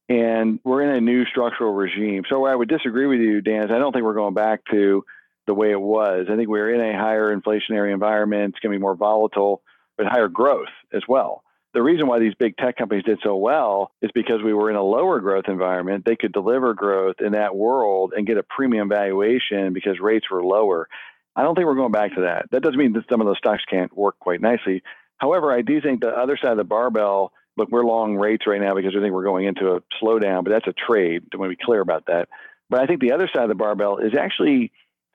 And 0.09 0.59
we're 0.63 0.83
in 0.83 0.95
a 0.95 1.01
new 1.01 1.25
structural 1.25 1.73
regime. 1.73 2.23
So 2.29 2.45
I 2.45 2.55
would 2.55 2.69
disagree 2.69 3.07
with 3.07 3.19
you, 3.19 3.41
Dan, 3.41 3.71
I 3.71 3.77
don't 3.77 3.91
think 3.91 4.05
we're 4.05 4.13
going 4.13 4.33
back 4.33 4.61
to 4.71 5.03
the 5.45 5.53
way 5.53 5.71
it 5.71 5.79
was. 5.79 6.27
I 6.29 6.35
think 6.35 6.49
we're 6.49 6.73
in 6.73 6.81
a 6.81 6.97
higher 6.97 7.35
inflationary 7.35 7.93
environment. 7.93 8.55
It's 8.55 8.59
going 8.59 8.73
to 8.73 8.79
be 8.79 8.81
more 8.81 8.95
volatile, 8.95 9.61
but 9.97 10.07
higher 10.07 10.29
growth 10.29 10.67
as 10.93 11.03
well 11.07 11.43
the 11.77 11.83
reason 11.83 12.07
why 12.07 12.17
these 12.17 12.33
big 12.33 12.57
tech 12.57 12.75
companies 12.75 13.03
did 13.03 13.19
so 13.23 13.35
well 13.35 13.91
is 14.01 14.09
because 14.15 14.41
we 14.43 14.51
were 14.51 14.71
in 14.71 14.75
a 14.75 14.81
lower 14.81 15.19
growth 15.19 15.43
environment. 15.47 16.05
They 16.07 16.15
could 16.15 16.33
deliver 16.33 16.73
growth 16.73 17.17
in 17.19 17.33
that 17.33 17.55
world 17.55 18.13
and 18.17 18.25
get 18.25 18.39
a 18.39 18.41
premium 18.41 18.89
valuation 18.89 19.73
because 19.73 19.99
rates 19.99 20.25
were 20.31 20.43
lower. 20.43 20.89
I 21.35 21.43
don't 21.43 21.53
think 21.53 21.67
we're 21.67 21.75
going 21.75 21.91
back 21.91 22.15
to 22.15 22.21
that. 22.21 22.49
That 22.49 22.63
doesn't 22.63 22.79
mean 22.79 22.93
that 22.93 23.03
some 23.11 23.21
of 23.21 23.27
those 23.27 23.37
stocks 23.37 23.61
can't 23.69 23.95
work 23.95 24.17
quite 24.17 24.41
nicely. 24.41 24.81
However, 25.19 25.53
I 25.53 25.61
do 25.61 25.79
think 25.79 26.01
the 26.01 26.09
other 26.09 26.35
side 26.41 26.49
of 26.49 26.57
the 26.57 26.63
barbell, 26.63 27.31
look, 27.57 27.69
we're 27.69 27.85
long 27.85 28.15
rates 28.15 28.47
right 28.47 28.59
now 28.59 28.73
because 28.73 28.95
we 28.95 29.01
think 29.01 29.13
we're 29.13 29.23
going 29.23 29.45
into 29.45 29.73
a 29.73 29.81
slowdown, 30.01 30.45
but 30.45 30.49
that's 30.49 30.67
a 30.67 30.73
trade. 30.73 31.25
I 31.31 31.37
want 31.37 31.51
to 31.51 31.55
be 31.55 31.63
clear 31.63 31.81
about 31.81 32.07
that. 32.07 32.27
But 32.71 32.81
I 32.81 32.87
think 32.87 33.01
the 33.01 33.11
other 33.11 33.29
side 33.31 33.43
of 33.43 33.49
the 33.49 33.55
barbell 33.55 33.99
is 33.99 34.13
actually 34.19 34.71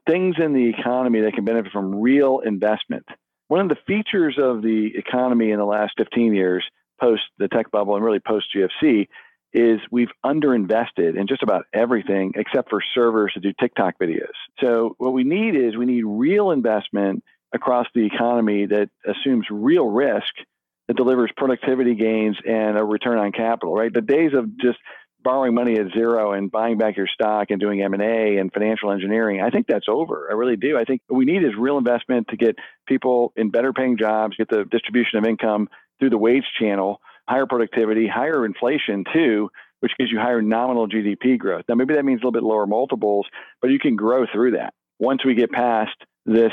things 0.08 0.36
in 0.38 0.52
the 0.52 0.68
economy 0.68 1.22
that 1.22 1.32
can 1.32 1.44
benefit 1.44 1.72
from 1.72 2.00
real 2.00 2.38
investment 2.38 3.06
one 3.52 3.60
of 3.60 3.68
the 3.68 3.76
features 3.86 4.38
of 4.38 4.62
the 4.62 4.92
economy 4.96 5.50
in 5.50 5.58
the 5.58 5.66
last 5.66 5.92
15 5.98 6.32
years, 6.32 6.64
post 6.98 7.20
the 7.36 7.48
tech 7.48 7.70
bubble 7.70 7.96
and 7.96 8.02
really 8.02 8.18
post 8.18 8.46
GFC, 8.56 9.08
is 9.52 9.78
we've 9.90 10.08
underinvested 10.24 11.18
in 11.18 11.26
just 11.26 11.42
about 11.42 11.66
everything 11.74 12.32
except 12.34 12.70
for 12.70 12.80
servers 12.94 13.34
to 13.34 13.40
do 13.40 13.52
TikTok 13.60 13.96
videos. 14.00 14.32
So 14.58 14.94
what 14.96 15.12
we 15.12 15.24
need 15.24 15.54
is 15.54 15.76
we 15.76 15.84
need 15.84 16.06
real 16.06 16.50
investment 16.50 17.24
across 17.52 17.86
the 17.94 18.06
economy 18.06 18.64
that 18.64 18.88
assumes 19.06 19.44
real 19.50 19.86
risk 19.86 20.32
that 20.88 20.96
delivers 20.96 21.30
productivity 21.36 21.94
gains 21.94 22.38
and 22.48 22.78
a 22.78 22.82
return 22.82 23.18
on 23.18 23.32
capital, 23.32 23.74
right? 23.74 23.92
The 23.92 24.00
days 24.00 24.32
of 24.32 24.56
just 24.56 24.78
borrowing 25.22 25.54
money 25.54 25.78
at 25.78 25.92
zero 25.94 26.32
and 26.32 26.50
buying 26.50 26.78
back 26.78 26.96
your 26.96 27.06
stock 27.06 27.50
and 27.50 27.60
doing 27.60 27.82
M&A 27.82 28.38
and 28.38 28.52
financial 28.52 28.90
engineering, 28.90 29.40
I 29.40 29.50
think 29.50 29.66
that's 29.66 29.86
over. 29.88 30.28
I 30.30 30.34
really 30.34 30.56
do. 30.56 30.78
I 30.78 30.84
think 30.84 31.02
what 31.06 31.18
we 31.18 31.24
need 31.24 31.44
is 31.44 31.50
real 31.58 31.78
investment 31.78 32.28
to 32.28 32.36
get 32.36 32.56
people 32.86 33.32
in 33.36 33.50
better 33.50 33.72
paying 33.72 33.96
jobs, 33.98 34.36
get 34.36 34.48
the 34.48 34.64
distribution 34.70 35.18
of 35.18 35.24
income 35.24 35.68
through 35.98 36.10
the 36.10 36.18
wage 36.18 36.44
channel, 36.58 37.00
higher 37.28 37.46
productivity, 37.46 38.08
higher 38.08 38.44
inflation 38.44 39.04
too, 39.12 39.50
which 39.80 39.92
gives 39.98 40.10
you 40.10 40.18
higher 40.18 40.42
nominal 40.42 40.88
GDP 40.88 41.38
growth. 41.38 41.64
Now, 41.68 41.74
maybe 41.74 41.94
that 41.94 42.04
means 42.04 42.18
a 42.18 42.26
little 42.26 42.32
bit 42.32 42.42
lower 42.42 42.66
multiples, 42.66 43.26
but 43.60 43.70
you 43.70 43.78
can 43.78 43.96
grow 43.96 44.26
through 44.32 44.52
that. 44.52 44.74
Once 44.98 45.24
we 45.24 45.34
get 45.34 45.50
past 45.50 45.96
this 46.24 46.52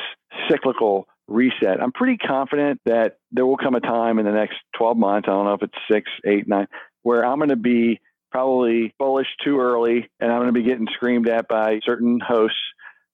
cyclical 0.50 1.08
reset, 1.28 1.82
I'm 1.82 1.92
pretty 1.92 2.18
confident 2.18 2.82
that 2.86 3.18
there 3.32 3.46
will 3.46 3.58
come 3.58 3.76
a 3.76 3.80
time 3.80 4.18
in 4.18 4.26
the 4.26 4.32
next 4.32 4.56
12 4.78 4.98
months, 4.98 5.28
I 5.28 5.32
don't 5.32 5.46
know 5.46 5.54
if 5.54 5.62
it's 5.62 5.74
six, 5.92 6.10
eight, 6.26 6.48
nine, 6.48 6.68
where 7.04 7.24
I'm 7.24 7.38
going 7.38 7.50
to 7.50 7.56
be 7.56 8.00
probably 8.32 8.94
bullish 8.98 9.28
too 9.44 9.60
early, 9.60 10.10
and 10.20 10.32
I'm 10.32 10.40
going 10.40 10.54
to 10.54 10.60
be 10.60 10.64
getting 10.64 10.88
screamed 10.94 11.28
at 11.30 11.48
by 11.48 11.80
certain 11.86 12.20
hosts 12.20 12.58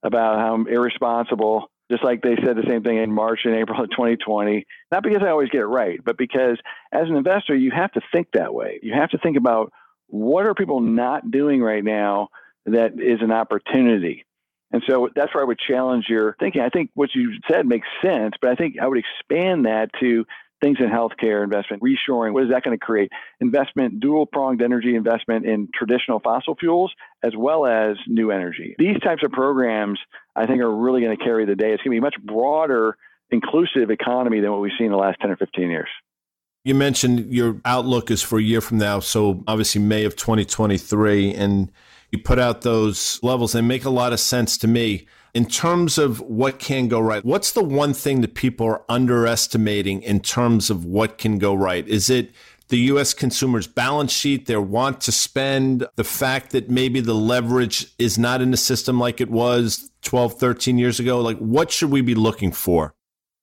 about 0.04 0.40
how 0.40 0.54
I'm 0.54 0.68
irresponsible. 0.68 1.70
Just 1.92 2.04
like 2.04 2.24
they 2.24 2.36
said 2.44 2.58
the 2.58 2.66
same 2.68 2.82
thing 2.82 2.98
in 2.98 3.12
March 3.12 3.42
and 3.44 3.56
April 3.56 3.80
of 3.80 3.92
2020. 3.92 4.66
Not 4.92 5.04
because 5.04 5.22
I 5.22 5.30
always 5.30 5.50
get 5.50 5.62
it 5.62 5.68
right, 5.68 6.00
but 6.04 6.18
because 6.18 6.58
as 6.92 7.08
an 7.08 7.16
investor, 7.16 7.56
you 7.56 7.72
have 7.72 7.92
to 7.92 8.02
think 8.12 8.30
that 8.34 8.54
way. 8.54 8.80
You 8.82 8.94
have 8.94 9.12
to 9.12 9.20
think 9.20 9.38
about 9.38 9.72
what 10.08 10.48
are 10.48 10.56
people 10.56 10.80
not 10.80 11.30
doing 11.30 11.62
right 11.62 11.84
now 11.84 12.30
that 12.66 13.00
is 13.00 13.22
an 13.22 13.32
opportunity. 13.32 14.26
And 14.72 14.82
so 14.88 15.10
that's 15.16 15.34
where 15.34 15.44
I 15.44 15.48
would 15.48 15.60
challenge 15.60 16.06
your 16.10 16.36
thinking. 16.40 16.62
I 16.62 16.70
think 16.70 16.90
what 16.96 17.14
you 17.14 17.34
said 17.50 17.68
makes 17.68 17.88
sense, 18.04 18.34
but 18.42 18.50
I 18.50 18.56
think 18.56 18.76
I 18.82 18.88
would 18.88 18.98
expand 18.98 19.66
that 19.66 19.90
to 20.00 20.26
things 20.62 20.78
in 20.80 20.88
healthcare 20.88 21.44
investment, 21.44 21.84
reshoring. 21.84 22.34
What 22.34 22.44
is 22.44 22.50
that 22.52 22.64
going 22.64 22.78
to 22.78 22.84
create? 22.84 23.12
Investment, 23.40 24.00
dual 24.00 24.26
pronged 24.26 24.62
energy 24.62 24.96
investment 24.96 25.46
in 25.46 25.70
traditional 25.74 26.20
fossil 26.20 26.56
fuels 26.56 26.94
as 27.24 27.34
well 27.38 27.66
as 27.66 27.98
new 28.08 28.32
energy. 28.32 28.76
These 28.78 29.00
types 29.04 29.22
of 29.24 29.32
programs, 29.32 30.00
I 30.36 30.46
think, 30.46 30.62
are 30.62 30.76
really 30.76 31.02
going 31.02 31.16
to 31.18 31.24
carry 31.24 31.46
the 31.46 31.56
day. 31.56 31.74
It's 31.74 31.84
going 31.84 31.96
to 31.96 31.96
be 31.96 31.98
a 31.98 32.02
much 32.02 32.16
broader, 32.24 32.98
inclusive 33.30 33.90
economy 33.90 34.40
than 34.40 34.52
what 34.52 34.62
we've 34.62 34.72
seen 34.78 34.88
in 34.88 34.92
the 34.92 34.98
last 34.98 35.20
10 35.22 35.32
or 35.32 35.38
15 35.38 35.70
years. 35.70 35.90
You 36.64 36.74
mentioned 36.74 37.32
your 37.32 37.62
outlook 37.64 38.10
is 38.10 38.24
for 38.24 38.40
a 38.40 38.42
year 38.42 38.60
from 38.60 38.80
now. 38.80 39.00
So 39.00 39.44
obviously, 39.48 39.82
May 39.82 40.04
of 40.04 40.16
2023. 40.16 41.34
And 41.34 41.72
you 42.12 42.18
put 42.18 42.40
out 42.40 42.62
those 42.62 43.20
levels. 43.22 43.52
They 43.52 43.62
make 43.62 43.86
a 43.86 43.90
lot 43.92 44.14
of 44.14 44.20
sense 44.20 44.58
to 44.60 44.68
me 44.68 45.06
in 45.36 45.46
terms 45.46 45.98
of 45.98 46.22
what 46.22 46.60
can 46.60 46.88
go 46.88 47.00
right, 47.00 47.24
what's 47.24 47.52
the 47.52 47.64
one 47.64 47.94
thing 47.94 48.22
that 48.22 48.34
people 48.34 48.66
are 48.66 48.84
underestimating 48.88 50.02
in 50.02 50.22
terms 50.22 50.70
of 50.70 50.86
what 50.86 51.18
can 51.18 51.38
go 51.38 51.54
right? 51.54 51.86
Is 51.88 52.10
it 52.10 52.32
the 52.70 52.78
U.S. 52.78 53.14
consumer's 53.14 53.68
balance 53.68 54.14
sheet, 54.14 54.48
their 54.48 54.62
want 54.62 55.02
to 55.02 55.12
spend, 55.12 55.86
the 55.98 56.06
fact 56.06 56.52
that 56.52 56.70
maybe 56.70 57.02
the 57.02 57.14
leverage 57.14 57.94
is 58.00 58.18
not 58.18 58.42
in 58.42 58.52
the 58.52 58.58
system 58.58 58.98
like 58.98 59.20
it 59.20 59.30
was 59.30 59.92
12, 60.04 60.40
13 60.40 60.78
years 60.78 61.02
ago? 61.02 61.20
Like, 61.20 61.38
what 61.38 61.70
should 61.70 61.92
we 61.92 62.00
be 62.02 62.16
looking 62.16 62.54
for? 62.54 62.96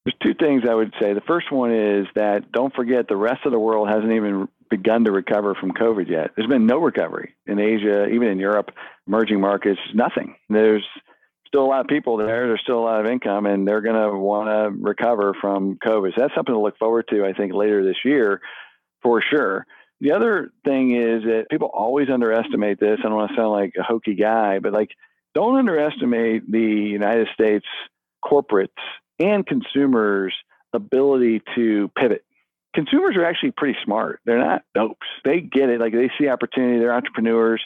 There's 0.04 0.16
two 0.20 0.34
things 0.34 0.62
I 0.68 0.74
would 0.74 0.92
say. 1.00 1.12
The 1.12 1.20
first 1.20 1.52
one 1.52 1.72
is 1.72 2.06
that 2.16 2.50
don't 2.52 2.74
forget 2.74 3.06
the 3.06 3.16
rest 3.16 3.44
of 3.44 3.52
the 3.52 3.58
world 3.58 3.88
hasn't 3.88 4.10
even 4.10 4.48
begun 4.70 5.04
to 5.04 5.12
recover 5.12 5.54
from 5.54 5.72
COVID 5.72 6.08
yet. 6.08 6.30
There's 6.34 6.48
been 6.48 6.66
no 6.66 6.78
recovery 6.78 7.34
in 7.46 7.60
Asia, 7.60 8.06
even 8.06 8.28
in 8.28 8.38
Europe, 8.38 8.70
emerging 9.06 9.42
markets, 9.42 9.78
nothing. 9.94 10.34
There's 10.48 10.84
still 11.52 11.64
a 11.64 11.66
lot 11.66 11.80
of 11.80 11.86
people 11.86 12.16
there. 12.16 12.46
There's 12.46 12.62
still 12.62 12.78
a 12.78 12.80
lot 12.80 13.04
of 13.04 13.06
income, 13.06 13.44
and 13.44 13.68
they're 13.68 13.82
going 13.82 14.00
to 14.10 14.16
want 14.16 14.48
to 14.48 14.82
recover 14.82 15.34
from 15.38 15.76
COVID. 15.76 16.14
So 16.14 16.22
that's 16.22 16.34
something 16.34 16.54
to 16.54 16.60
look 16.60 16.78
forward 16.78 17.08
to, 17.10 17.26
I 17.26 17.34
think, 17.34 17.52
later 17.52 17.84
this 17.84 17.98
year 18.06 18.40
for 19.02 19.20
sure. 19.20 19.66
The 20.00 20.12
other 20.12 20.50
thing 20.64 20.96
is 20.96 21.24
that 21.24 21.46
people 21.50 21.70
always 21.72 22.08
underestimate 22.08 22.80
this. 22.80 22.98
I 23.00 23.02
don't 23.02 23.14
want 23.14 23.30
to 23.30 23.36
sound 23.36 23.52
like 23.52 23.74
a 23.78 23.82
hokey 23.82 24.14
guy, 24.14 24.60
but 24.60 24.72
like, 24.72 24.90
don't 25.34 25.58
underestimate 25.58 26.50
the 26.50 26.58
United 26.58 27.28
States 27.34 27.66
corporates 28.24 28.68
and 29.18 29.46
consumers' 29.46 30.34
ability 30.72 31.42
to 31.54 31.90
pivot. 31.96 32.24
Consumers 32.74 33.16
are 33.16 33.24
actually 33.24 33.50
pretty 33.50 33.78
smart. 33.84 34.20
They're 34.24 34.38
not 34.38 34.62
dopes. 34.74 35.06
They 35.24 35.40
get 35.40 35.68
it. 35.68 35.80
Like 35.80 35.92
they 35.92 36.10
see 36.18 36.28
opportunity. 36.28 36.78
They're 36.78 36.94
entrepreneurs. 36.94 37.62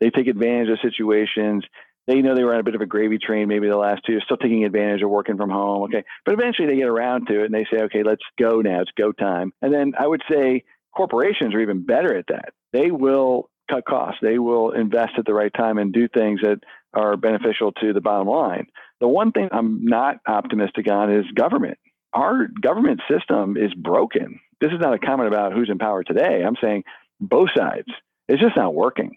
They 0.00 0.10
take 0.10 0.26
advantage 0.26 0.70
of 0.70 0.78
situations 0.82 1.64
they 2.08 2.22
know 2.22 2.34
they 2.34 2.42
were 2.42 2.54
on 2.54 2.60
a 2.60 2.64
bit 2.64 2.74
of 2.74 2.80
a 2.80 2.86
gravy 2.86 3.18
train 3.18 3.48
maybe 3.48 3.68
the 3.68 3.76
last 3.76 4.00
two, 4.06 4.18
still 4.20 4.38
taking 4.38 4.64
advantage 4.64 5.02
of 5.02 5.10
working 5.10 5.36
from 5.36 5.50
home. 5.50 5.82
Okay. 5.84 6.04
But 6.24 6.32
eventually 6.32 6.66
they 6.66 6.76
get 6.76 6.88
around 6.88 7.26
to 7.26 7.42
it 7.42 7.44
and 7.44 7.54
they 7.54 7.66
say, 7.70 7.82
okay, 7.84 8.02
let's 8.02 8.22
go 8.40 8.62
now. 8.62 8.80
It's 8.80 8.90
go 8.96 9.12
time. 9.12 9.52
And 9.60 9.72
then 9.72 9.92
I 9.98 10.06
would 10.06 10.22
say 10.30 10.64
corporations 10.96 11.54
are 11.54 11.60
even 11.60 11.84
better 11.84 12.16
at 12.16 12.24
that. 12.28 12.54
They 12.72 12.90
will 12.90 13.50
cut 13.70 13.84
costs. 13.84 14.20
They 14.22 14.38
will 14.38 14.72
invest 14.72 15.12
at 15.18 15.26
the 15.26 15.34
right 15.34 15.52
time 15.54 15.76
and 15.76 15.92
do 15.92 16.08
things 16.08 16.40
that 16.42 16.60
are 16.94 17.18
beneficial 17.18 17.72
to 17.72 17.92
the 17.92 18.00
bottom 18.00 18.26
line. 18.26 18.68
The 19.00 19.08
one 19.08 19.30
thing 19.30 19.50
I'm 19.52 19.84
not 19.84 20.16
optimistic 20.26 20.90
on 20.90 21.12
is 21.12 21.26
government. 21.34 21.78
Our 22.14 22.48
government 22.62 23.02
system 23.10 23.58
is 23.58 23.74
broken. 23.74 24.40
This 24.62 24.72
is 24.72 24.80
not 24.80 24.94
a 24.94 24.98
comment 24.98 25.28
about 25.28 25.52
who's 25.52 25.68
in 25.70 25.76
power 25.76 26.02
today. 26.02 26.42
I'm 26.42 26.56
saying 26.62 26.84
both 27.20 27.50
sides. 27.54 27.88
It's 28.28 28.40
just 28.40 28.56
not 28.56 28.74
working. 28.74 29.16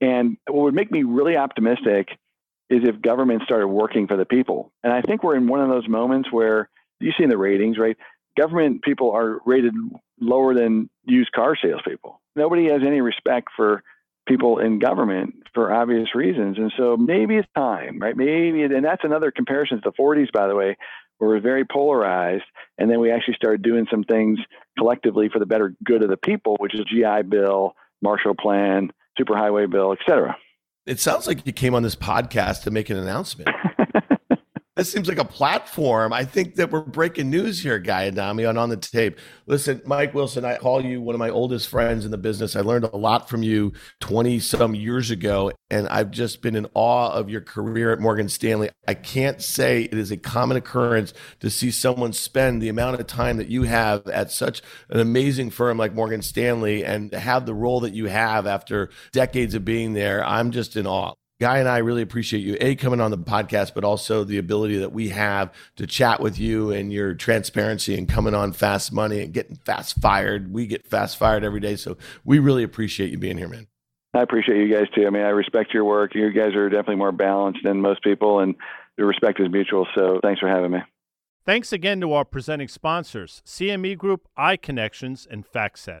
And 0.00 0.36
what 0.48 0.62
would 0.62 0.74
make 0.74 0.92
me 0.92 1.02
really 1.02 1.36
optimistic 1.36 2.10
is 2.70 2.80
if 2.84 3.00
government 3.00 3.42
started 3.44 3.68
working 3.68 4.06
for 4.06 4.16
the 4.16 4.24
people. 4.24 4.72
And 4.82 4.92
I 4.92 5.00
think 5.00 5.22
we're 5.22 5.36
in 5.36 5.46
one 5.46 5.60
of 5.60 5.68
those 5.68 5.88
moments 5.88 6.30
where 6.30 6.68
you 7.00 7.12
see 7.16 7.24
in 7.24 7.30
the 7.30 7.38
ratings, 7.38 7.78
right? 7.78 7.96
Government 8.36 8.82
people 8.82 9.12
are 9.12 9.40
rated 9.46 9.74
lower 10.20 10.54
than 10.54 10.90
used 11.04 11.32
car 11.32 11.56
salespeople. 11.60 12.20
Nobody 12.36 12.66
has 12.66 12.82
any 12.86 13.00
respect 13.00 13.48
for 13.56 13.82
people 14.26 14.58
in 14.58 14.78
government 14.78 15.34
for 15.54 15.72
obvious 15.72 16.14
reasons. 16.14 16.58
And 16.58 16.72
so 16.76 16.96
maybe 16.96 17.36
it's 17.36 17.48
time, 17.56 17.98
right? 17.98 18.16
Maybe, 18.16 18.62
and 18.62 18.84
that's 18.84 19.04
another 19.04 19.30
comparison 19.30 19.80
to 19.80 19.90
the 19.90 20.02
40s, 20.02 20.30
by 20.32 20.46
the 20.46 20.54
way, 20.54 20.76
where 21.16 21.30
we're 21.30 21.40
very 21.40 21.64
polarized. 21.64 22.44
And 22.76 22.90
then 22.90 23.00
we 23.00 23.10
actually 23.10 23.34
started 23.34 23.62
doing 23.62 23.86
some 23.90 24.04
things 24.04 24.38
collectively 24.76 25.30
for 25.32 25.38
the 25.38 25.46
better 25.46 25.74
good 25.82 26.02
of 26.02 26.10
the 26.10 26.16
people, 26.16 26.56
which 26.60 26.74
is 26.74 26.82
GI 26.92 27.22
Bill, 27.28 27.74
Marshall 28.02 28.34
Plan, 28.38 28.90
Superhighway 29.18 29.68
Bill, 29.70 29.92
et 29.92 29.98
cetera. 30.06 30.36
It 30.88 30.98
sounds 30.98 31.26
like 31.26 31.46
you 31.46 31.52
came 31.52 31.74
on 31.74 31.82
this 31.82 31.94
podcast 31.94 32.62
to 32.62 32.70
make 32.70 32.88
an 32.88 32.96
announcement. 32.96 33.50
This 34.78 34.92
seems 34.92 35.08
like 35.08 35.18
a 35.18 35.24
platform. 35.24 36.12
I 36.12 36.24
think 36.24 36.54
that 36.54 36.70
we're 36.70 36.82
breaking 36.82 37.30
news 37.30 37.60
here, 37.60 37.80
Guy 37.80 38.06
Adami, 38.06 38.44
on 38.44 38.56
On 38.56 38.68
the 38.68 38.76
Tape. 38.76 39.18
Listen, 39.46 39.82
Mike 39.84 40.14
Wilson, 40.14 40.44
I 40.44 40.56
call 40.56 40.84
you 40.84 41.00
one 41.00 41.16
of 41.16 41.18
my 41.18 41.30
oldest 41.30 41.68
friends 41.68 42.04
in 42.04 42.12
the 42.12 42.16
business. 42.16 42.54
I 42.54 42.60
learned 42.60 42.84
a 42.84 42.96
lot 42.96 43.28
from 43.28 43.42
you 43.42 43.72
20 43.98 44.38
some 44.38 44.76
years 44.76 45.10
ago, 45.10 45.50
and 45.68 45.88
I've 45.88 46.12
just 46.12 46.42
been 46.42 46.54
in 46.54 46.68
awe 46.74 47.10
of 47.10 47.28
your 47.28 47.40
career 47.40 47.92
at 47.92 47.98
Morgan 47.98 48.28
Stanley. 48.28 48.70
I 48.86 48.94
can't 48.94 49.42
say 49.42 49.82
it 49.82 49.98
is 49.98 50.12
a 50.12 50.16
common 50.16 50.56
occurrence 50.56 51.12
to 51.40 51.50
see 51.50 51.72
someone 51.72 52.12
spend 52.12 52.62
the 52.62 52.68
amount 52.68 53.00
of 53.00 53.06
time 53.08 53.38
that 53.38 53.48
you 53.48 53.64
have 53.64 54.06
at 54.06 54.30
such 54.30 54.62
an 54.90 55.00
amazing 55.00 55.50
firm 55.50 55.76
like 55.76 55.92
Morgan 55.92 56.22
Stanley 56.22 56.84
and 56.84 57.12
have 57.12 57.46
the 57.46 57.54
role 57.54 57.80
that 57.80 57.94
you 57.94 58.06
have 58.06 58.46
after 58.46 58.90
decades 59.10 59.56
of 59.56 59.64
being 59.64 59.94
there. 59.94 60.24
I'm 60.24 60.52
just 60.52 60.76
in 60.76 60.86
awe. 60.86 61.14
Guy 61.40 61.58
and 61.58 61.68
I 61.68 61.78
really 61.78 62.02
appreciate 62.02 62.40
you, 62.40 62.56
A, 62.60 62.74
coming 62.74 63.00
on 63.00 63.12
the 63.12 63.18
podcast, 63.18 63.72
but 63.72 63.84
also 63.84 64.24
the 64.24 64.38
ability 64.38 64.78
that 64.78 64.92
we 64.92 65.10
have 65.10 65.52
to 65.76 65.86
chat 65.86 66.20
with 66.20 66.36
you 66.36 66.72
and 66.72 66.92
your 66.92 67.14
transparency 67.14 67.96
and 67.96 68.08
coming 68.08 68.34
on 68.34 68.52
Fast 68.52 68.92
Money 68.92 69.20
and 69.20 69.32
getting 69.32 69.54
fast 69.54 70.00
fired. 70.00 70.52
We 70.52 70.66
get 70.66 70.84
fast 70.84 71.16
fired 71.16 71.44
every 71.44 71.60
day. 71.60 71.76
So 71.76 71.96
we 72.24 72.40
really 72.40 72.64
appreciate 72.64 73.12
you 73.12 73.18
being 73.18 73.38
here, 73.38 73.46
man. 73.46 73.68
I 74.14 74.22
appreciate 74.22 74.56
you 74.56 74.74
guys 74.74 74.88
too. 74.92 75.06
I 75.06 75.10
mean, 75.10 75.22
I 75.22 75.28
respect 75.28 75.72
your 75.72 75.84
work. 75.84 76.16
You 76.16 76.32
guys 76.32 76.56
are 76.56 76.68
definitely 76.68 76.96
more 76.96 77.12
balanced 77.12 77.60
than 77.62 77.80
most 77.80 78.02
people, 78.02 78.40
and 78.40 78.56
the 78.96 79.04
respect 79.04 79.38
is 79.38 79.48
mutual. 79.48 79.86
So 79.94 80.18
thanks 80.20 80.40
for 80.40 80.48
having 80.48 80.72
me. 80.72 80.80
Thanks 81.46 81.72
again 81.72 82.00
to 82.00 82.12
our 82.14 82.24
presenting 82.24 82.68
sponsors, 82.68 83.42
CME 83.46 83.96
Group, 83.96 84.26
iConnections, 84.36 85.26
and 85.30 85.46
FactSet. 85.46 86.00